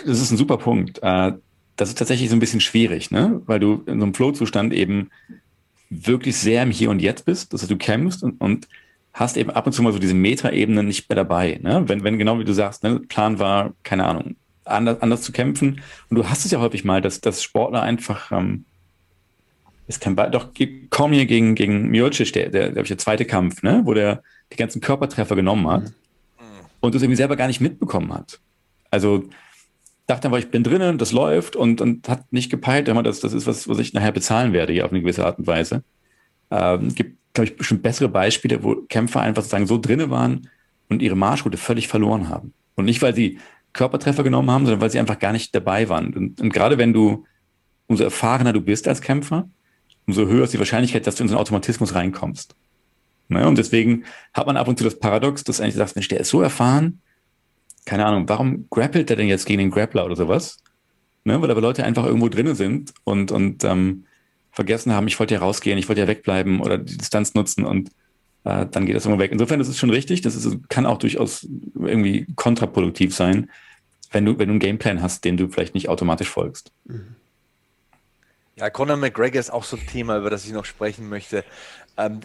[0.06, 1.00] Das ist ein super Punkt.
[1.04, 1.34] Äh,
[1.78, 3.42] das ist tatsächlich so ein bisschen schwierig, ne?
[3.46, 5.10] weil du in so einem Flow-Zustand eben
[5.94, 8.68] wirklich sehr im Hier und Jetzt bist, dass du kämpfst und, und
[9.14, 11.60] hast eben ab und zu mal so diese Metaebene nicht mehr dabei.
[11.62, 11.84] Ne?
[11.88, 14.36] Wenn, wenn genau wie du sagst, ne, Plan war, keine Ahnung,
[14.66, 15.82] anders, anders zu kämpfen.
[16.10, 18.66] Und du hast es ja häufig mal, dass, dass Sportler einfach, ähm,
[19.88, 20.50] ist kein Ball, doch
[20.90, 23.82] Cormier gegen, gegen Miocic, der, der, der, der zweite Kampf, ne?
[23.84, 26.66] wo der die ganzen Körpertreffer genommen hat mhm.
[26.80, 28.40] und das irgendwie selber gar nicht mitbekommen hat.
[28.90, 29.30] Also
[30.08, 33.34] dachte einfach, ich bin drinnen, das läuft und, und hat nicht gepeilt, immer das, das
[33.34, 35.84] ist was, was ich nachher bezahlen werde hier auf eine gewisse Art und Weise.
[36.52, 40.50] Ähm, gibt glaube ich, bestimmt bessere Beispiele, wo Kämpfer einfach sozusagen so drinne waren
[40.90, 42.54] und ihre Marschroute völlig verloren haben.
[42.76, 43.40] Und nicht, weil sie
[43.74, 46.14] Körpertreffer genommen haben, sondern weil sie einfach gar nicht dabei waren.
[46.14, 47.26] Und, und gerade wenn du,
[47.88, 49.50] umso erfahrener du bist als Kämpfer,
[50.06, 52.56] umso höher ist die Wahrscheinlichkeit, dass du in so einen Automatismus reinkommst.
[53.30, 53.48] Ne?
[53.48, 56.30] Und deswegen hat man ab und zu das Paradox, dass eigentlich sagst, Mensch, der ist
[56.30, 57.02] so erfahren,
[57.86, 60.58] keine Ahnung, warum grappelt der denn jetzt gegen den Grappler oder sowas?
[61.24, 61.42] Ne?
[61.42, 64.06] Weil aber Leute einfach irgendwo drinnen sind und, und ähm,
[64.52, 67.90] vergessen haben, ich wollte ja rausgehen, ich wollte ja wegbleiben oder die Distanz nutzen und
[68.44, 69.32] äh, dann geht das immer weg.
[69.32, 73.50] Insofern das ist schon richtig, das ist, kann auch durchaus irgendwie kontraproduktiv sein,
[74.12, 76.72] wenn du, wenn du einen Gameplan hast, den du vielleicht nicht automatisch folgst.
[76.86, 77.16] Mhm.
[78.56, 81.44] Ja, Conor McGregor ist auch so ein Thema, über das ich noch sprechen möchte.
[81.98, 82.20] Ähm,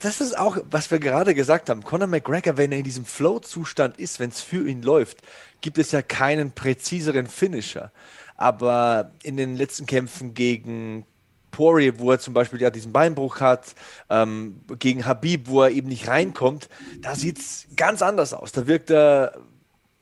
[0.00, 1.82] das ist auch, was wir gerade gesagt haben.
[1.82, 5.18] Conor McGregor, wenn er in diesem Flow-Zustand ist, wenn es für ihn läuft,
[5.60, 7.92] gibt es ja keinen präziseren Finisher.
[8.36, 11.04] Aber in den letzten Kämpfen gegen
[11.50, 13.74] Poirier, wo er zum Beispiel ja diesen Beinbruch hat,
[14.10, 16.68] ähm, gegen Habib, wo er eben nicht reinkommt,
[17.00, 18.52] da sieht es ganz anders aus.
[18.52, 19.38] Da wirkt er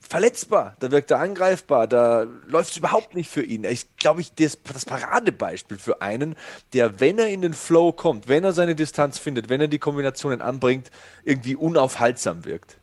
[0.06, 3.64] verletzbar, da wirkt er angreifbar, da läuft es überhaupt nicht für ihn.
[3.64, 6.36] Ich glaube, ich das, das Paradebeispiel für einen,
[6.72, 9.78] der, wenn er in den Flow kommt, wenn er seine Distanz findet, wenn er die
[9.78, 10.90] Kombinationen anbringt,
[11.24, 12.78] irgendwie unaufhaltsam wirkt.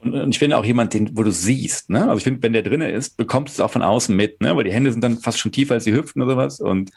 [0.00, 2.02] Und, ich finde auch jemand, den, wo du siehst, ne?
[2.02, 4.56] Also ich finde, wenn der drinne ist, bekommst du es auch von außen mit, ne?
[4.56, 6.90] Weil die Hände sind dann fast schon tiefer als die Hüften oder sowas und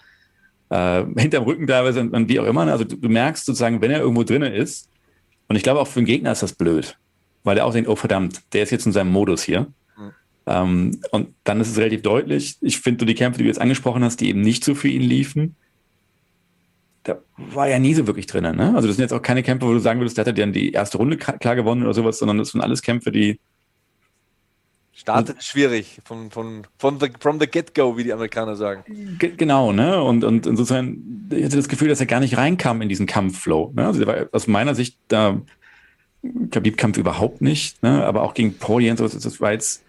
[0.69, 2.65] äh, hinterm Rücken teilweise und, wie auch immer.
[2.65, 2.71] Ne?
[2.71, 4.89] Also du, du, merkst sozusagen, wenn er irgendwo drinne ist,
[5.47, 6.97] und ich glaube auch für den Gegner ist das blöd,
[7.45, 9.67] weil er auch denkt, oh verdammt, der ist jetzt in seinem Modus hier.
[9.97, 10.11] Mhm.
[10.45, 12.57] Ähm, und dann ist es relativ deutlich.
[12.59, 14.89] Ich finde, du die Kämpfe, die du jetzt angesprochen hast, die eben nicht so für
[14.89, 15.55] ihn liefen,
[17.03, 18.43] da war er nie so wirklich drin.
[18.43, 18.73] Ne?
[18.75, 20.71] Also das sind jetzt auch keine Kämpfe, wo du sagen würdest, der hat dann die
[20.71, 23.39] erste Runde klar gewonnen oder sowas, sondern das sind alles Kämpfe, die
[24.97, 29.17] Startet schwierig, von, von, von the, from the get-go, wie die Amerikaner sagen.
[29.19, 30.01] genau, ne?
[30.01, 33.73] Und, und insofern, ich hatte das Gefühl, dass er gar nicht reinkam in diesen Kampfflow.
[33.75, 33.85] Ne?
[33.85, 35.41] Also der war aus meiner Sicht da,
[36.51, 38.03] Khabib-Kampf überhaupt nicht, ne?
[38.05, 39.83] aber auch gegen Poirier und so, das war jetzt,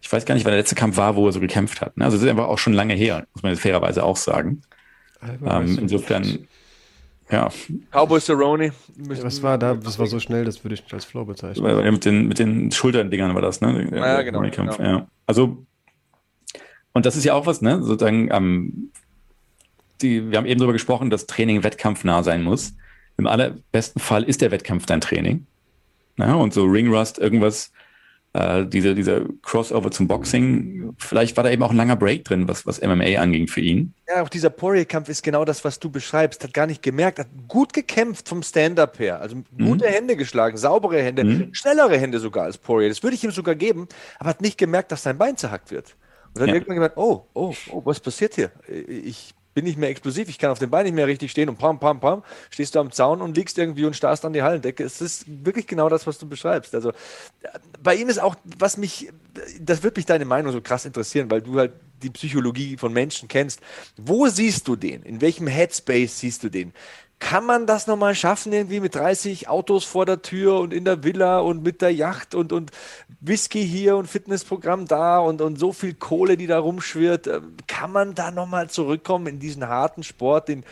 [0.00, 1.96] ich weiß gar nicht, wann der letzte Kampf war, wo er so gekämpft hat.
[1.96, 2.04] Ne?
[2.04, 4.62] Also das ist einfach auch schon lange her, muss man jetzt fairerweise auch sagen.
[5.22, 6.46] Ähm, insofern,
[7.30, 7.50] ja.
[7.90, 8.66] Cowboy Cerrone.
[8.66, 9.74] Ja, was war da?
[9.74, 11.64] Das war so schnell, das würde ich nicht als Flow bezeichnen.
[11.66, 13.88] Ja, mit den, mit den Schulterdingern war das, ne?
[13.90, 14.74] Ja, ja genau, genau.
[14.80, 15.08] Ja.
[15.26, 15.66] Also,
[16.92, 17.82] und das ist ja auch was, ne?
[17.82, 18.90] Sozusagen, ähm,
[20.00, 22.74] die, wir haben eben darüber gesprochen, dass Training wettkampfnah sein muss.
[23.18, 25.46] Im allerbesten Fall ist der Wettkampf dein Training.
[26.18, 27.72] Ja, und so Ringrust, irgendwas,
[28.34, 32.46] äh, diese, dieser Crossover zum Boxing, vielleicht war da eben auch ein langer Break drin,
[32.46, 33.94] was, was MMA anging für ihn.
[34.08, 36.44] Ja, auch dieser Poirier-Kampf ist genau das, was du beschreibst.
[36.44, 39.20] Hat gar nicht gemerkt, hat gut gekämpft vom Stand-Up her.
[39.20, 39.92] Also gute mhm.
[39.92, 41.54] Hände geschlagen, saubere Hände, mhm.
[41.54, 42.88] schnellere Hände sogar als Poirier.
[42.88, 43.88] Das würde ich ihm sogar geben,
[44.18, 45.96] aber hat nicht gemerkt, dass sein Bein zerhackt wird.
[46.34, 46.54] Und dann ja.
[46.54, 48.50] irgendwann gemerkt, oh, oh, oh, was passiert hier?
[48.86, 51.58] Ich bin nicht mehr explosiv, ich kann auf dem Bein nicht mehr richtig stehen und
[51.58, 54.84] pam, pam, pam, stehst du am Zaun und liegst irgendwie und starrst an die Hallendecke.
[54.84, 56.76] Es ist wirklich genau das, was du beschreibst.
[56.76, 56.92] Also
[57.82, 59.10] bei ihm ist auch, was mich,
[59.60, 61.72] das wird mich deine Meinung so krass interessieren, weil du halt
[62.04, 63.60] die Psychologie von Menschen kennst.
[63.96, 65.02] Wo siehst du den?
[65.02, 66.72] In welchem Headspace siehst du den?
[67.18, 71.02] Kann man das nochmal schaffen, irgendwie mit 30 Autos vor der Tür und in der
[71.02, 72.70] Villa und mit der Yacht und, und
[73.20, 77.26] Whisky hier und Fitnessprogramm da und, und so viel Kohle, die da rumschwirrt?
[77.26, 80.64] Äh, kann man da nochmal zurückkommen in diesen harten Sport, in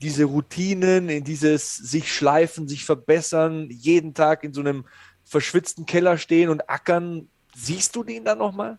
[0.00, 4.86] diese Routinen, in dieses sich schleifen, sich verbessern, jeden Tag in so einem
[5.24, 7.28] verschwitzten Keller stehen und ackern?
[7.54, 8.78] Siehst du den da nochmal?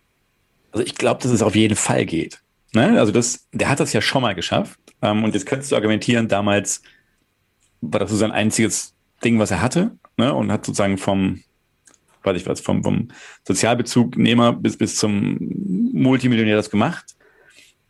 [0.71, 2.41] Also ich glaube, dass es auf jeden Fall geht.
[2.73, 2.99] Ne?
[2.99, 4.79] Also das, der hat das ja schon mal geschafft.
[5.01, 6.81] Ähm, und jetzt könntest du argumentieren, damals
[7.81, 10.33] war das so sein einziges Ding, was er hatte, ne?
[10.33, 11.43] und hat sozusagen vom,
[12.23, 13.09] weiß ich was, vom, vom
[13.43, 15.37] Sozialbezugnehmer bis, bis zum
[15.93, 17.15] Multimillionär das gemacht.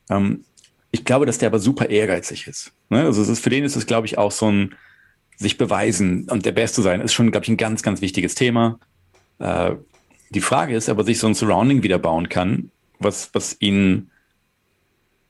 [0.09, 0.43] Ähm,
[0.91, 2.71] ich glaube, dass der aber super ehrgeizig ist.
[2.89, 3.03] Ne?
[3.03, 4.75] Also ist, für den ist es, glaube ich, auch so ein
[5.37, 8.79] sich beweisen und der Beste sein, ist schon, glaube ich, ein ganz, ganz wichtiges Thema.
[9.39, 9.71] Äh,
[10.29, 14.09] die Frage ist, ob er sich so ein Surrounding wieder bauen kann, was, was ihn,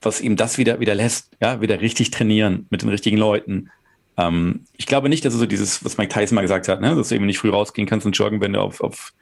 [0.01, 3.71] was ihm das wieder, wieder lässt, ja, wieder richtig trainieren mit den richtigen Leuten,
[4.18, 6.95] ähm, ich glaube nicht, dass es so dieses, was Mike Tyson mal gesagt hat, ne?
[6.95, 9.13] dass du eben nicht früh rausgehen kannst und joggen, wenn du auf, auf,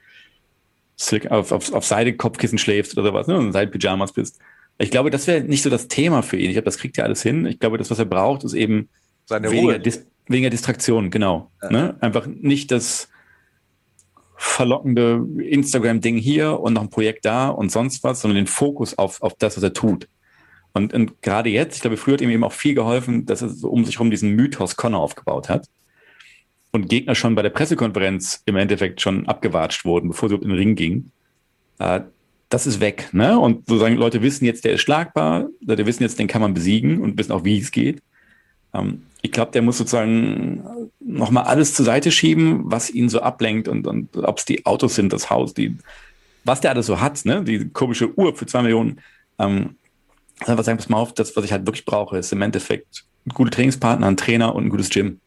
[1.30, 3.36] auf, auf, auf Seide-Kopfkissen schläfst oder was, ne?
[3.36, 4.38] und Seide-Pyjamas bist.
[4.78, 6.46] Ich glaube, das wäre nicht so das Thema für ihn.
[6.46, 7.46] Ich glaube, das kriegt er alles hin.
[7.46, 8.88] Ich glaube, das, was er braucht, ist eben
[9.26, 11.50] Seine weniger, Dis weniger Distraktion, genau.
[11.62, 11.70] Ja.
[11.70, 11.96] Ne?
[12.00, 13.08] Einfach nicht das
[14.36, 19.22] verlockende Instagram-Ding hier und noch ein Projekt da und sonst was, sondern den Fokus auf,
[19.22, 20.08] auf das, was er tut.
[20.74, 23.48] Und, und gerade jetzt, ich glaube, früher hat ihm eben auch viel geholfen, dass er
[23.48, 25.68] so um sich herum diesen Mythos Connor aufgebaut hat.
[26.72, 30.50] Und Gegner schon bei der Pressekonferenz im Endeffekt schon abgewatscht wurden, bevor sie in den
[30.50, 31.12] Ring gingen.
[31.78, 32.00] Äh,
[32.48, 33.08] das ist weg.
[33.12, 33.38] Ne?
[33.38, 37.00] Und sozusagen Leute wissen jetzt, der ist schlagbar, Leute wissen jetzt, den kann man besiegen
[37.00, 38.02] und wissen auch, wie es geht.
[38.74, 43.68] Ähm, ich glaube, der muss sozusagen nochmal alles zur Seite schieben, was ihn so ablenkt
[43.68, 45.76] und, und ob es die Autos sind, das Haus, die,
[46.44, 47.44] was der alles so hat, ne?
[47.44, 49.00] die komische Uhr für zwei Millionen.
[49.38, 49.76] Ähm,
[50.40, 53.50] einfach sagen, pass mal auf, das, was ich halt wirklich brauche, ist im Endeffekt gute
[53.50, 55.20] Trainingspartner, ein Trainer und ein gutes Gym.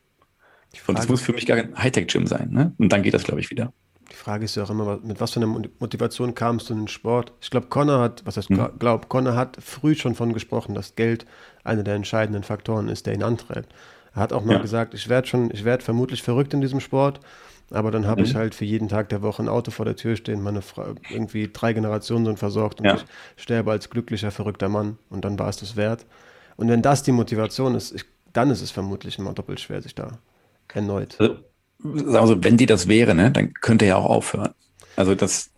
[0.86, 2.50] Und das muss für mich gar kein Hightech-Gym sein.
[2.52, 2.74] Ne?
[2.78, 3.74] Und dann geht das, glaube ich, wieder.
[4.12, 5.48] Die Frage ist ja auch immer, mit was für einer
[5.80, 7.34] Motivation kamst du in den Sport?
[7.42, 8.70] Ich glaube, Connor hat, was heißt, mhm.
[8.80, 11.26] glaub, Connor hat früh schon von gesprochen, dass Geld
[11.64, 13.74] einer der entscheidenden Faktoren ist, der ihn antreibt.
[14.14, 14.62] Er hat auch mal ja.
[14.62, 17.20] gesagt, ich werde schon, ich werde vermutlich verrückt in diesem Sport
[17.72, 18.28] aber dann habe mhm.
[18.28, 20.96] ich halt für jeden Tag der Woche ein Auto vor der Tür stehen, meine Frau,
[21.10, 22.96] irgendwie drei Generationen sind versorgt und ja.
[22.96, 26.06] ich sterbe als glücklicher, verrückter Mann und dann war es das wert.
[26.56, 29.96] Und wenn das die Motivation ist, ich, dann ist es vermutlich immer doppelt schwer, sich
[29.96, 30.20] da
[30.74, 31.18] erneut.
[31.20, 34.54] Also, also wenn die das wäre, ne, dann könnte er ja auch aufhören.
[34.96, 35.52] Also das,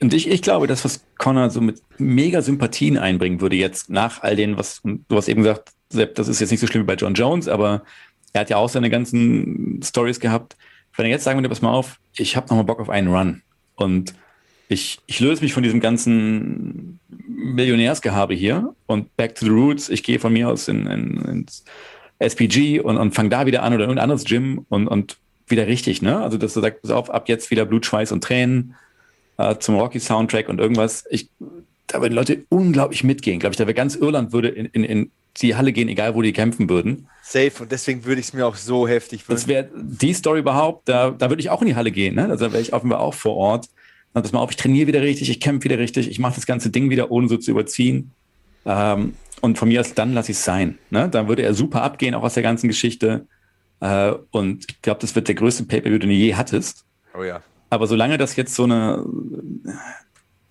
[0.00, 4.22] und ich, ich glaube, das, was Connor so mit mega Sympathien einbringen würde jetzt nach
[4.22, 6.86] all den, was du hast eben gesagt, Sepp, das ist jetzt nicht so schlimm wie
[6.86, 7.84] bei John Jones, aber
[8.32, 10.56] er hat ja auch seine ganzen Stories gehabt
[10.96, 13.42] wenn er jetzt sagen würde, pass mal auf, ich habe nochmal Bock auf einen Run
[13.76, 14.14] und
[14.68, 19.88] ich, ich löse mich von diesem ganzen Millionärsgehabe hier und back to the roots.
[19.88, 21.64] Ich gehe von mir aus in, in, ins
[22.18, 25.66] SPG und, und fange da wieder an oder in ein anderes Gym und, und wieder
[25.66, 26.20] richtig, ne?
[26.20, 28.74] Also, dass du sagst, pass auf, ab jetzt wieder Blut, Schweiß und Tränen
[29.36, 31.04] äh, zum Rocky-Soundtrack und irgendwas.
[31.10, 31.28] Ich,
[31.86, 33.40] da würden Leute unglaublich mitgehen.
[33.40, 36.22] Glaube ich, da wäre ganz Irland würde in, in, in die Halle gehen, egal wo
[36.22, 37.08] die kämpfen würden.
[37.22, 37.52] Safe.
[37.60, 39.34] Und deswegen würde ich es mir auch so heftig wünschen.
[39.34, 42.14] Das wäre die Story überhaupt, da, da würde ich auch in die Halle gehen.
[42.14, 42.28] Ne?
[42.28, 43.68] Also da wäre ich offenbar auch vor Ort.
[44.12, 46.70] Dann mal auf, ich trainiere wieder richtig, ich kämpfe wieder richtig, ich mache das ganze
[46.70, 48.12] Ding wieder, ohne so zu überziehen.
[48.64, 50.78] Ähm, und von mir aus, dann lasse ich es sein.
[50.90, 51.08] Ne?
[51.08, 53.26] Dann würde er super abgehen, auch aus der ganzen Geschichte.
[53.80, 56.84] Äh, und ich glaube, das wird der größte Pay-Per-View, den du je hattest.
[57.18, 57.42] Oh ja.
[57.70, 59.04] Aber solange das jetzt so eine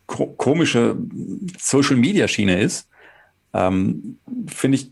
[0.08, 0.98] ko komische
[1.58, 2.90] Social-Media-Schiene ist,
[3.54, 4.91] ähm, finde ich,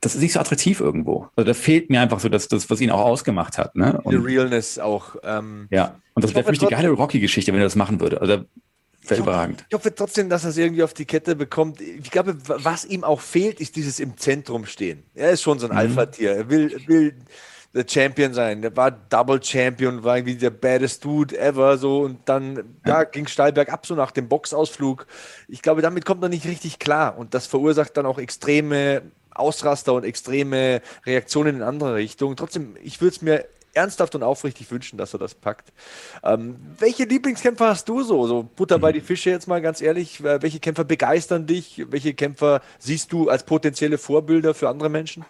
[0.00, 1.28] das ist nicht so attraktiv irgendwo.
[1.36, 3.76] Also da fehlt mir einfach so das, das was ihn auch ausgemacht hat.
[3.76, 4.00] Ne?
[4.02, 5.16] Und, die Realness auch.
[5.22, 8.20] Ähm, ja, und das wäre für mich die geile Rocky-Geschichte, wenn er das machen würde.
[8.20, 8.44] Also
[9.08, 9.64] wäre überragend.
[9.68, 11.80] Ich hoffe trotzdem, dass er es irgendwie auf die Kette bekommt.
[11.80, 15.04] Ich glaube, was ihm auch fehlt, ist dieses im Zentrum stehen.
[15.14, 15.78] Er ist schon so ein mhm.
[15.78, 16.32] Alpha-Tier.
[16.32, 17.14] Er will, will
[17.74, 18.62] der Champion sein.
[18.62, 21.78] Der war Double Champion, war irgendwie der baddest Dude ever.
[21.78, 23.04] So und dann ja.
[23.04, 25.06] ging Steilberg ab so nach dem Boxausflug.
[25.48, 29.94] Ich glaube, damit kommt er nicht richtig klar und das verursacht dann auch extreme Ausraster
[29.94, 32.36] und extreme Reaktionen in andere Richtungen.
[32.36, 35.72] Trotzdem, ich würde es mir ernsthaft und aufrichtig wünschen, dass er das packt.
[36.22, 38.26] Ähm, welche Lieblingskämpfer hast du so?
[38.26, 40.20] So Butter bei die Fische jetzt mal ganz ehrlich.
[40.20, 41.82] Äh, welche Kämpfer begeistern dich?
[41.88, 45.24] Welche Kämpfer siehst du als potenzielle Vorbilder für andere Menschen?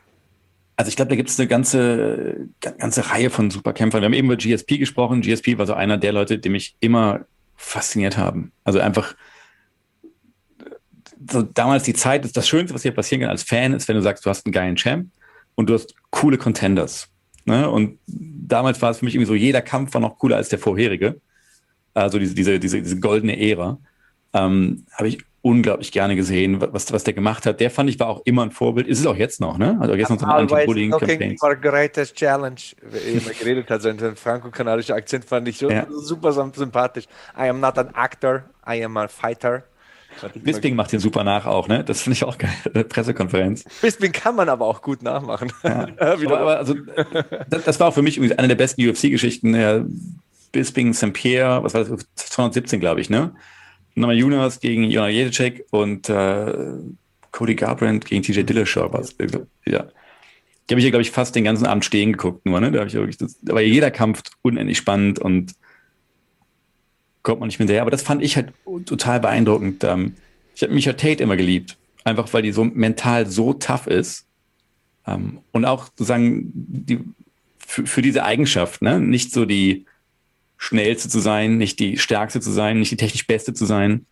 [0.77, 4.01] Also ich glaube, da gibt es eine ganze, ganze Reihe von Superkämpfern.
[4.01, 5.20] Wir haben eben über GSP gesprochen.
[5.20, 8.53] GSP war so einer der Leute, die mich immer fasziniert haben.
[8.64, 9.14] Also einfach
[11.31, 14.03] so damals die Zeit, das Schönste, was hier passieren kann als Fan, ist, wenn du
[14.03, 15.11] sagst, du hast einen geilen Champ
[15.55, 17.09] und du hast coole Contenders.
[17.45, 17.68] Ne?
[17.68, 20.59] Und damals war es für mich irgendwie so, jeder Kampf war noch cooler als der
[20.59, 21.20] vorherige.
[21.95, 23.79] Also diese, diese, diese, diese goldene Ära.
[24.33, 27.61] Ähm, Habe ich unglaublich gerne gesehen, was, was der gemacht hat.
[27.61, 28.86] Der fand ich war auch immer ein Vorbild.
[28.86, 29.76] Ist es auch jetzt noch, ne?
[29.80, 31.36] Also jetzt noch so ein Anti-Bullying-Campaign.
[31.36, 35.86] for greatest challenge, wie er geredet hat, sein franco-kanadischer Akzent fand ich ja.
[35.90, 37.05] super sympathisch.
[37.36, 39.64] I am not an actor, I am a fighter.
[40.34, 41.82] Bisping macht den super nach auch, ne?
[41.82, 42.53] Das finde ich auch geil,
[42.88, 43.64] Pressekonferenz.
[43.80, 45.53] Bisping kann man aber auch gut nachmachen.
[45.64, 45.88] Ja.
[45.99, 46.74] aber, aber also,
[47.49, 49.90] das, das, war auch für mich eine der besten UFC-Geschichten.
[50.53, 51.14] Bisping, St.
[51.14, 52.07] Pierre, was war das?
[52.14, 53.32] 217, glaube ich, ne?
[53.95, 56.53] Nochmal Jonas gegen Jona Jedicek und äh,
[57.30, 58.93] Cody Garbrandt gegen TJ Dillashaw.
[58.93, 59.14] Was,
[59.66, 59.86] ja.
[60.68, 62.70] Die habe ich ja, glaube ich, fast den ganzen Abend stehen geguckt, nur, ne?
[62.70, 65.55] Da, ich wirklich das, da war jeder Kampf unendlich spannend und
[67.22, 67.82] kommt man nicht mehr hinterher.
[67.82, 68.53] Aber das fand ich halt
[68.86, 69.84] total beeindruckend.
[69.84, 70.14] Ähm,
[70.55, 71.76] ich habe Micha Tate immer geliebt.
[72.05, 74.26] Einfach weil die so mental so tough ist.
[75.07, 77.01] Ähm, und auch sozusagen die,
[77.59, 79.01] für, für diese Eigenschaft, ne?
[79.01, 79.86] Nicht so die
[80.62, 84.06] schnellste zu sein, nicht die stärkste zu sein, nicht die technisch beste zu sein,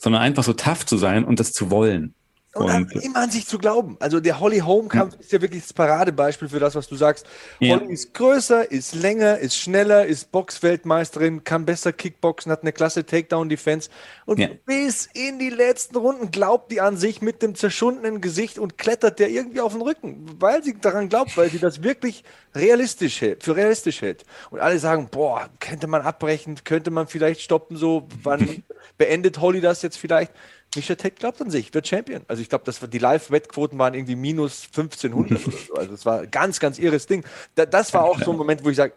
[0.00, 2.14] sondern einfach so tough zu sein und das zu wollen.
[2.54, 3.96] Und, und immer an sich zu glauben.
[3.98, 5.20] Also der Holly Home Kampf ja.
[5.20, 7.24] ist ja wirklich das Paradebeispiel für das, was du sagst.
[7.60, 7.76] Ja.
[7.76, 13.06] Holly ist größer, ist länger, ist schneller, ist Boxweltmeisterin, kann besser Kickboxen, hat eine klasse
[13.06, 13.88] Takedown-Defense.
[14.26, 14.48] Und ja.
[14.66, 19.18] bis in die letzten Runden glaubt die an sich mit dem zerschundenen Gesicht und klettert
[19.18, 22.22] der irgendwie auf den Rücken, weil sie daran glaubt, weil sie das wirklich
[22.54, 24.24] realistisch hält, für realistisch hält.
[24.50, 28.62] Und alle sagen, boah, könnte man abbrechen, könnte man vielleicht stoppen, so, wann
[28.98, 30.32] beendet Holly das jetzt vielleicht?
[30.74, 32.22] Misha Tate glaubt an sich, wird Champion.
[32.28, 35.74] Also ich glaube, die Live-Wettquoten waren irgendwie minus 1500 so.
[35.74, 37.24] Also es war ganz, ganz irres Ding.
[37.54, 38.94] Da, das war auch so ein Moment, wo ich sage,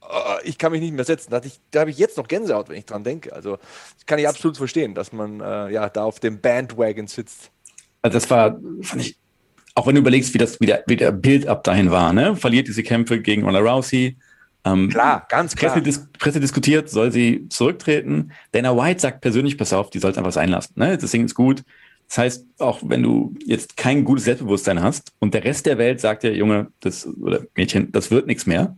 [0.00, 1.30] oh, ich kann mich nicht mehr setzen.
[1.30, 1.40] Da,
[1.70, 3.32] da habe ich jetzt noch Gänsehaut, wenn ich dran denke.
[3.32, 7.50] Also das kann ich absolut verstehen, dass man äh, ja da auf dem Bandwagon sitzt.
[8.02, 9.18] Also das war, fand ich,
[9.74, 12.34] auch wenn du überlegst, wie das wie der, wie der Build-up dahin war, ne?
[12.34, 14.16] Verliert diese Kämpfe gegen Ronda Rousey,
[14.64, 15.72] ähm, klar, ganz klar.
[15.72, 18.32] Presse, dis Presse, diskutiert, soll sie zurücktreten.
[18.52, 20.74] Dana White sagt persönlich, pass auf, die soll es einfach sein lassen.
[20.76, 20.98] Ne?
[20.98, 21.64] Das Ding ist gut.
[22.08, 26.00] Das heißt, auch wenn du jetzt kein gutes Selbstbewusstsein hast und der Rest der Welt
[26.00, 28.76] sagt ja, Junge, das oder Mädchen, das wird nichts mehr.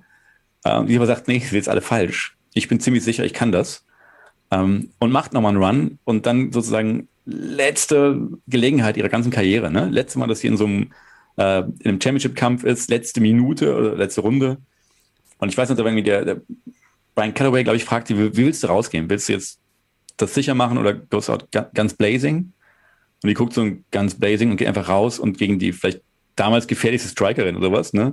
[0.64, 2.36] Ähm, die aber sagt, nee, ist jetzt alle falsch.
[2.54, 3.84] Ich bin ziemlich sicher, ich kann das.
[4.50, 9.70] Ähm, und macht nochmal einen Run und dann sozusagen letzte Gelegenheit ihrer ganzen Karriere.
[9.70, 9.88] Ne?
[9.90, 10.92] Letzte Mal, dass sie in so einem,
[11.36, 14.58] äh, in einem Championship-Kampf ist, letzte Minute oder letzte Runde
[15.42, 16.40] und ich weiß nicht, ob irgendwie der, der
[17.16, 19.10] Brian Callaway, glaube ich, fragt wie, wie, willst du rausgehen?
[19.10, 19.58] Willst du jetzt
[20.16, 22.52] das sicher machen oder goes out ganz blazing?
[23.22, 26.00] Und die guckt so ein ganz blazing und geht einfach raus und gegen die vielleicht
[26.36, 28.12] damals gefährlichste Strikerin oder was, ne?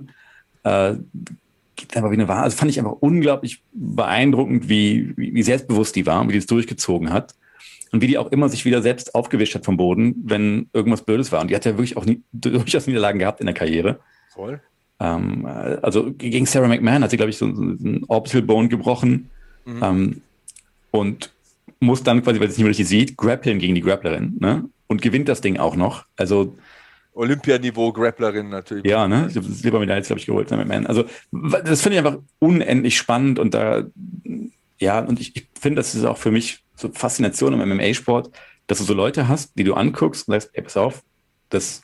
[0.63, 0.95] Äh,
[1.75, 2.41] geht einfach wie eine Wahl.
[2.41, 6.39] Also fand ich einfach unglaublich beeindruckend, wie, wie, wie selbstbewusst die war und wie die
[6.39, 7.35] es durchgezogen hat.
[7.91, 11.31] Und wie die auch immer sich wieder selbst aufgewischt hat vom Boden, wenn irgendwas Blödes
[11.31, 11.41] war.
[11.41, 13.99] Und die hat ja wirklich auch nie, durchaus Niederlagen gehabt in der Karriere.
[14.33, 14.61] Voll.
[14.99, 15.45] Ähm,
[15.81, 19.29] also gegen Sarah McMahon hat sie, glaube ich, so, einen Orbital Bone gebrochen
[19.65, 19.83] mhm.
[19.83, 20.21] ähm,
[20.91, 21.31] und
[21.79, 24.65] muss dann quasi, weil sie es nicht mehr richtig sieht, grappeln gegen die Grapplerin ne?
[24.87, 26.05] und gewinnt das Ding auch noch.
[26.17, 26.55] Also
[27.13, 28.85] Olympianiveau-Grapplerin natürlich.
[28.85, 29.27] Ja, ne?
[29.29, 30.51] Ich habe Silbermedaille, glaube ich, geholt.
[30.51, 33.83] Ne, also, das finde ich einfach unendlich spannend und da,
[34.79, 38.31] ja, und ich, ich finde, das ist auch für mich so Faszination im MMA-Sport,
[38.67, 41.03] dass du so Leute hast, die du anguckst und sagst, ey, pass auf,
[41.49, 41.83] das,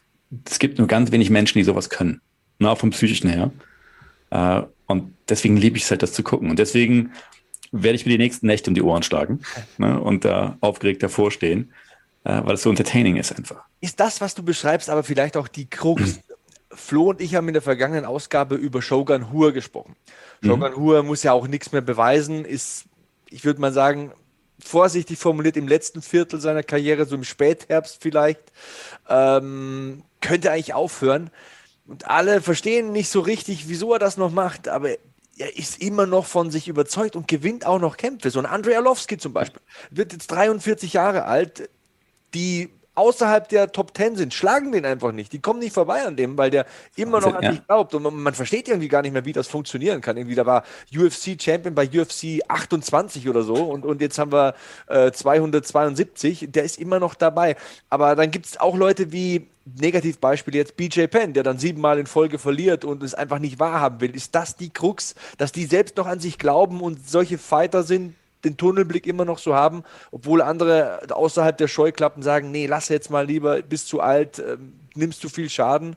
[0.50, 2.22] es gibt nur ganz wenig Menschen, die sowas können.
[2.60, 3.52] Nur auch vom Psychischen her.
[4.30, 6.50] Äh, und deswegen liebe ich es halt, das zu gucken.
[6.50, 7.12] Und deswegen
[7.72, 9.42] werde ich mir die nächsten Nächte um die Ohren schlagen
[9.78, 11.74] ne, und da aufgeregt davor stehen,
[12.24, 13.64] äh, weil es so entertaining ist einfach.
[13.82, 16.20] Ist das, was du beschreibst, aber vielleicht auch die Krux?
[16.72, 19.96] Flo und ich haben in der vergangenen Ausgabe über Shogun Hur gesprochen.
[20.42, 20.48] Mhm.
[20.48, 20.76] Shogun mhm.
[20.76, 22.86] Hur muss ja auch nichts mehr beweisen, ist,
[23.30, 24.12] ich würde mal sagen,
[24.60, 28.42] vorsichtig formuliert im letzten Viertel seiner Karriere, so im Spätherbst vielleicht,
[29.10, 31.30] ähm, könnte eigentlich aufhören.
[31.88, 34.90] Und alle verstehen nicht so richtig, wieso er das noch macht, aber
[35.38, 38.32] er ist immer noch von sich überzeugt und gewinnt auch noch Kämpfe.
[38.32, 41.70] So ein Andrei Arlovski zum Beispiel wird jetzt 43 Jahre alt,
[42.34, 45.34] die außerhalb der Top Ten sind, schlagen den einfach nicht.
[45.34, 46.66] Die kommen nicht vorbei an dem, weil der
[46.96, 47.52] immer noch an ja.
[47.52, 47.94] sich glaubt.
[47.94, 50.18] Und man, man, versteht irgendwie gar nicht mehr, wie das funktionieren kann.
[50.18, 50.64] Irgendwie, da war
[50.96, 54.56] UFC-Champion bei UFC 28 oder so und, und jetzt haben wir
[54.88, 56.48] äh, 272.
[56.50, 57.56] Der ist immer noch dabei.
[57.90, 62.06] Aber dann gibt es auch Leute wie Negativbeispiel jetzt BJ Penn, der dann siebenmal in
[62.06, 64.16] Folge verliert und es einfach nicht wahrhaben will.
[64.16, 68.16] Ist das die Krux, dass die selbst noch an sich glauben und solche Fighter sind,
[68.46, 73.10] den Tunnelblick immer noch so haben, obwohl andere außerhalb der Scheuklappen sagen, nee, lass jetzt
[73.10, 74.58] mal lieber, bist zu alt, äh,
[74.94, 75.96] nimmst du viel Schaden?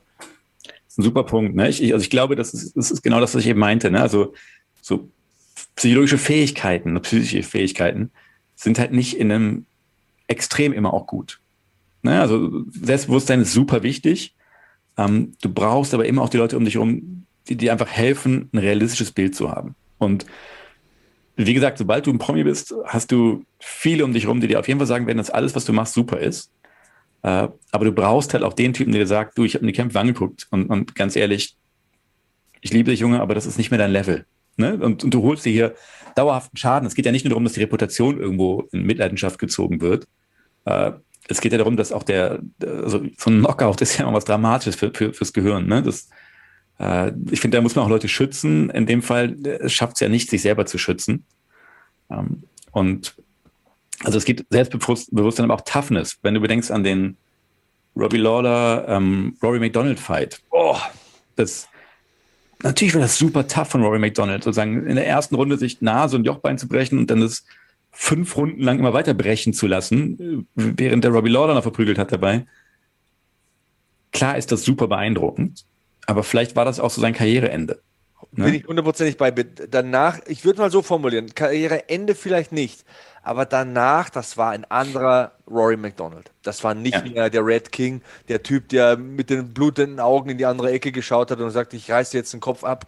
[0.66, 1.54] Das ist ein super Punkt.
[1.54, 1.68] Ne?
[1.68, 3.90] Ich, also ich glaube, das ist, das ist genau das, was ich eben meinte.
[3.90, 4.00] Ne?
[4.00, 4.34] Also
[4.80, 5.08] so
[5.76, 8.10] psychologische Fähigkeiten, psychische Fähigkeiten
[8.56, 9.66] sind halt nicht in einem
[10.26, 11.40] Extrem immer auch gut.
[12.02, 12.20] Ne?
[12.20, 14.34] Also Selbstbewusstsein ist super wichtig.
[14.96, 18.50] Ähm, du brauchst aber immer auch die Leute um dich herum, die dir einfach helfen,
[18.52, 19.74] ein realistisches Bild zu haben.
[19.98, 20.26] Und
[21.39, 24.59] wie gesagt, sobald du ein Promi bist, hast du viele um dich herum, die dir
[24.59, 26.51] auf jeden Fall sagen werden, dass alles, was du machst, super ist.
[27.23, 29.70] Äh, aber du brauchst halt auch den Typen, der dir sagt, du, ich habe mir
[29.70, 31.56] die Kämpfe angeguckt und, und ganz ehrlich,
[32.60, 34.27] ich liebe dich, Junge, aber das ist nicht mehr dein Level.
[34.56, 34.74] Ne?
[34.74, 35.74] Und, und, du holst dir hier
[36.16, 36.89] dauerhaften Schaden.
[36.89, 40.09] Es geht ja nicht nur darum, dass die Reputation irgendwo in Mitleidenschaft gezogen wird.
[40.65, 40.93] Äh,
[41.28, 44.24] es geht ja darum, dass auch der, also so ein Knockout ist ja immer was
[44.24, 45.69] Dramatisches für, für, fürs Gehirn.
[45.69, 45.82] Ne?
[45.82, 46.09] Das,
[46.78, 48.70] äh, ich finde, da muss man auch Leute schützen.
[48.70, 51.24] In dem Fall äh, schafft es ja nicht, sich selber zu schützen.
[52.10, 53.14] Ähm, und
[54.05, 56.18] also es geht Selbstbewusstsein, aber auch Toughness.
[56.22, 57.16] Wenn du bedenkst an den
[57.96, 60.40] Robbie Lawler, ähm, Rory McDonald Fight.
[60.50, 60.76] Oh,
[61.34, 61.68] das,
[62.62, 66.16] natürlich war das super tough von Rory McDonald, sozusagen in der ersten Runde sich Nase
[66.16, 67.44] und Jochbein zu brechen und dann das
[67.90, 72.12] fünf Runden lang immer weiter brechen zu lassen, während der Robbie Lawler noch verprügelt hat
[72.12, 72.46] dabei.
[74.12, 75.64] Klar ist das super beeindruckend.
[76.09, 77.82] Aber vielleicht war das auch so sein Karriereende.
[78.32, 78.44] Ne?
[78.47, 79.30] Bin ich hundertprozentig bei.
[79.30, 82.85] Danach, ich würde mal so formulieren, Karriereende vielleicht nicht,
[83.22, 86.30] aber danach, das war ein anderer Rory McDonald.
[86.43, 87.02] Das war nicht ja.
[87.02, 90.93] mehr der Red King, der Typ, der mit den blutenden Augen in die andere Ecke
[90.93, 92.86] geschaut hat und sagt, ich reiße jetzt den Kopf ab.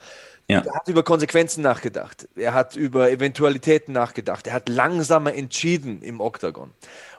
[0.48, 0.62] Ja.
[0.62, 2.26] Er hat über Konsequenzen nachgedacht.
[2.36, 4.47] Er hat über Eventualitäten nachgedacht.
[4.47, 6.70] Er hat langsamer entschieden im Oktagon.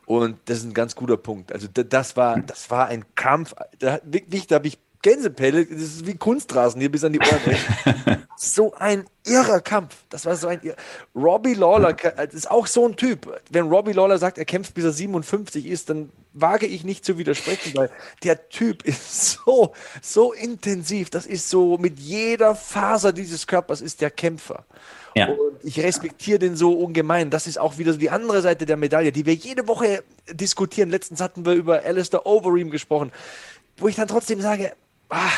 [0.07, 1.53] Und das ist ein ganz guter Punkt.
[1.53, 3.53] Also das war, das war ein Kampf.
[3.77, 8.27] Da, wirklich, da habe ich Gänsepelle, das ist wie Kunstrasen hier bis an die Ohren.
[8.37, 9.95] so ein irrer Kampf.
[10.09, 10.75] Das war so ein irrer.
[11.15, 11.95] Robbie Lawler
[12.31, 13.41] ist auch so ein Typ.
[13.49, 17.17] Wenn Robbie Lawler sagt, er kämpft bis er 57 ist, dann wage ich nicht zu
[17.17, 17.89] widersprechen, weil
[18.23, 21.09] der Typ ist so, so intensiv.
[21.09, 24.65] Das ist so, mit jeder Faser dieses Körpers ist der Kämpfer.
[25.15, 25.27] Ja.
[25.27, 27.29] Und ich respektiere den so ungemein.
[27.29, 30.89] Das ist auch wieder so die andere Seite der Medaille, die wir jede Woche diskutieren.
[30.89, 33.11] Letztens hatten wir über Alistair Overeem gesprochen,
[33.77, 34.73] wo ich dann trotzdem sage,
[35.11, 35.31] ah,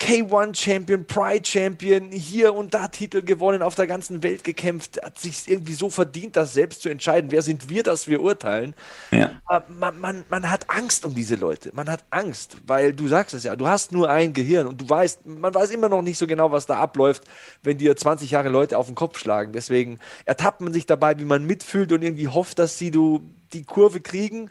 [0.00, 5.18] K1 Champion, Pride Champion, hier und da Titel gewonnen, auf der ganzen Welt gekämpft, hat
[5.18, 7.30] sich irgendwie so verdient, das selbst zu entscheiden.
[7.30, 8.74] Wer sind wir, dass wir urteilen?
[9.10, 9.40] Ja.
[9.68, 11.70] Man, man, man hat Angst um diese Leute.
[11.74, 14.88] Man hat Angst, weil du sagst es ja, du hast nur ein Gehirn und du
[14.88, 17.24] weißt, man weiß immer noch nicht so genau, was da abläuft,
[17.62, 19.52] wenn dir 20 Jahre Leute auf den Kopf schlagen.
[19.52, 23.20] Deswegen ertappt man sich dabei, wie man mitfühlt und irgendwie hofft, dass sie du
[23.52, 24.50] die Kurve kriegen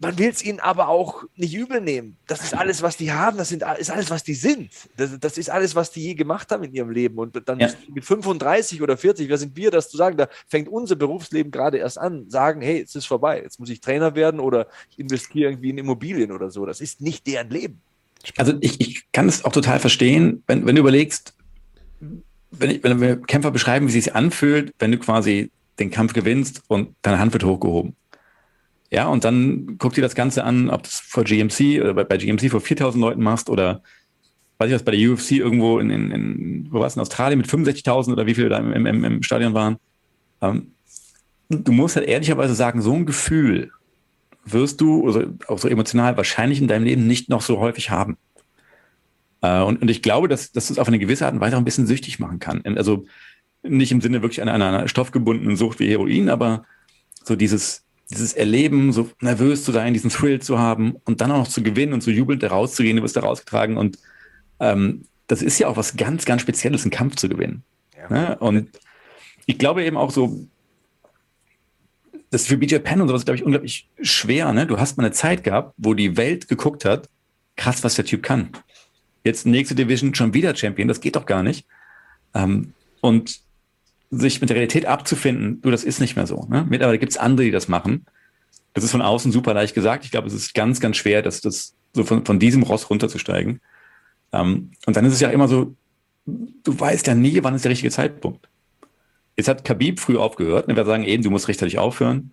[0.00, 2.16] man will es ihnen aber auch nicht übel nehmen.
[2.26, 4.70] Das ist alles, was die haben, das sind, ist alles, was die sind.
[4.96, 7.18] Das, das ist alles, was die je gemacht haben in ihrem Leben.
[7.18, 7.68] Und dann ja.
[7.92, 10.16] mit 35 oder 40, wer sind wir, das zu sagen?
[10.16, 12.30] Da fängt unser Berufsleben gerade erst an.
[12.30, 15.78] Sagen, hey, es ist vorbei, jetzt muss ich Trainer werden oder ich investiere irgendwie in
[15.78, 16.64] Immobilien oder so.
[16.64, 17.80] Das ist nicht deren Leben.
[18.36, 21.34] Also ich, ich kann es auch total verstehen, wenn, wenn du überlegst,
[22.50, 26.12] wenn, ich, wenn wir Kämpfer beschreiben, wie es sich anfühlt, wenn du quasi den Kampf
[26.12, 27.94] gewinnst und deine Hand wird hochgehoben.
[28.90, 32.04] Ja, und dann guck dir das Ganze an, ob du es vor GMC oder bei,
[32.04, 33.82] bei GMC vor 4000 Leuten machst oder
[34.58, 37.38] weiß ich was, bei der UFC irgendwo in, in, in wo war es, in Australien
[37.38, 39.76] mit 65.000 oder wie viele da im, im, im Stadion waren.
[40.40, 40.72] Ähm,
[41.48, 43.70] du musst halt ehrlicherweise sagen, so ein Gefühl
[44.44, 48.16] wirst du also auch so emotional wahrscheinlich in deinem Leben nicht noch so häufig haben.
[49.42, 51.60] Äh, und, und ich glaube, dass, dass es auf eine gewisse Art und Weise auch
[51.60, 52.62] ein bisschen süchtig machen kann.
[52.76, 53.04] Also
[53.62, 56.64] nicht im Sinne wirklich einer, einer stoffgebundenen Sucht wie Heroin, aber
[57.22, 61.38] so dieses, dieses Erleben, so nervös zu sein, diesen Thrill zu haben und dann auch
[61.38, 63.98] noch zu gewinnen und so jubelnd da rauszugehen, du wirst da rausgetragen und
[64.60, 67.62] ähm, das ist ja auch was ganz, ganz Spezielles, einen Kampf zu gewinnen.
[67.96, 68.08] Ja.
[68.08, 68.38] Ne?
[68.38, 68.70] Und
[69.46, 70.46] ich glaube eben auch so,
[72.30, 74.52] das ist für BJ Penn und sowas, glaube ich, unglaublich schwer.
[74.52, 74.66] Ne?
[74.66, 77.08] Du hast mal eine Zeit gehabt, wo die Welt geguckt hat,
[77.56, 78.50] krass, was der Typ kann.
[79.24, 81.66] Jetzt nächste Division schon wieder Champion, das geht doch gar nicht.
[82.34, 83.40] Ähm, und
[84.10, 86.46] sich mit der Realität abzufinden, du, das ist nicht mehr so.
[86.48, 86.66] Ne?
[86.68, 88.06] Mittlerweile gibt es andere, die das machen.
[88.74, 90.04] Das ist von außen super leicht gesagt.
[90.04, 93.60] Ich glaube, es ist ganz, ganz schwer, dass das so von, von diesem Ross runterzusteigen.
[94.32, 95.74] Ähm, und dann ist es ja immer so,
[96.26, 98.48] du weißt ja nie, wann ist der richtige Zeitpunkt.
[99.36, 100.68] Jetzt hat Khabib früh aufgehört.
[100.68, 100.76] Ne?
[100.76, 102.32] Wir sagen eben, du musst rechtzeitig aufhören.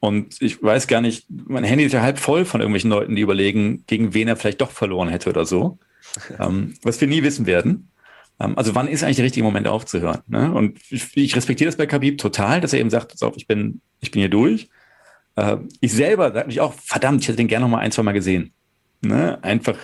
[0.00, 3.22] Und ich weiß gar nicht, mein Handy ist ja halb voll von irgendwelchen Leuten, die
[3.22, 5.78] überlegen, gegen wen er vielleicht doch verloren hätte oder so.
[6.38, 7.90] ähm, was wir nie wissen werden.
[8.40, 10.20] Ähm, also wann ist eigentlich der richtige Moment aufzuhören?
[10.26, 10.52] Ne?
[10.52, 13.80] Und ich, ich, respektiere das bei Khabib total, dass er eben sagt, auf, ich bin,
[14.00, 14.68] ich bin hier durch.
[15.36, 18.02] Äh, ich selber sage mich auch, verdammt, ich hätte den gerne noch mal ein, zwei
[18.02, 18.52] Mal gesehen.
[19.00, 19.38] Ne?
[19.42, 19.76] Einfach,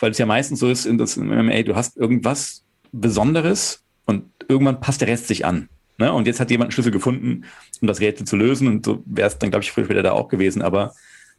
[0.00, 4.80] weil es ja meistens so ist in das MMA, du hast irgendwas Besonderes und irgendwann
[4.80, 5.68] passt der Rest sich an.
[5.98, 6.12] Ne?
[6.12, 7.44] Und jetzt hat jemand einen Schlüssel gefunden,
[7.80, 10.12] um das Rätsel zu lösen und so wäre es dann, glaube ich, früher später da
[10.12, 10.62] auch gewesen.
[10.62, 10.94] Aber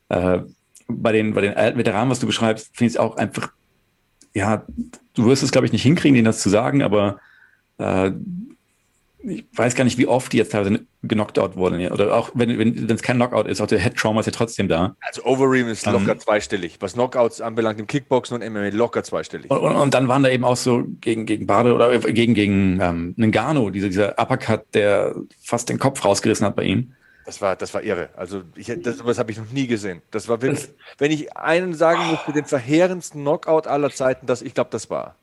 [0.10, 0.39] äh,
[0.88, 3.51] bei den, bei den alten Veteranen, was du beschreibst, finde ich es auch einfach
[4.39, 4.63] ja,
[5.13, 7.19] du wirst es, glaube ich, nicht hinkriegen, denen das zu sagen, aber
[7.77, 8.11] äh,
[9.21, 11.85] ich weiß gar nicht, wie oft die jetzt teilweise genockt out wurden.
[11.91, 14.69] Oder auch wenn wenn es kein Knockout ist, auch der Head Trauma ist ja trotzdem
[14.69, 14.95] da.
[15.01, 16.77] Also Overeem ist um, locker zweistellig.
[16.79, 19.51] Was Knockouts anbelangt im Kickboxen und MMA locker zweistellig.
[19.51, 22.79] Und, und, und, dann waren da eben auch so gegen, gegen Bade oder gegen, gegen
[22.81, 26.93] ähm, Nengano, dieser, dieser Uppercut, der fast den Kopf rausgerissen hat bei ihm.
[27.30, 28.10] Das war, das war irre.
[28.18, 30.01] Also ich, das, das habe ich noch nie gesehen.
[30.10, 34.41] Das war wirklich, das, wenn ich einen sagen musste, den verheerendsten Knockout aller Zeiten, das,
[34.41, 35.15] ich glaube, das war.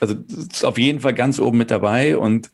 [0.00, 2.50] Also das ist auf jeden Fall ganz oben mit dabei und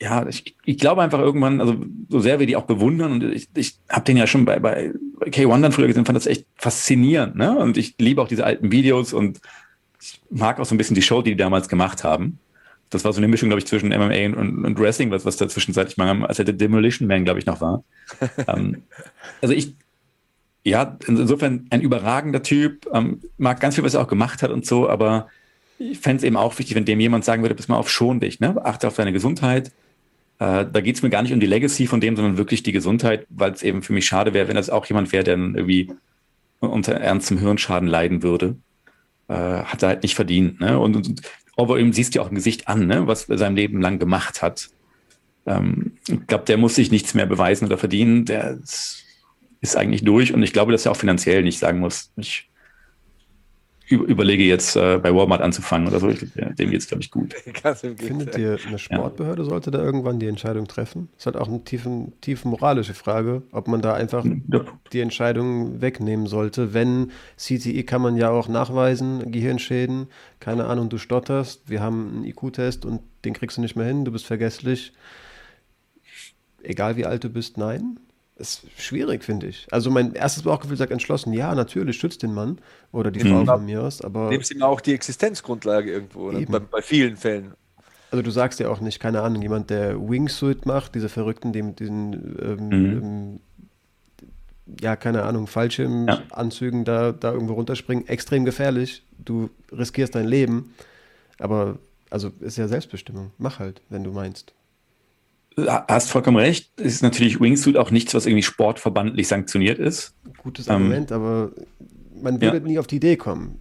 [0.00, 1.76] ja, ich, ich glaube einfach irgendwann, also
[2.08, 4.90] so sehr wir die auch bewundern und ich, ich habe den ja schon bei, bei
[5.20, 7.54] K1 dann früher gesehen, fand das echt faszinierend, ne?
[7.58, 9.42] Und ich liebe auch diese alten Videos und
[10.00, 12.38] ich mag auch so ein bisschen die Show, die die damals gemacht haben
[12.92, 15.48] das war so eine Mischung, glaube ich, zwischen MMA und, und Wrestling, was, was da
[15.48, 17.82] zwischenzeitlich mal, als er der Demolition Man, glaube ich, noch war.
[18.46, 18.82] ähm,
[19.40, 19.74] also ich,
[20.62, 24.66] ja, insofern ein überragender Typ, ähm, mag ganz viel, was er auch gemacht hat und
[24.66, 25.28] so, aber
[25.78, 28.20] ich fände es eben auch wichtig, wenn dem jemand sagen würde, bist mal auf schon
[28.20, 28.54] dich, ne?
[28.64, 29.72] achte auf deine Gesundheit.
[30.38, 32.72] Äh, da geht es mir gar nicht um die Legacy von dem, sondern wirklich die
[32.72, 35.54] Gesundheit, weil es eben für mich schade wäre, wenn das auch jemand wäre, der dann
[35.54, 35.90] irgendwie
[36.60, 38.56] unter ernstem Hirnschaden leiden würde.
[39.28, 40.60] Äh, hat er halt nicht verdient.
[40.60, 40.78] Ne?
[40.78, 41.22] Und, und
[41.56, 43.98] aber ihm siehst du ja auch im Gesicht an, ne, was er sein Leben lang
[43.98, 44.70] gemacht hat.
[45.46, 48.24] Ähm, ich glaube, der muss sich nichts mehr beweisen oder verdienen.
[48.24, 49.04] Der ist,
[49.60, 52.48] ist eigentlich durch und ich glaube, dass er auch finanziell nicht sagen muss, ich
[53.94, 56.08] überlege jetzt äh, bei Walmart anzufangen oder so.
[56.08, 57.34] Ich, dem geht es, glaube ich, gut.
[57.96, 59.48] Findet ihr, eine Sportbehörde ja.
[59.48, 61.08] sollte da irgendwann die Entscheidung treffen?
[61.12, 64.64] Das ist halt auch eine tiefen, tiefen moralische Frage, ob man da einfach ja.
[64.92, 66.74] die Entscheidung wegnehmen sollte.
[66.74, 70.08] Wenn CTE kann man ja auch nachweisen, Gehirnschäden,
[70.40, 74.04] keine Ahnung, du stotterst, wir haben einen IQ-Test und den kriegst du nicht mehr hin,
[74.04, 74.92] du bist vergesslich.
[76.62, 77.98] Egal wie alt du bist, nein
[78.36, 79.66] ist schwierig, finde ich.
[79.70, 82.58] Also mein erstes Bauchgefühl sagt entschlossen, ja, natürlich schützt den Mann
[82.90, 83.46] oder die Frau mhm.
[83.46, 84.30] von mir aus, aber...
[84.30, 87.54] Nimmst ihm auch die Existenzgrundlage irgendwo, bei, bei, vielen Fällen.
[88.10, 91.62] Also du sagst ja auch nicht, keine Ahnung, jemand, der Wingsuit macht, diese Verrückten, die
[91.62, 92.72] mit diesen, ähm, mhm.
[92.72, 93.40] ähm,
[94.80, 96.84] ja, keine Ahnung, Fallschirmanzügen ja.
[96.84, 99.02] da, da irgendwo runterspringen, extrem gefährlich.
[99.18, 100.74] Du riskierst dein Leben,
[101.38, 101.78] aber
[102.10, 103.30] also ist ja Selbstbestimmung.
[103.38, 104.52] Mach halt, wenn du meinst
[105.56, 106.70] hast vollkommen recht.
[106.76, 110.14] Es ist natürlich Wingsuit auch nichts, was irgendwie sportverbandlich sanktioniert ist.
[110.38, 111.50] Gutes Argument, ähm, aber
[112.22, 112.62] man würde ja.
[112.62, 113.60] nie auf die Idee kommen.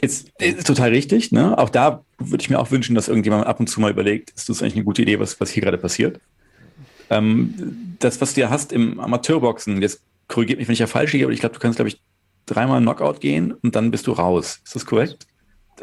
[0.00, 1.30] Ist, ist total richtig.
[1.30, 1.56] Ne?
[1.56, 4.48] Auch da würde ich mir auch wünschen, dass irgendjemand ab und zu mal überlegt, ist
[4.48, 6.20] das eigentlich eine gute Idee, was, was hier gerade passiert?
[7.10, 11.12] Ähm, das, was du ja hast im Amateurboxen, jetzt korrigiert mich, wenn ich ja falsch
[11.12, 12.00] liege, aber ich glaube, du kannst, glaube ich,
[12.46, 14.60] dreimal Knockout gehen und dann bist du raus.
[14.64, 15.26] Ist das korrekt?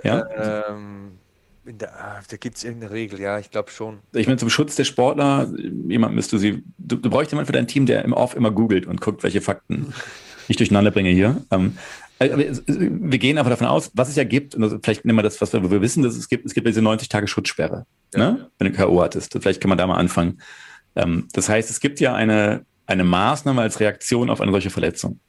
[0.03, 0.65] Ja.
[0.69, 1.19] Ähm,
[1.65, 3.99] der, ah, da gibt es irgendeine Regel, ja, ich glaube schon.
[4.13, 5.51] Ich meine, zum Schutz der Sportler,
[5.87, 8.85] jemand müsste sie, du, du bräuchst jemanden für dein Team, der im Off immer googelt
[8.85, 9.93] und guckt, welche Fakten
[10.47, 11.41] ich durcheinander bringe hier.
[11.51, 11.77] Ähm,
[12.19, 15.41] äh, wir gehen einfach davon aus, was es ja gibt, und vielleicht nehmen wir das,
[15.41, 18.31] was wir, wir wissen, dass es gibt, es gibt diese 90 Tage Schutzsperre, ja.
[18.31, 18.49] ne?
[18.59, 19.01] wenn du K.O.
[19.01, 19.37] hattest.
[19.39, 20.41] Vielleicht kann man da mal anfangen.
[20.95, 25.19] Ähm, das heißt, es gibt ja eine, eine Maßnahme als Reaktion auf eine solche Verletzung.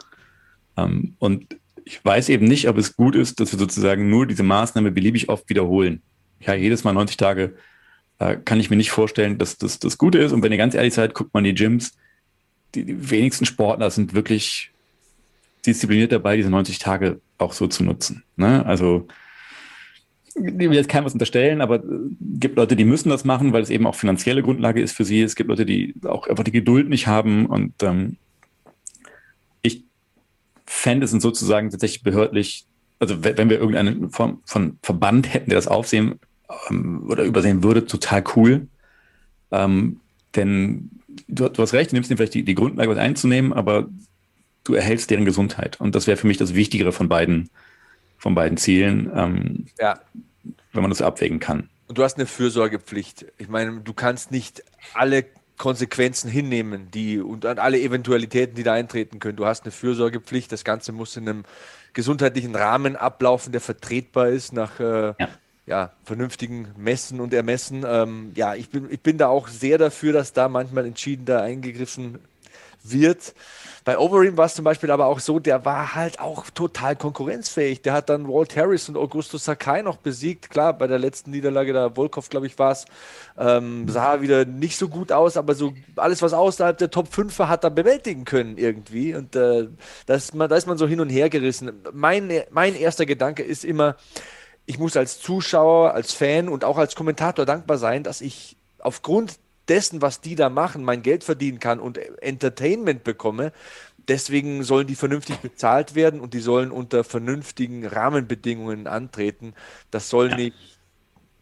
[0.76, 4.42] Ähm, und ich weiß eben nicht, ob es gut ist, dass wir sozusagen nur diese
[4.42, 6.02] Maßnahme beliebig oft wiederholen
[6.40, 7.54] ja, jedes Mal 90 Tage
[8.18, 10.32] äh, kann ich mir nicht vorstellen, dass das das Gute ist.
[10.32, 11.92] Und wenn ihr ganz ehrlich seid, guckt man die Gyms.
[12.74, 14.70] die, die wenigsten Sportler sind wirklich
[15.66, 18.22] diszipliniert dabei, diese 90 Tage auch so zu nutzen.
[18.36, 18.64] Ne?
[18.64, 19.06] Also
[20.36, 21.82] ich will jetzt keinem was unterstellen, aber es
[22.20, 25.22] gibt Leute, die müssen das machen, weil es eben auch finanzielle Grundlage ist für sie.
[25.22, 27.46] Es gibt Leute, die auch einfach die Geduld nicht haben.
[27.46, 28.16] Und ähm,
[29.62, 29.84] ich
[30.66, 32.66] fände es sozusagen tatsächlich behördlich,
[32.98, 36.18] also wenn wir irgendeine Form von Verband hätten, der das aufsehen
[36.70, 38.68] ähm, oder übersehen würde, total cool.
[39.50, 40.00] Ähm,
[40.34, 40.90] denn
[41.28, 43.88] du, du, hast recht, du nimmst dir vielleicht die, die Grundlage, was einzunehmen, aber
[44.64, 45.80] du erhältst deren Gesundheit.
[45.80, 47.50] Und das wäre für mich das Wichtigere von beiden,
[48.18, 50.00] von beiden Zielen, ähm, ja.
[50.72, 51.68] wenn man das abwägen kann.
[51.88, 53.26] Und du hast eine Fürsorgepflicht.
[53.38, 54.64] Ich meine, du kannst nicht
[54.94, 55.24] alle
[55.56, 59.36] Konsequenzen hinnehmen, die und alle Eventualitäten, die da eintreten können.
[59.36, 60.52] Du hast eine Fürsorgepflicht.
[60.52, 61.44] Das Ganze muss in einem
[61.96, 65.28] gesundheitlichen Rahmen ablaufen, der vertretbar ist nach äh, ja.
[65.64, 65.92] ja.
[66.04, 67.86] vernünftigen Messen und Ermessen.
[67.88, 71.40] Ähm, ja, ich bin, ich bin da auch sehr dafür, dass da manchmal entschieden da
[71.40, 72.18] eingegriffen
[72.84, 73.34] wird.
[73.86, 77.82] Bei Overeem war es zum Beispiel aber auch so, der war halt auch total konkurrenzfähig.
[77.82, 80.50] Der hat dann Walt Harris und Augusto Sakai noch besiegt.
[80.50, 82.86] Klar, bei der letzten Niederlage da Volkov, glaube ich, war es,
[83.38, 87.38] ähm, sah wieder nicht so gut aus, aber so alles, was außerhalb der Top 5
[87.38, 89.14] war, hat er bewältigen können irgendwie.
[89.14, 89.68] Und äh,
[90.06, 91.70] das, da ist man so hin und her gerissen.
[91.92, 93.94] Mein, mein erster Gedanke ist immer,
[94.64, 99.38] ich muss als Zuschauer, als Fan und auch als Kommentator dankbar sein, dass ich aufgrund
[99.68, 103.52] dessen, was die da machen, mein Geld verdienen kann und Entertainment bekomme.
[104.08, 109.54] Deswegen sollen die vernünftig bezahlt werden und die sollen unter vernünftigen Rahmenbedingungen antreten.
[109.90, 110.36] Das soll ja.
[110.36, 110.76] nicht,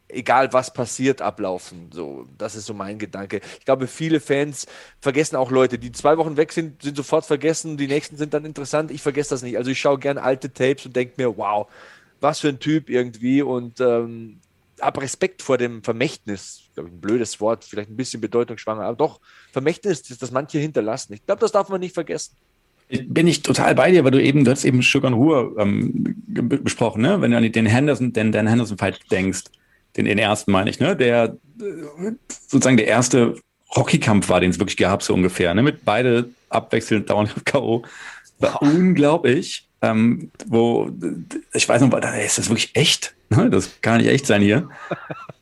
[0.08, 1.90] egal was passiert, ablaufen.
[1.92, 3.40] So, das ist so mein Gedanke.
[3.58, 4.66] Ich glaube, viele Fans
[5.00, 7.76] vergessen auch Leute, die zwei Wochen weg sind, sind sofort vergessen.
[7.76, 8.90] Die nächsten sind dann interessant.
[8.90, 9.58] Ich vergesse das nicht.
[9.58, 11.68] Also ich schaue gerne alte Tapes und denke mir, wow,
[12.20, 13.42] was für ein Typ irgendwie.
[13.42, 14.40] Und ähm,
[14.80, 18.96] habe Respekt vor dem Vermächtnis, glaube ich, ein blödes Wort, vielleicht ein bisschen bedeutungsschwanger, aber
[18.96, 19.20] doch,
[19.52, 21.14] Vermächtnis, das manche hinterlassen.
[21.14, 22.36] Ich glaube, das darf man nicht vergessen.
[22.88, 27.02] Bin ich total bei dir, weil du eben, du hast eben Sugar Ruhe ähm, besprochen,
[27.02, 27.20] ne?
[27.20, 29.44] Wenn du an den Henderson, den Dan Henderson-Fight denkst,
[29.96, 30.94] den, den ersten meine ich, ne?
[30.94, 31.36] Der
[32.28, 33.36] sozusagen der erste
[33.74, 35.62] Hockeykampf war, den es wirklich gab, so ungefähr, ne?
[35.62, 37.84] Mit beide abwechselnd dauernd K.O.
[38.38, 38.62] War wow.
[38.62, 40.90] unglaublich ähm, wo
[41.52, 43.14] ich weiß noch, ist das wirklich echt?
[43.30, 44.68] Ne, das kann nicht echt sein hier.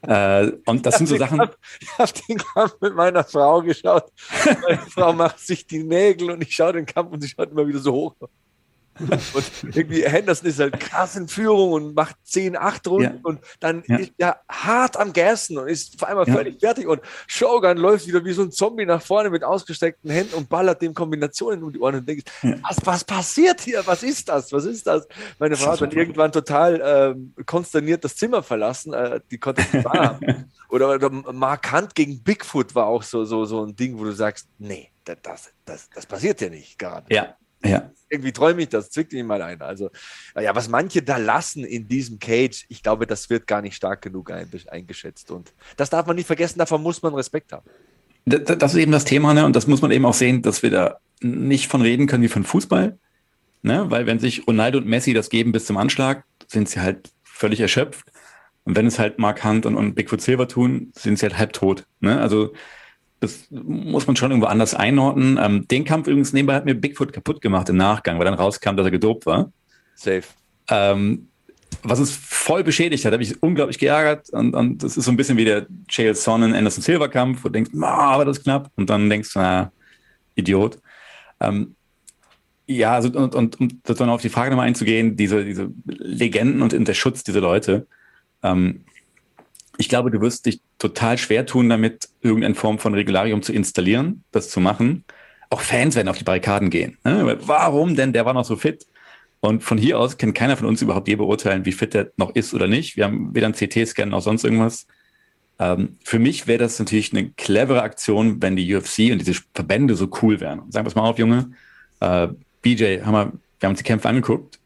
[0.02, 1.42] äh, und das sind so Sachen.
[1.80, 4.10] ich habe den Kampf mit meiner Frau geschaut.
[4.62, 7.66] Meine Frau macht sich die Nägel und ich schaue den Kampf und sie schaut immer
[7.66, 8.14] wieder so hoch.
[9.34, 9.44] Und
[9.74, 13.20] irgendwie Henderson ist halt krass in Führung und macht 10, 8 Runden ja.
[13.22, 13.96] und dann ja.
[13.96, 16.34] ist er hart am Gassen und ist vor einmal ja.
[16.34, 20.34] völlig fertig und Shogun läuft wieder wie so ein Zombie nach vorne mit ausgestreckten Händen
[20.34, 23.86] und ballert dem Kombinationen um die Ohren und denkt, was, was passiert hier?
[23.86, 24.52] Was ist das?
[24.52, 25.08] Was ist das?
[25.38, 28.92] Meine Frau hat dann irgendwann total äh, konsterniert das Zimmer verlassen.
[28.92, 30.52] Äh, die konnte nicht wahrhaben.
[30.68, 34.48] oder, oder Markant gegen Bigfoot war auch so, so, so ein Ding, wo du sagst,
[34.58, 37.12] nee, das, das, das passiert ja nicht gerade.
[37.12, 37.90] Ja, ja.
[38.08, 39.62] Irgendwie träume ich das, zwickt ihn mal ein.
[39.62, 39.90] Also,
[40.38, 44.02] ja, was manche da lassen in diesem Cage, ich glaube, das wird gar nicht stark
[44.02, 45.30] genug eingeschätzt.
[45.30, 47.66] Und das darf man nicht vergessen, davon muss man Respekt haben.
[48.24, 49.46] Das ist eben das Thema, ne?
[49.46, 52.28] Und das muss man eben auch sehen, dass wir da nicht von reden können wie
[52.28, 52.98] von Fußball.
[53.62, 53.90] Ne?
[53.90, 57.60] Weil wenn sich Ronaldo und Messi das geben bis zum Anschlag, sind sie halt völlig
[57.60, 58.12] erschöpft.
[58.64, 61.52] Und wenn es halt Mark Hunt und, und Bigfoot Silver tun, sind sie halt halb
[61.52, 61.86] tot.
[62.00, 62.20] Ne?
[62.20, 62.52] Also
[63.22, 65.38] das muss man schon irgendwo anders einordnen.
[65.40, 68.74] Ähm, den Kampf übrigens nebenbei hat mir Bigfoot kaputt gemacht im Nachgang, weil dann rauskam,
[68.74, 69.52] dass er gedopt war.
[69.94, 70.24] Safe.
[70.68, 71.28] Ähm,
[71.84, 74.28] was es voll beschädigt hat, habe ich unglaublich geärgert.
[74.30, 77.48] Und, und das ist so ein bisschen wie der Chael Sonnen Anderson Silver Kampf, wo
[77.48, 78.72] du denkst, ah, war das knapp.
[78.74, 79.70] Und dann denkst du, na,
[80.34, 80.80] Idiot.
[81.38, 81.76] Ähm,
[82.66, 86.72] ja, also, und, und um dann auf die Frage nochmal einzugehen, diese, diese Legenden und
[86.72, 87.86] der Schutz dieser Leute.
[88.42, 88.84] Ähm,
[89.78, 94.24] ich glaube, du wirst dich total schwer tun, damit irgendeine Form von Regularium zu installieren,
[94.32, 95.04] das zu machen.
[95.50, 96.98] Auch Fans werden auf die Barrikaden gehen.
[97.04, 97.38] Ne?
[97.42, 98.12] Warum denn?
[98.12, 98.86] Der war noch so fit.
[99.40, 102.34] Und von hier aus kann keiner von uns überhaupt je beurteilen, wie fit der noch
[102.34, 102.96] ist oder nicht.
[102.96, 104.86] Wir haben weder einen CT-Scan noch sonst irgendwas.
[105.58, 109.96] Ähm, für mich wäre das natürlich eine clevere Aktion, wenn die UFC und diese Verbände
[109.96, 110.70] so cool wären.
[110.70, 111.50] Sagen wir es mal auf, Junge.
[112.00, 112.28] Äh,
[112.62, 114.60] BJ, haben wir, wir haben uns die Kämpfe angeguckt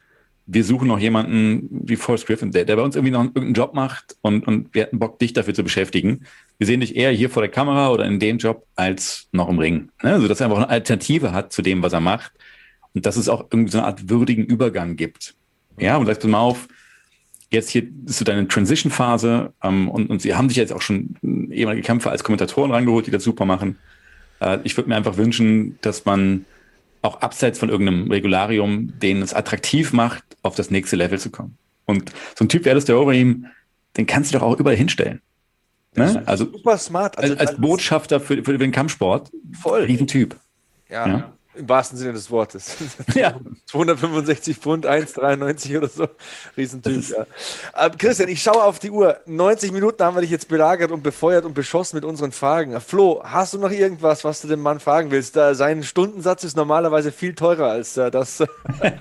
[0.46, 3.74] wir suchen noch jemanden wie Forrest Griffin, der, der bei uns irgendwie noch irgendeinen Job
[3.74, 6.24] macht und, und wir hätten Bock, dich dafür zu beschäftigen.
[6.58, 9.58] Wir sehen dich eher hier vor der Kamera oder in dem Job als noch im
[9.58, 9.90] Ring.
[10.02, 10.14] Ne?
[10.14, 12.32] Also, dass er einfach eine Alternative hat zu dem, was er macht
[12.94, 15.34] und dass es auch irgendwie so eine Art würdigen Übergang gibt.
[15.78, 16.68] Ja, und sagst du mal auf,
[17.50, 21.16] jetzt hier ist so deine Transition-Phase ähm, und, und sie haben sich jetzt auch schon
[21.50, 23.78] ehemalige Kämpfer als Kommentatoren rangeholt, die das super machen.
[24.40, 26.44] Äh, ich würde mir einfach wünschen, dass man
[27.02, 31.58] auch abseits von irgendeinem Regularium, den es attraktiv macht, auf das nächste Level zu kommen.
[31.84, 33.46] Und so ein Typ wie Alistair Overeem,
[33.96, 35.20] den kannst du doch auch überall hinstellen.
[35.94, 36.22] Ne?
[36.26, 37.16] Also super smart.
[37.18, 39.82] Also als, als Botschafter für, für, den Kampfsport, voll.
[39.82, 40.36] Riesentyp.
[40.88, 41.08] ja.
[41.08, 41.35] ja.
[41.56, 42.76] Im wahrsten Sinne des Wortes.
[43.14, 43.34] Ja.
[43.66, 46.08] 265 Pfund, 1,93 oder so.
[46.56, 47.26] Riesentyp, ja.
[47.72, 49.18] Aber Christian, ich schaue auf die Uhr.
[49.26, 52.78] 90 Minuten haben wir dich jetzt belagert und befeuert und beschossen mit unseren Fragen.
[52.80, 55.34] Flo, hast du noch irgendwas, was du dem Mann fragen willst?
[55.34, 58.42] sein Stundensatz ist normalerweise viel teurer als äh, das,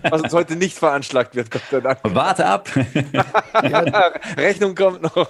[0.09, 1.99] was uns heute nicht veranschlagt wird, Gott sei Dank.
[2.03, 2.69] Warte ab.
[4.37, 5.29] Rechnung kommt noch.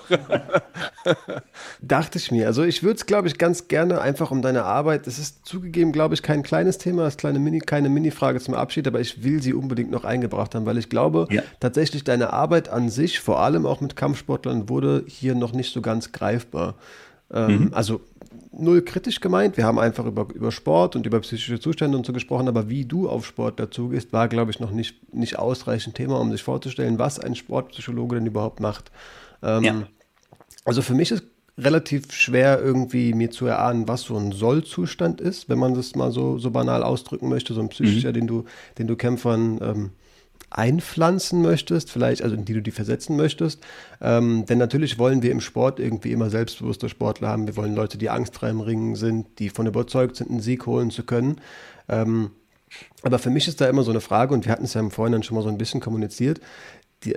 [1.81, 2.47] Dachte ich mir.
[2.47, 5.07] Also ich würde es, glaube ich, ganz gerne einfach um deine Arbeit.
[5.07, 8.87] Es ist zugegeben, glaube ich, kein kleines Thema als kleine Mini, keine Mini-Frage zum Abschied,
[8.87, 11.41] aber ich will sie unbedingt noch eingebracht haben, weil ich glaube, ja.
[11.59, 15.81] tatsächlich deine Arbeit an sich, vor allem auch mit Kampfsportlern, wurde hier noch nicht so
[15.81, 16.75] ganz greifbar.
[17.33, 17.73] Ähm, mhm.
[17.73, 18.01] Also
[18.51, 19.57] null kritisch gemeint.
[19.57, 22.85] Wir haben einfach über, über Sport und über psychische Zustände und so gesprochen, aber wie
[22.85, 26.43] du auf Sport dazu gehst, war, glaube ich, noch nicht, nicht ausreichend Thema, um sich
[26.43, 28.91] vorzustellen, was ein Sportpsychologe denn überhaupt macht.
[29.41, 29.87] Ähm, ja.
[30.65, 31.23] Also für mich ist
[31.57, 36.11] relativ schwer irgendwie mir zu erahnen, was so ein Sollzustand ist, wenn man das mal
[36.11, 38.13] so, so banal ausdrücken möchte, so ein psychischer, mhm.
[38.13, 38.45] den du,
[38.77, 39.89] den du Kämpfern ähm,
[40.49, 43.61] einpflanzen möchtest, vielleicht, also in die du die versetzen möchtest.
[44.01, 47.47] Ähm, denn natürlich wollen wir im Sport irgendwie immer selbstbewusste Sportler haben.
[47.47, 50.91] Wir wollen Leute, die angstfrei im Ringen sind, die von überzeugt sind, einen Sieg holen
[50.91, 51.41] zu können.
[51.89, 52.31] Ähm,
[53.03, 54.91] aber für mich ist da immer so eine Frage, und wir hatten es ja im
[54.91, 56.41] Vorhinein schon mal so ein bisschen kommuniziert,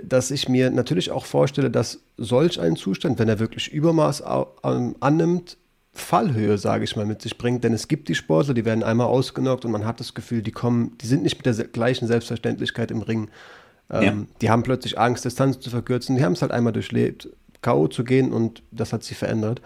[0.03, 4.23] dass ich mir natürlich auch vorstelle, dass solch ein Zustand, wenn er wirklich Übermaß
[4.63, 5.57] ähm, annimmt,
[5.91, 7.63] Fallhöhe, sage ich mal, mit sich bringt.
[7.63, 10.51] Denn es gibt die Sportler, die werden einmal ausgenockt und man hat das Gefühl, die
[10.51, 13.29] kommen, die sind nicht mit der gleichen Selbstverständlichkeit im Ring.
[13.89, 14.35] Ähm, ja.
[14.41, 16.15] Die haben plötzlich Angst, Distanz zu verkürzen.
[16.15, 17.29] Die haben es halt einmal durchlebt,
[17.61, 17.87] K.O.
[17.87, 19.61] zu gehen und das hat sie verändert.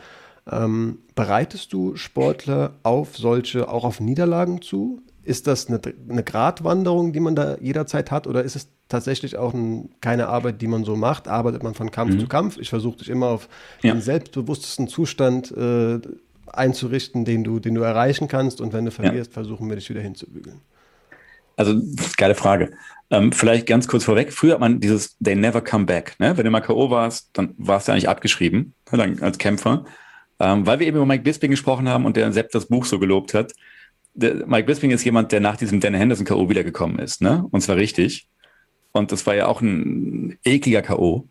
[0.50, 5.02] Ähm, bereitest du Sportler auf solche, auch auf Niederlagen zu?
[5.24, 5.80] Ist das eine,
[6.10, 10.62] eine Gratwanderung, die man da jederzeit hat, oder ist es tatsächlich auch ein, keine Arbeit,
[10.62, 11.30] die man so macht?
[11.30, 12.20] Arbeitet man von Kampf mhm.
[12.20, 12.58] zu Kampf?
[12.58, 13.48] Ich versuche dich immer auf
[13.82, 13.94] ja.
[13.94, 16.00] den selbstbewusstesten Zustand äh,
[16.48, 19.34] einzurichten, den du, den du erreichen kannst, und wenn du verlierst, ja.
[19.34, 20.60] versuchen wir dich wieder hinzubügeln.
[21.56, 21.80] Also,
[22.18, 22.72] geile Frage.
[23.10, 24.34] Ähm, vielleicht ganz kurz vorweg.
[24.34, 26.16] Früher hat man dieses They never come back.
[26.20, 26.36] Ne?
[26.36, 26.90] Wenn du mal K.O.
[26.90, 28.74] warst, dann warst du eigentlich abgeschrieben
[29.22, 29.86] als Kämpfer.
[30.40, 33.00] Ähm, weil wir eben über Mike Bisping gesprochen haben und der Sepp das Buch so
[33.00, 33.54] gelobt hat
[34.14, 36.50] der, Mike Bisping ist jemand, der nach diesem Dan Henderson K.O.
[36.50, 37.46] wiedergekommen ist, ne?
[37.52, 38.28] Und zwar richtig.
[38.92, 41.28] Und das war ja auch ein ekliger K.O.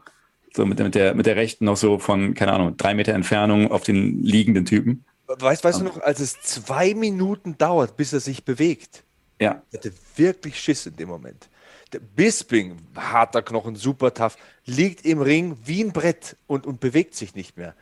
[0.55, 3.71] So mit, mit, der, mit der rechten noch so von, keine Ahnung, drei Meter Entfernung
[3.71, 5.05] auf den liegenden Typen.
[5.27, 9.05] Weißt, weißt du noch, als es zwei Minuten dauert, bis er sich bewegt?
[9.41, 9.63] Ja.
[9.71, 11.49] Er hatte wirklich Schiss in dem Moment.
[11.93, 14.37] Der Bisping, harter Knochen, super tough,
[14.67, 17.75] liegt im Ring wie ein Brett und, und bewegt sich nicht mehr.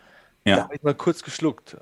[0.44, 0.56] Ja.
[0.56, 1.76] Da habe ich mal kurz geschluckt.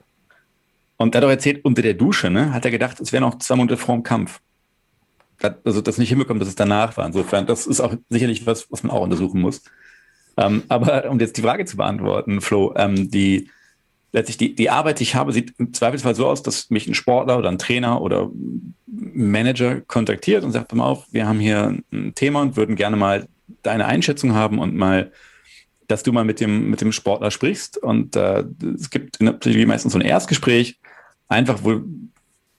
[0.99, 3.39] Und er hat auch erzählt, unter der Dusche, ne, hat er gedacht, es wäre noch
[3.39, 4.41] zwei Monate vor dem Kampf.
[5.65, 7.07] Also das nicht hinbekommen, dass es danach war.
[7.07, 9.63] Insofern, das ist auch sicherlich was, was man auch untersuchen muss.
[10.37, 13.49] Ähm, aber um jetzt die Frage zu beantworten, Flo, ähm, die
[14.13, 16.95] letztlich die, die Arbeit, die ich habe, sieht im Zweifelsfall so aus, dass mich ein
[16.95, 18.31] Sportler oder ein Trainer oder
[18.87, 22.97] Manager kontaktiert und sagt, pass mal auf, wir haben hier ein Thema und würden gerne
[22.97, 23.29] mal
[23.63, 25.13] deine Einschätzung haben und mal
[25.89, 27.79] dass du mal mit dem, mit dem Sportler sprichst.
[27.79, 28.45] Und äh,
[28.75, 30.79] es gibt in der Psychologie meistens so ein Erstgespräch,
[31.29, 31.81] einfach, wo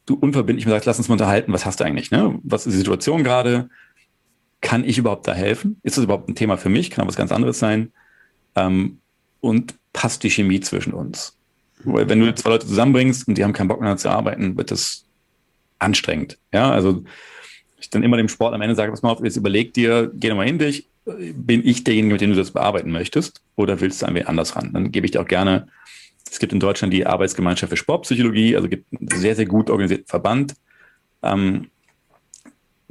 [0.06, 2.12] du unverbindlich mir sagst, lass uns mal unterhalten, was hast du eigentlich?
[2.12, 2.40] Ne?
[2.44, 3.70] Was ist die Situation gerade?
[4.62, 5.80] Kann ich überhaupt da helfen?
[5.84, 6.90] Ist das überhaupt ein Thema für mich?
[6.90, 7.92] Kann auch was ganz anderes sein?
[8.56, 9.00] Ähm,
[9.42, 11.38] und passt die Chemie zwischen uns?
[11.84, 14.72] Weil wenn du zwei Leute zusammenbringst und die haben keinen Bock mehr zu arbeiten, wird
[14.72, 15.06] das
[15.78, 16.38] anstrengend.
[16.52, 17.04] Ja, also
[17.80, 20.30] ich dann immer dem Sport am Ende sage, pass mal auf, jetzt überleg dir, geh
[20.30, 24.06] nochmal hin dich, bin ich derjenige, mit dem du das bearbeiten möchtest, oder willst du
[24.06, 24.72] ein wenig anders ran?
[24.74, 25.68] Dann gebe ich dir auch gerne,
[26.32, 30.08] es gibt in Deutschland die Arbeitsgemeinschaft für Sportpsychologie, also gibt einen sehr, sehr gut organisierten
[30.08, 30.56] Verband.
[31.24, 31.70] Ähm,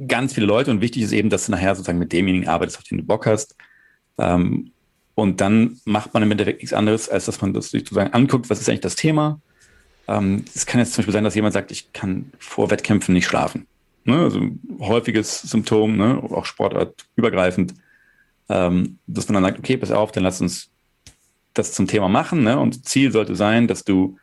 [0.05, 2.83] ganz viele Leute und wichtig ist eben, dass du nachher sozusagen mit demjenigen arbeitest, auf
[2.83, 3.55] den du Bock hast.
[4.17, 4.71] Ähm,
[5.15, 8.49] und dann macht man im Endeffekt nichts anderes, als dass man das sich sozusagen anguckt,
[8.49, 9.41] was ist eigentlich das Thema.
[10.07, 13.25] Ähm, es kann jetzt zum Beispiel sein, dass jemand sagt, ich kann vor Wettkämpfen nicht
[13.25, 13.67] schlafen.
[14.05, 14.17] Ne?
[14.17, 14.41] Also
[14.79, 16.21] häufiges Symptom, ne?
[16.23, 17.73] auch sportartübergreifend
[18.49, 20.71] ähm, dass man dann sagt, okay, pass auf, dann lass uns
[21.53, 22.43] das zum Thema machen.
[22.43, 22.59] Ne?
[22.59, 24.17] Und Ziel sollte sein, dass du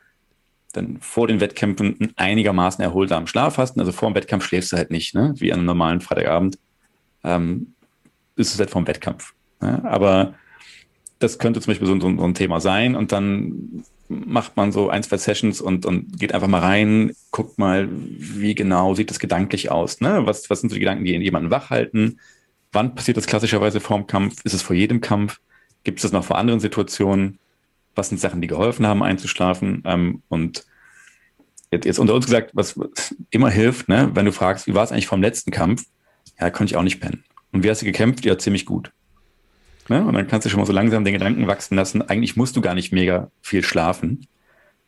[0.73, 3.77] dann vor den Wettkämpfen einen einigermaßen erholsamen Schlaf hast.
[3.79, 5.33] Also vor dem Wettkampf schläfst du halt nicht, ne?
[5.37, 6.57] wie an einem normalen Freitagabend.
[7.23, 7.73] Ähm,
[8.35, 9.33] ist es halt vor dem Wettkampf.
[9.61, 9.83] Ne?
[9.85, 10.35] Aber
[11.19, 12.95] das könnte zum Beispiel so, so, so, ein Thema sein.
[12.95, 17.57] Und dann macht man so ein, zwei Sessions und, und geht einfach mal rein, guckt
[17.57, 19.99] mal, wie genau sieht das gedanklich aus.
[19.99, 20.25] Ne?
[20.25, 22.19] Was, was sind so die Gedanken, die jemanden wach halten?
[22.71, 24.43] Wann passiert das klassischerweise vor dem Kampf?
[24.43, 25.39] Ist es vor jedem Kampf?
[25.87, 27.39] Gibt es das noch vor anderen Situationen?
[27.95, 29.83] Was sind Sachen, die geholfen haben, einzuschlafen?
[29.85, 30.65] Ähm, und
[31.71, 32.77] jetzt, jetzt, unter uns gesagt, was
[33.29, 35.85] immer hilft, ne, wenn du fragst, wie war es eigentlich vom letzten Kampf?
[36.41, 37.23] Ja, konnte ich auch nicht pennen.
[37.53, 38.25] Und wie hast du gekämpft?
[38.25, 38.91] Ja, ziemlich gut.
[39.87, 40.05] Ne?
[40.05, 42.59] Und dann kannst du schon mal so langsam den Gedanken wachsen lassen, eigentlich musst du
[42.59, 44.27] gar nicht mega viel schlafen,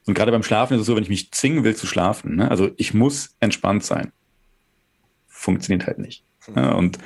[0.06, 2.52] Und gerade beim Schlafen ist es so, wenn ich mich zwingen will zu schlafen, ne?
[2.52, 4.12] also ich muss entspannt sein.
[5.30, 6.26] Funktioniert halt nicht.
[6.56, 7.00] Ja, und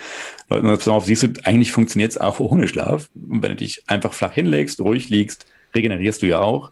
[0.48, 3.10] pass auf, siehst du, eigentlich funktioniert es auch ohne Schlaf.
[3.16, 5.46] Und wenn du dich einfach flach hinlegst, ruhig liegst,
[5.76, 6.72] regenerierst du ja auch.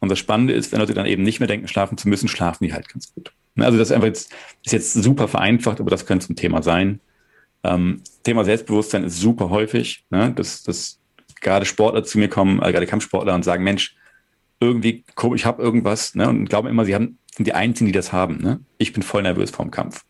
[0.00, 2.64] Und das Spannende ist, wenn Leute dann eben nicht mehr denken, schlafen zu müssen, schlafen
[2.64, 3.32] die halt ganz gut.
[3.56, 4.32] Ne, also das ist einfach jetzt,
[4.64, 7.00] ist jetzt super vereinfacht, aber das könnte ein Thema sein.
[7.64, 10.32] Ähm, Thema Selbstbewusstsein ist super häufig, ne?
[10.32, 11.00] dass, dass
[11.40, 13.96] gerade Sportler zu mir kommen, äh, gerade Kampfsportler und sagen, Mensch,
[14.60, 15.04] irgendwie,
[15.34, 16.28] ich habe irgendwas, ne?
[16.28, 18.38] und glauben immer, sie haben, sind die Einzigen, die das haben.
[18.38, 18.60] Ne?
[18.78, 20.04] Ich bin voll nervös vorm Kampf.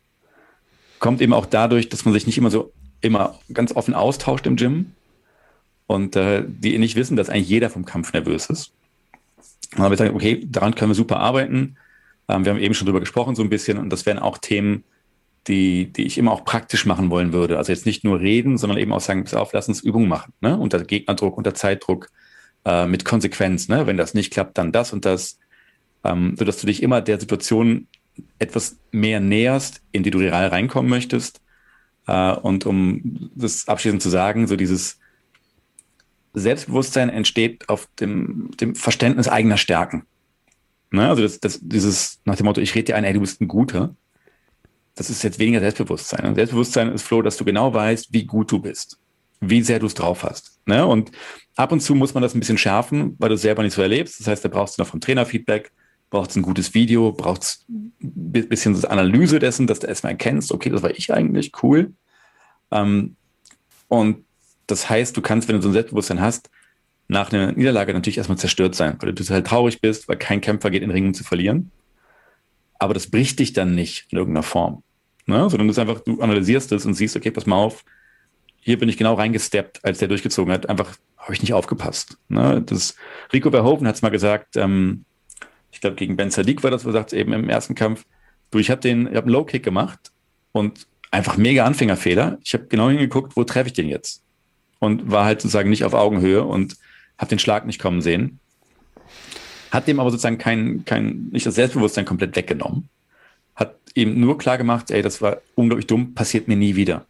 [0.99, 4.57] Kommt eben auch dadurch, dass man sich nicht immer so immer ganz offen austauscht im
[4.57, 4.93] Gym
[5.87, 8.73] und äh, die nicht wissen, dass eigentlich jeder vom Kampf nervös ist.
[9.73, 11.77] Und dann habe ich gesagt, okay, daran können wir super arbeiten.
[12.29, 14.85] Ähm, wir haben eben schon drüber gesprochen so ein bisschen und das wären auch Themen,
[15.47, 17.59] die, die ich immer auch praktisch machen wollen würde.
[17.59, 20.33] Also jetzt nicht nur reden, sondern eben auch sagen, pass auf, lass uns Übungen machen,
[20.41, 20.59] ne?
[20.59, 22.11] unter Gegnerdruck, unter Zeitdruck,
[22.65, 23.69] äh, mit Konsequenz.
[23.69, 23.87] Ne?
[23.87, 25.39] Wenn das nicht klappt, dann das und das,
[26.05, 27.87] ähm, sodass du dich immer der Situation
[28.39, 31.41] etwas mehr näherst, in die du real reinkommen möchtest.
[32.07, 34.99] Äh, und um das abschließend zu sagen, so dieses
[36.35, 40.05] Selbstbewusstsein entsteht auf dem, dem Verständnis eigener Stärken.
[40.91, 41.09] Ne?
[41.09, 43.49] Also das, das, dieses nach dem Motto, ich rede dir ein, ey, du bist ein
[43.49, 43.95] Guter
[44.99, 46.27] das ist jetzt weniger Selbstbewusstsein.
[46.27, 48.99] Und Selbstbewusstsein ist, Flo, dass du genau weißt, wie gut du bist,
[49.41, 50.59] wie sehr du es drauf hast.
[50.67, 50.85] Ne?
[50.85, 51.13] Und
[51.55, 53.83] ab und zu muss man das ein bisschen schärfen, weil du es selber nicht so
[53.83, 54.19] erlebst.
[54.19, 55.71] Das heißt, da brauchst du noch vom Trainer Feedback,
[56.11, 60.71] brauchst ein gutes Video, brauchst ein bisschen so Analyse dessen, dass du erstmal erkennst, okay,
[60.71, 61.93] das war ich eigentlich, cool.
[62.71, 63.17] Ähm,
[63.89, 64.25] und
[64.67, 66.51] das heißt, du kannst, wenn du so ein Selbstbewusstsein hast,
[67.09, 70.71] nach einer Niederlage natürlich erstmal zerstört sein, weil du total traurig bist, weil kein Kämpfer
[70.71, 71.71] geht in den Ring, um zu verlieren.
[72.79, 74.83] Aber das bricht dich dann nicht in irgendeiner Form.
[75.27, 75.49] Ne?
[75.49, 77.85] Sondern ist einfach, du analysierst es und siehst, okay, pass mal auf,
[78.61, 80.69] hier bin ich genau reingesteppt, als der durchgezogen hat.
[80.69, 82.19] Einfach habe ich nicht aufgepasst.
[82.29, 82.63] Ne?
[82.63, 82.95] Das,
[83.33, 85.05] Rico Verhoeven hat es mal gesagt, ähm,
[85.71, 88.05] ich glaube, gegen Ben Sadiq war das, wo sagt, eben im ersten Kampf,
[88.51, 90.13] du, ich habe den, ich habe einen Low-Kick gemacht
[90.53, 92.39] und einfach mega Anfängerfehler.
[92.45, 94.23] Ich habe genau hingeguckt, wo treffe ich den jetzt?
[94.79, 96.77] Und war halt sozusagen nicht auf Augenhöhe und
[97.19, 98.39] habe den Schlag nicht kommen sehen.
[99.71, 102.89] Hat dem aber sozusagen kein, kein, nicht das Selbstbewusstsein komplett weggenommen
[103.59, 107.07] hat ihm nur klar gemacht, ey, das war unglaublich dumm, passiert mir nie wieder.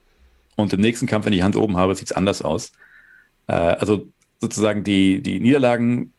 [0.57, 2.73] Und im nächsten Kampf, wenn ich die Hand oben habe, sieht es anders aus.
[3.49, 4.09] Äh, also
[4.41, 6.15] sozusagen die, die Niederlagen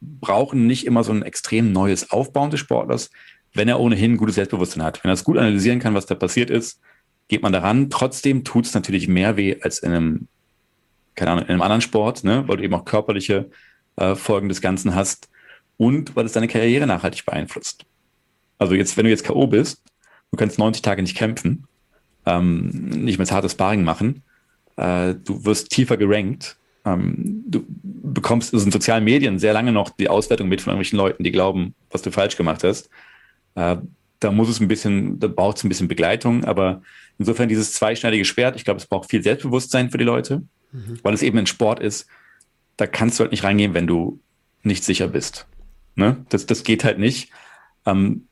[0.00, 3.10] brauchen nicht immer so ein extrem neues Aufbauen des Sportlers,
[3.54, 5.02] wenn er ohnehin gutes Selbstbewusstsein hat.
[5.02, 6.80] Wenn er es gut analysieren kann, was da passiert ist,
[7.28, 7.90] geht man daran.
[7.90, 10.28] Trotzdem tut es natürlich mehr weh als in einem,
[11.14, 12.44] keine Ahnung, in einem anderen Sport, ne?
[12.46, 13.50] weil du eben auch körperliche
[13.96, 15.28] äh, Folgen des Ganzen hast
[15.76, 17.84] und weil es deine Karriere nachhaltig beeinflusst.
[18.58, 19.46] Also jetzt, wenn du jetzt K.O.
[19.46, 19.82] bist,
[20.30, 21.66] du kannst 90 Tage nicht kämpfen,
[22.24, 24.22] ähm, nicht mehr hartes Sparring machen,
[24.76, 26.56] äh, du wirst tiefer gerankt,
[26.86, 30.98] ähm, du bekommst also in sozialen Medien sehr lange noch die Auswertung mit von irgendwelchen
[30.98, 32.88] Leuten, die glauben, was du falsch gemacht hast.
[33.56, 33.76] Äh,
[34.20, 36.82] da muss es ein bisschen, da braucht es ein bisschen Begleitung, aber
[37.18, 40.42] insofern dieses zweischneidige Schwert, ich glaube, es braucht viel Selbstbewusstsein für die Leute,
[40.72, 40.98] mhm.
[41.02, 42.06] weil es eben ein Sport ist,
[42.76, 44.20] da kannst du halt nicht reingehen, wenn du
[44.62, 45.46] nicht sicher bist.
[45.96, 46.24] Ne?
[46.28, 47.30] Das, das geht halt nicht.
[47.84, 48.28] Ähm,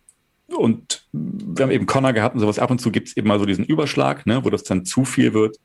[0.47, 2.59] und wir haben eben Connor gehabt und sowas.
[2.59, 5.05] Ab und zu gibt es eben mal so diesen Überschlag, ne, wo das dann zu
[5.05, 5.59] viel wird.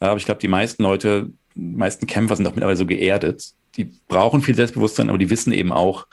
[0.00, 3.52] Aber ich glaube, die meisten Leute, meisten Kämpfer sind auch mittlerweile so geerdet.
[3.76, 6.06] Die brauchen viel Selbstbewusstsein, aber die wissen eben auch,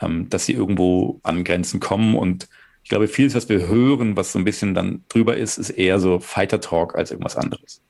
[0.00, 2.14] ähm, dass sie irgendwo an Grenzen kommen.
[2.14, 2.48] Und
[2.82, 5.98] ich glaube, vieles, was wir hören, was so ein bisschen dann drüber ist, ist eher
[5.98, 7.80] so Fighter Talk als irgendwas anderes.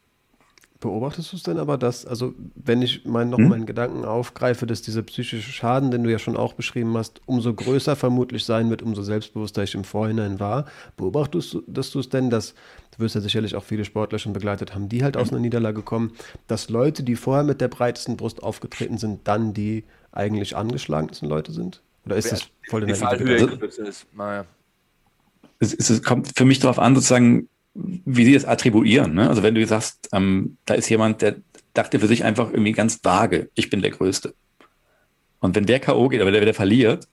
[0.81, 3.48] Beobachtest du es denn aber, dass, also wenn ich mein, noch hm?
[3.48, 7.55] meinen Gedanken aufgreife, dass dieser psychische Schaden, den du ja schon auch beschrieben hast, umso
[7.55, 10.66] größer vermutlich sein wird, umso selbstbewusster ich im Vorhinein war.
[10.97, 12.55] Beobachtest du dass du es denn, dass,
[12.97, 15.82] du wirst ja sicherlich auch viele Sportler schon begleitet haben, die halt aus einer Niederlage
[15.82, 16.12] kommen,
[16.47, 21.52] dass Leute, die vorher mit der breitesten Brust aufgetreten sind, dann die eigentlich angeschlagensten Leute
[21.52, 21.82] sind?
[22.05, 24.06] Oder ist das voll in der Fallhöhe ist?
[24.16, 24.47] Naja.
[25.59, 29.14] Es, es, kommt für mich darauf an, sozusagen, wie sie das attribuieren.
[29.14, 29.28] Ne?
[29.28, 31.36] Also wenn du sagst, ähm, da ist jemand, der
[31.74, 34.35] dachte für sich einfach irgendwie ganz vage, ich bin der Größte.
[35.40, 36.09] Und wenn der K.O.
[36.09, 37.09] geht, aber der, der verliert,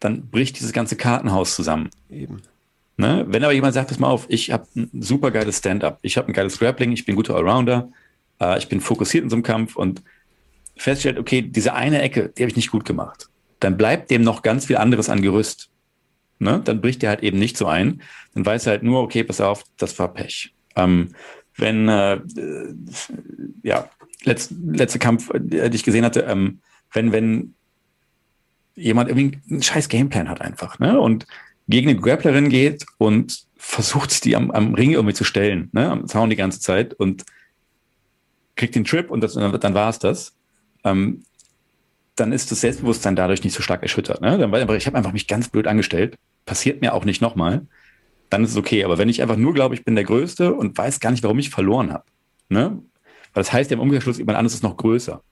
[0.00, 1.90] dann bricht dieses ganze Kartenhaus zusammen.
[2.10, 2.42] Eben.
[2.96, 3.24] Ne?
[3.28, 6.28] Wenn aber jemand sagt, pass mal auf, ich habe ein super geiles Stand-up, ich habe
[6.28, 7.90] ein geiles Grappling, ich bin ein guter Allrounder,
[8.40, 10.02] äh, ich bin fokussiert in so einem Kampf und
[10.76, 13.28] feststellt, okay, diese eine Ecke, die habe ich nicht gut gemacht,
[13.60, 15.70] dann bleibt dem noch ganz viel anderes an Gerüst
[16.38, 18.02] ne, dann bricht der halt eben nicht so ein.
[18.34, 20.54] Dann weiß er halt nur, okay, pass auf, das war Pech.
[20.74, 21.14] Ähm,
[21.56, 22.20] wenn, äh,
[23.62, 23.88] ja,
[24.24, 26.60] letzt, letzter Kampf, äh, den ich gesehen hatte, ähm,
[26.92, 27.54] wenn, wenn
[28.74, 31.26] jemand irgendwie einen scheiß Gameplan hat einfach, ne, und
[31.68, 36.06] gegen eine Grapplerin geht und versucht, die am, am Ring irgendwie zu stellen, ne, am
[36.06, 37.24] Zaun die ganze Zeit und
[38.54, 40.34] kriegt den Trip und das, dann war es das.
[40.84, 41.22] Ähm,
[42.14, 44.22] dann ist das Selbstbewusstsein dadurch nicht so stark erschüttert.
[44.22, 44.38] Ne?
[44.38, 46.16] Dann, ich habe einfach mich ganz blöd angestellt,
[46.46, 47.66] passiert mir auch nicht nochmal,
[48.30, 48.84] dann ist es okay.
[48.84, 51.38] Aber wenn ich einfach nur glaube, ich bin der Größte und weiß gar nicht, warum
[51.38, 52.04] ich verloren habe,
[52.48, 52.82] ne?
[53.34, 55.22] weil das heißt ja im Umkehrschluss, jemand anderes ist noch größer,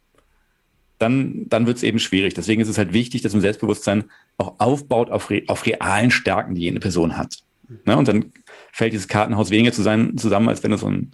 [0.98, 2.34] dann, dann wird es eben schwierig.
[2.34, 4.04] Deswegen ist es halt wichtig, dass ein Selbstbewusstsein
[4.38, 7.38] auch aufbaut auf, re auf realen Stärken, die jene Person hat.
[7.84, 7.96] Ne?
[7.96, 8.32] Und dann
[8.72, 11.12] fällt dieses Kartenhaus weniger zu sein, zusammen, als wenn du so einen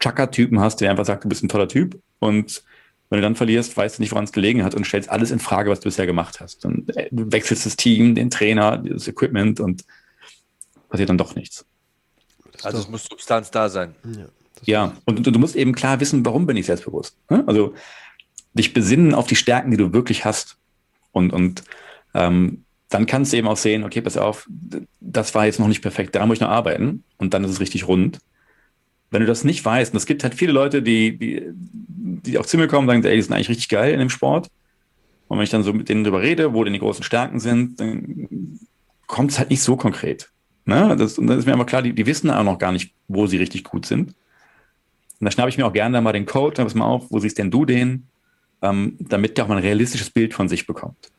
[0.00, 2.62] Chaka-Typen hast, der einfach sagt, du bist ein toller Typ und
[3.12, 5.38] wenn du dann verlierst, weißt du nicht, woran es gelegen hat und stellst alles in
[5.38, 6.64] Frage, was du bisher gemacht hast.
[6.64, 9.84] Dann äh, du wechselst das Team, den Trainer, das Equipment und
[10.88, 11.66] passiert dann doch nichts.
[12.62, 13.94] Also es muss Substanz da sein.
[14.16, 14.26] Ja,
[14.64, 14.96] ja.
[15.04, 17.16] Und, und, du musst eben klar wissen, warum bin ich selbstbewusst.
[17.28, 17.44] Ne?
[17.46, 17.74] Also
[18.54, 20.58] dich besinnen auf die Stärken, die du wirklich hast.
[21.12, 21.64] Und, und
[22.14, 24.48] ähm, dann kannst du eben auch sehen, okay, pass auf,
[25.00, 27.60] das war jetzt noch nicht perfekt, da muss ich noch arbeiten und dann ist es
[27.60, 28.18] richtig rund.
[29.10, 32.46] Wenn du das nicht weißt, und es gibt halt viele Leute, die, die, die auch
[32.46, 34.48] zu mir kommen und sagen, ey, die sind eigentlich richtig geil in dem Sport.
[35.28, 37.80] Und wenn ich dann so mit denen darüber rede, wo denn die großen Stärken sind,
[37.80, 38.58] dann
[39.06, 40.30] kommt es halt nicht so konkret.
[40.64, 40.94] Ne?
[40.96, 43.26] Das, und dann ist mir einfach klar, die, die wissen auch noch gar nicht, wo
[43.26, 44.14] sie richtig gut sind.
[45.20, 47.10] Und da schnappe ich mir auch gerne dann mal den Code, dann pass mal auf,
[47.10, 48.08] wo siehst denn du den?
[48.62, 51.10] Ähm, damit der auch mal ein realistisches Bild von sich bekommt.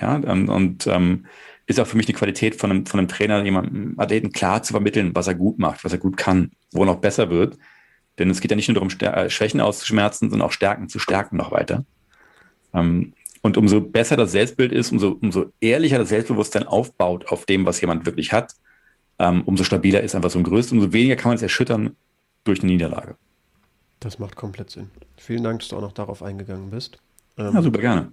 [0.00, 1.26] Ja, ähm, und ähm,
[1.66, 4.72] ist auch für mich die Qualität von einem, von einem Trainer, jemandem Athleten klar zu
[4.72, 7.56] vermitteln, was er gut macht, was er gut kann, wo er noch besser wird.
[8.18, 11.36] Denn es geht ja nicht nur darum, äh, Schwächen auszuschmerzen, sondern auch Stärken zu stärken
[11.36, 11.84] noch weiter.
[12.74, 17.66] Ähm, und umso besser das Selbstbild ist, umso, umso ehrlicher das Selbstbewusstsein aufbaut auf dem,
[17.66, 18.54] was jemand wirklich hat,
[19.18, 21.96] ähm, umso stabiler ist einfach so ein Größtes, umso weniger kann man es erschüttern
[22.44, 23.16] durch eine Niederlage.
[24.04, 24.90] Das macht komplett Sinn.
[25.16, 26.98] Vielen Dank, dass du auch noch darauf eingegangen bist.
[27.38, 28.12] Ähm, ja, super gerne.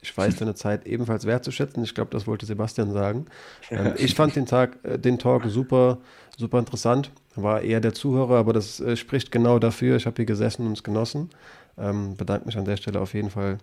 [0.00, 1.84] Ich weiß deine Zeit ebenfalls wertzuschätzen.
[1.84, 3.26] Ich glaube, das wollte Sebastian sagen.
[3.70, 5.98] Ähm, ich fand den Tag, äh, den Talk super,
[6.38, 7.10] super interessant.
[7.36, 9.96] War eher der Zuhörer, aber das äh, spricht genau dafür.
[9.96, 11.28] Ich habe hier gesessen und es genossen.
[11.76, 13.58] Ähm, bedanke mich an der Stelle auf jeden Fall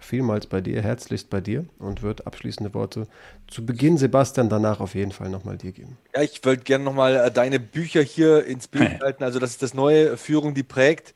[0.00, 3.06] vielmals bei dir, herzlichst bei dir und wird abschließende Worte
[3.46, 5.98] zu Beginn, Sebastian, danach auf jeden Fall nochmal dir geben.
[6.14, 9.24] Ja, ich wollte gerne nochmal äh, deine Bücher hier ins Bild halten.
[9.24, 11.14] Also, das ist das neue Führung, die prägt.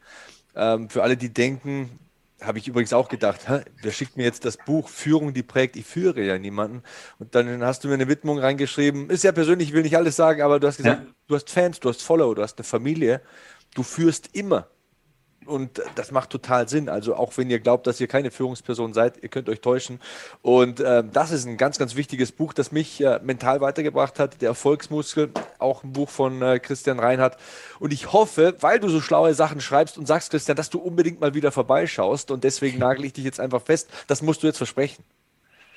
[0.55, 1.99] Ähm, für alle, die denken,
[2.45, 5.77] habe ich übrigens auch gedacht, hä, wer schickt mir jetzt das Buch Führung, die prägt?
[5.77, 6.83] Ich führe ja niemanden.
[7.19, 9.11] Und dann hast du mir eine Widmung reingeschrieben.
[9.11, 11.15] Ist ja persönlich, ich will nicht alles sagen, aber du hast gesagt, ja.
[11.29, 13.21] du hast Fans, du hast Follower, du hast eine Familie.
[13.75, 14.67] Du führst immer.
[15.47, 16.89] Und das macht total Sinn.
[16.89, 20.01] Also auch wenn ihr glaubt, dass ihr keine Führungsperson seid, ihr könnt euch täuschen.
[20.43, 24.41] Und äh, das ist ein ganz, ganz wichtiges Buch, das mich äh, mental weitergebracht hat.
[24.41, 27.37] Der Erfolgsmuskel, auch ein Buch von äh, Christian Reinhardt.
[27.79, 31.21] Und ich hoffe, weil du so schlaue Sachen schreibst und sagst, Christian, dass du unbedingt
[31.21, 32.31] mal wieder vorbeischaust.
[32.31, 33.89] Und deswegen nagel ich dich jetzt einfach fest.
[34.07, 35.05] Das musst du jetzt versprechen.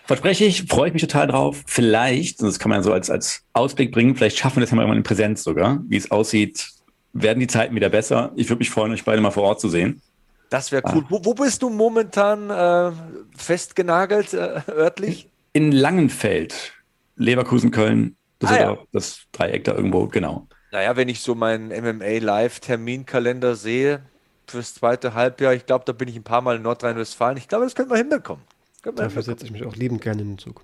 [0.06, 1.64] Verspreche ich, freue ich mich total drauf.
[1.66, 4.76] Vielleicht, und das kann man so als, als Ausblick bringen, vielleicht schaffen wir das ja
[4.76, 6.70] mal in Präsenz sogar, wie es aussieht,
[7.16, 8.32] werden die Zeiten wieder besser.
[8.36, 10.02] Ich würde mich freuen, euch beide mal vor Ort zu sehen.
[10.50, 11.04] Das wäre cool.
[11.06, 11.08] Ah.
[11.10, 12.92] Wo, wo, bist du momentan äh,
[13.36, 15.30] festgenagelt, äh, örtlich?
[15.54, 16.74] In Langenfeld,
[17.16, 18.88] Leverkusen, Köln, Düsseldorf, ah, ja.
[18.92, 20.48] das Dreieck da irgendwo, genau.
[20.72, 24.02] Naja, wenn ich so meinen MMA Live-Terminkalender sehe
[24.48, 27.38] fürs zweite Halbjahr, ich glaube, da bin ich ein paar Mal in Nordrhein-Westfalen.
[27.38, 28.44] Ich glaube, das können wir hinbekommen.
[28.84, 30.62] Wir Dafür setze ich mich auch liebend gerne in den Zug.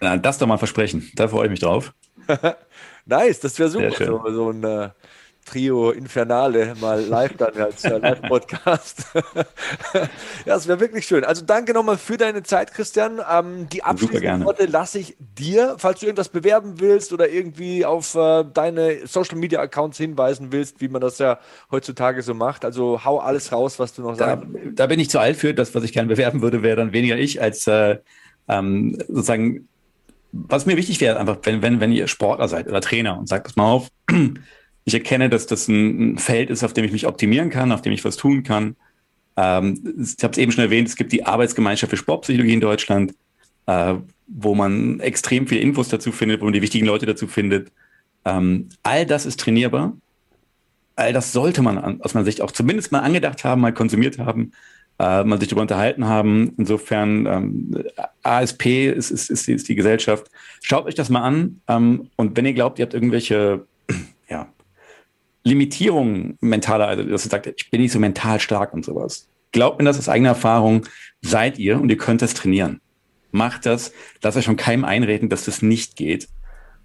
[0.00, 1.10] Na, das doch mal versprechen.
[1.14, 1.94] Da freue ich mich drauf.
[3.06, 3.92] nice, das wäre super.
[3.92, 4.90] So, so ein äh,
[5.46, 9.06] Trio Infernale mal live dann als Live-Podcast.
[9.94, 10.08] ja,
[10.44, 11.24] das wäre wirklich schön.
[11.24, 13.20] Also danke nochmal für deine Zeit, Christian.
[13.32, 18.14] Ähm, die abschließenden Worte lasse ich dir, falls du irgendwas bewerben willst oder irgendwie auf
[18.16, 21.38] äh, deine Social Media Accounts hinweisen willst, wie man das ja
[21.70, 22.64] heutzutage so macht.
[22.64, 24.46] Also hau alles raus, was du noch da, sagst.
[24.74, 25.54] Da bin ich zu alt für.
[25.54, 27.98] Das, was ich gerne bewerben würde, wäre dann weniger ich als äh,
[28.48, 29.68] ähm, sozusagen
[30.32, 33.44] was mir wichtig wäre, einfach, wenn, wenn, wenn ihr Sportler seid oder Trainer und sagt,
[33.46, 33.88] pass mal auf,
[34.86, 37.92] ich erkenne, dass das ein, Feld ist, auf dem ich mich optimieren kann, auf dem
[37.92, 38.76] ich was tun kann.
[39.36, 43.12] Ähm, ich habe es eben schon erwähnt, es gibt die Arbeitsgemeinschaft für Sportpsychologie in Deutschland,
[43.66, 43.94] äh,
[44.28, 47.72] wo man extrem viele Infos dazu findet, wo man die wichtigen Leute dazu findet.
[48.24, 49.96] Ähm, all das ist trainierbar.
[50.94, 54.52] All das sollte man aus meiner Sicht auch zumindest mal angedacht haben, mal konsumiert haben,
[55.00, 56.54] äh, mal sich darüber unterhalten haben.
[56.58, 57.84] Insofern ähm,
[58.22, 60.30] ASP ist, ist, ist, die, ist die Gesellschaft.
[60.62, 61.60] Schaut euch das mal an.
[62.16, 63.66] Und wenn ihr glaubt, ihr habt irgendwelche
[65.46, 69.28] Limitierungen mentaler, also dass ihr sagt, ich bin nicht so mental stark und sowas.
[69.52, 70.86] Glaubt mir das aus eigener Erfahrung,
[71.22, 72.80] seid ihr und ihr könnt das trainieren.
[73.30, 73.92] Macht das,
[74.22, 76.28] lasst euch schon keinem einreden, dass das nicht geht.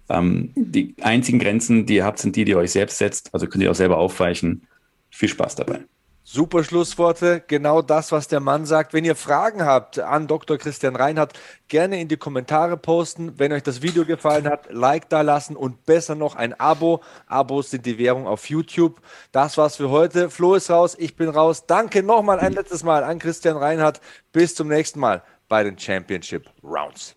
[0.08, 3.34] Ähm, die einzigen Grenzen, die ihr habt, sind die, die ihr euch selbst setzt.
[3.34, 4.62] Also könnt ihr auch selber aufweichen.
[5.10, 5.80] Viel Spaß dabei.
[6.24, 8.94] Super Schlussworte, genau das, was der Mann sagt.
[8.94, 10.56] Wenn ihr Fragen habt an Dr.
[10.56, 11.32] Christian Reinhardt,
[11.66, 13.40] gerne in die Kommentare posten.
[13.40, 17.02] Wenn euch das Video gefallen hat, Like da lassen und besser noch ein Abo.
[17.26, 19.00] Abos sind die Währung auf YouTube.
[19.32, 20.30] Das war's für heute.
[20.30, 21.66] Flo ist raus, ich bin raus.
[21.66, 24.00] Danke nochmal ein letztes Mal an Christian Reinhardt.
[24.30, 27.16] Bis zum nächsten Mal bei den Championship Rounds.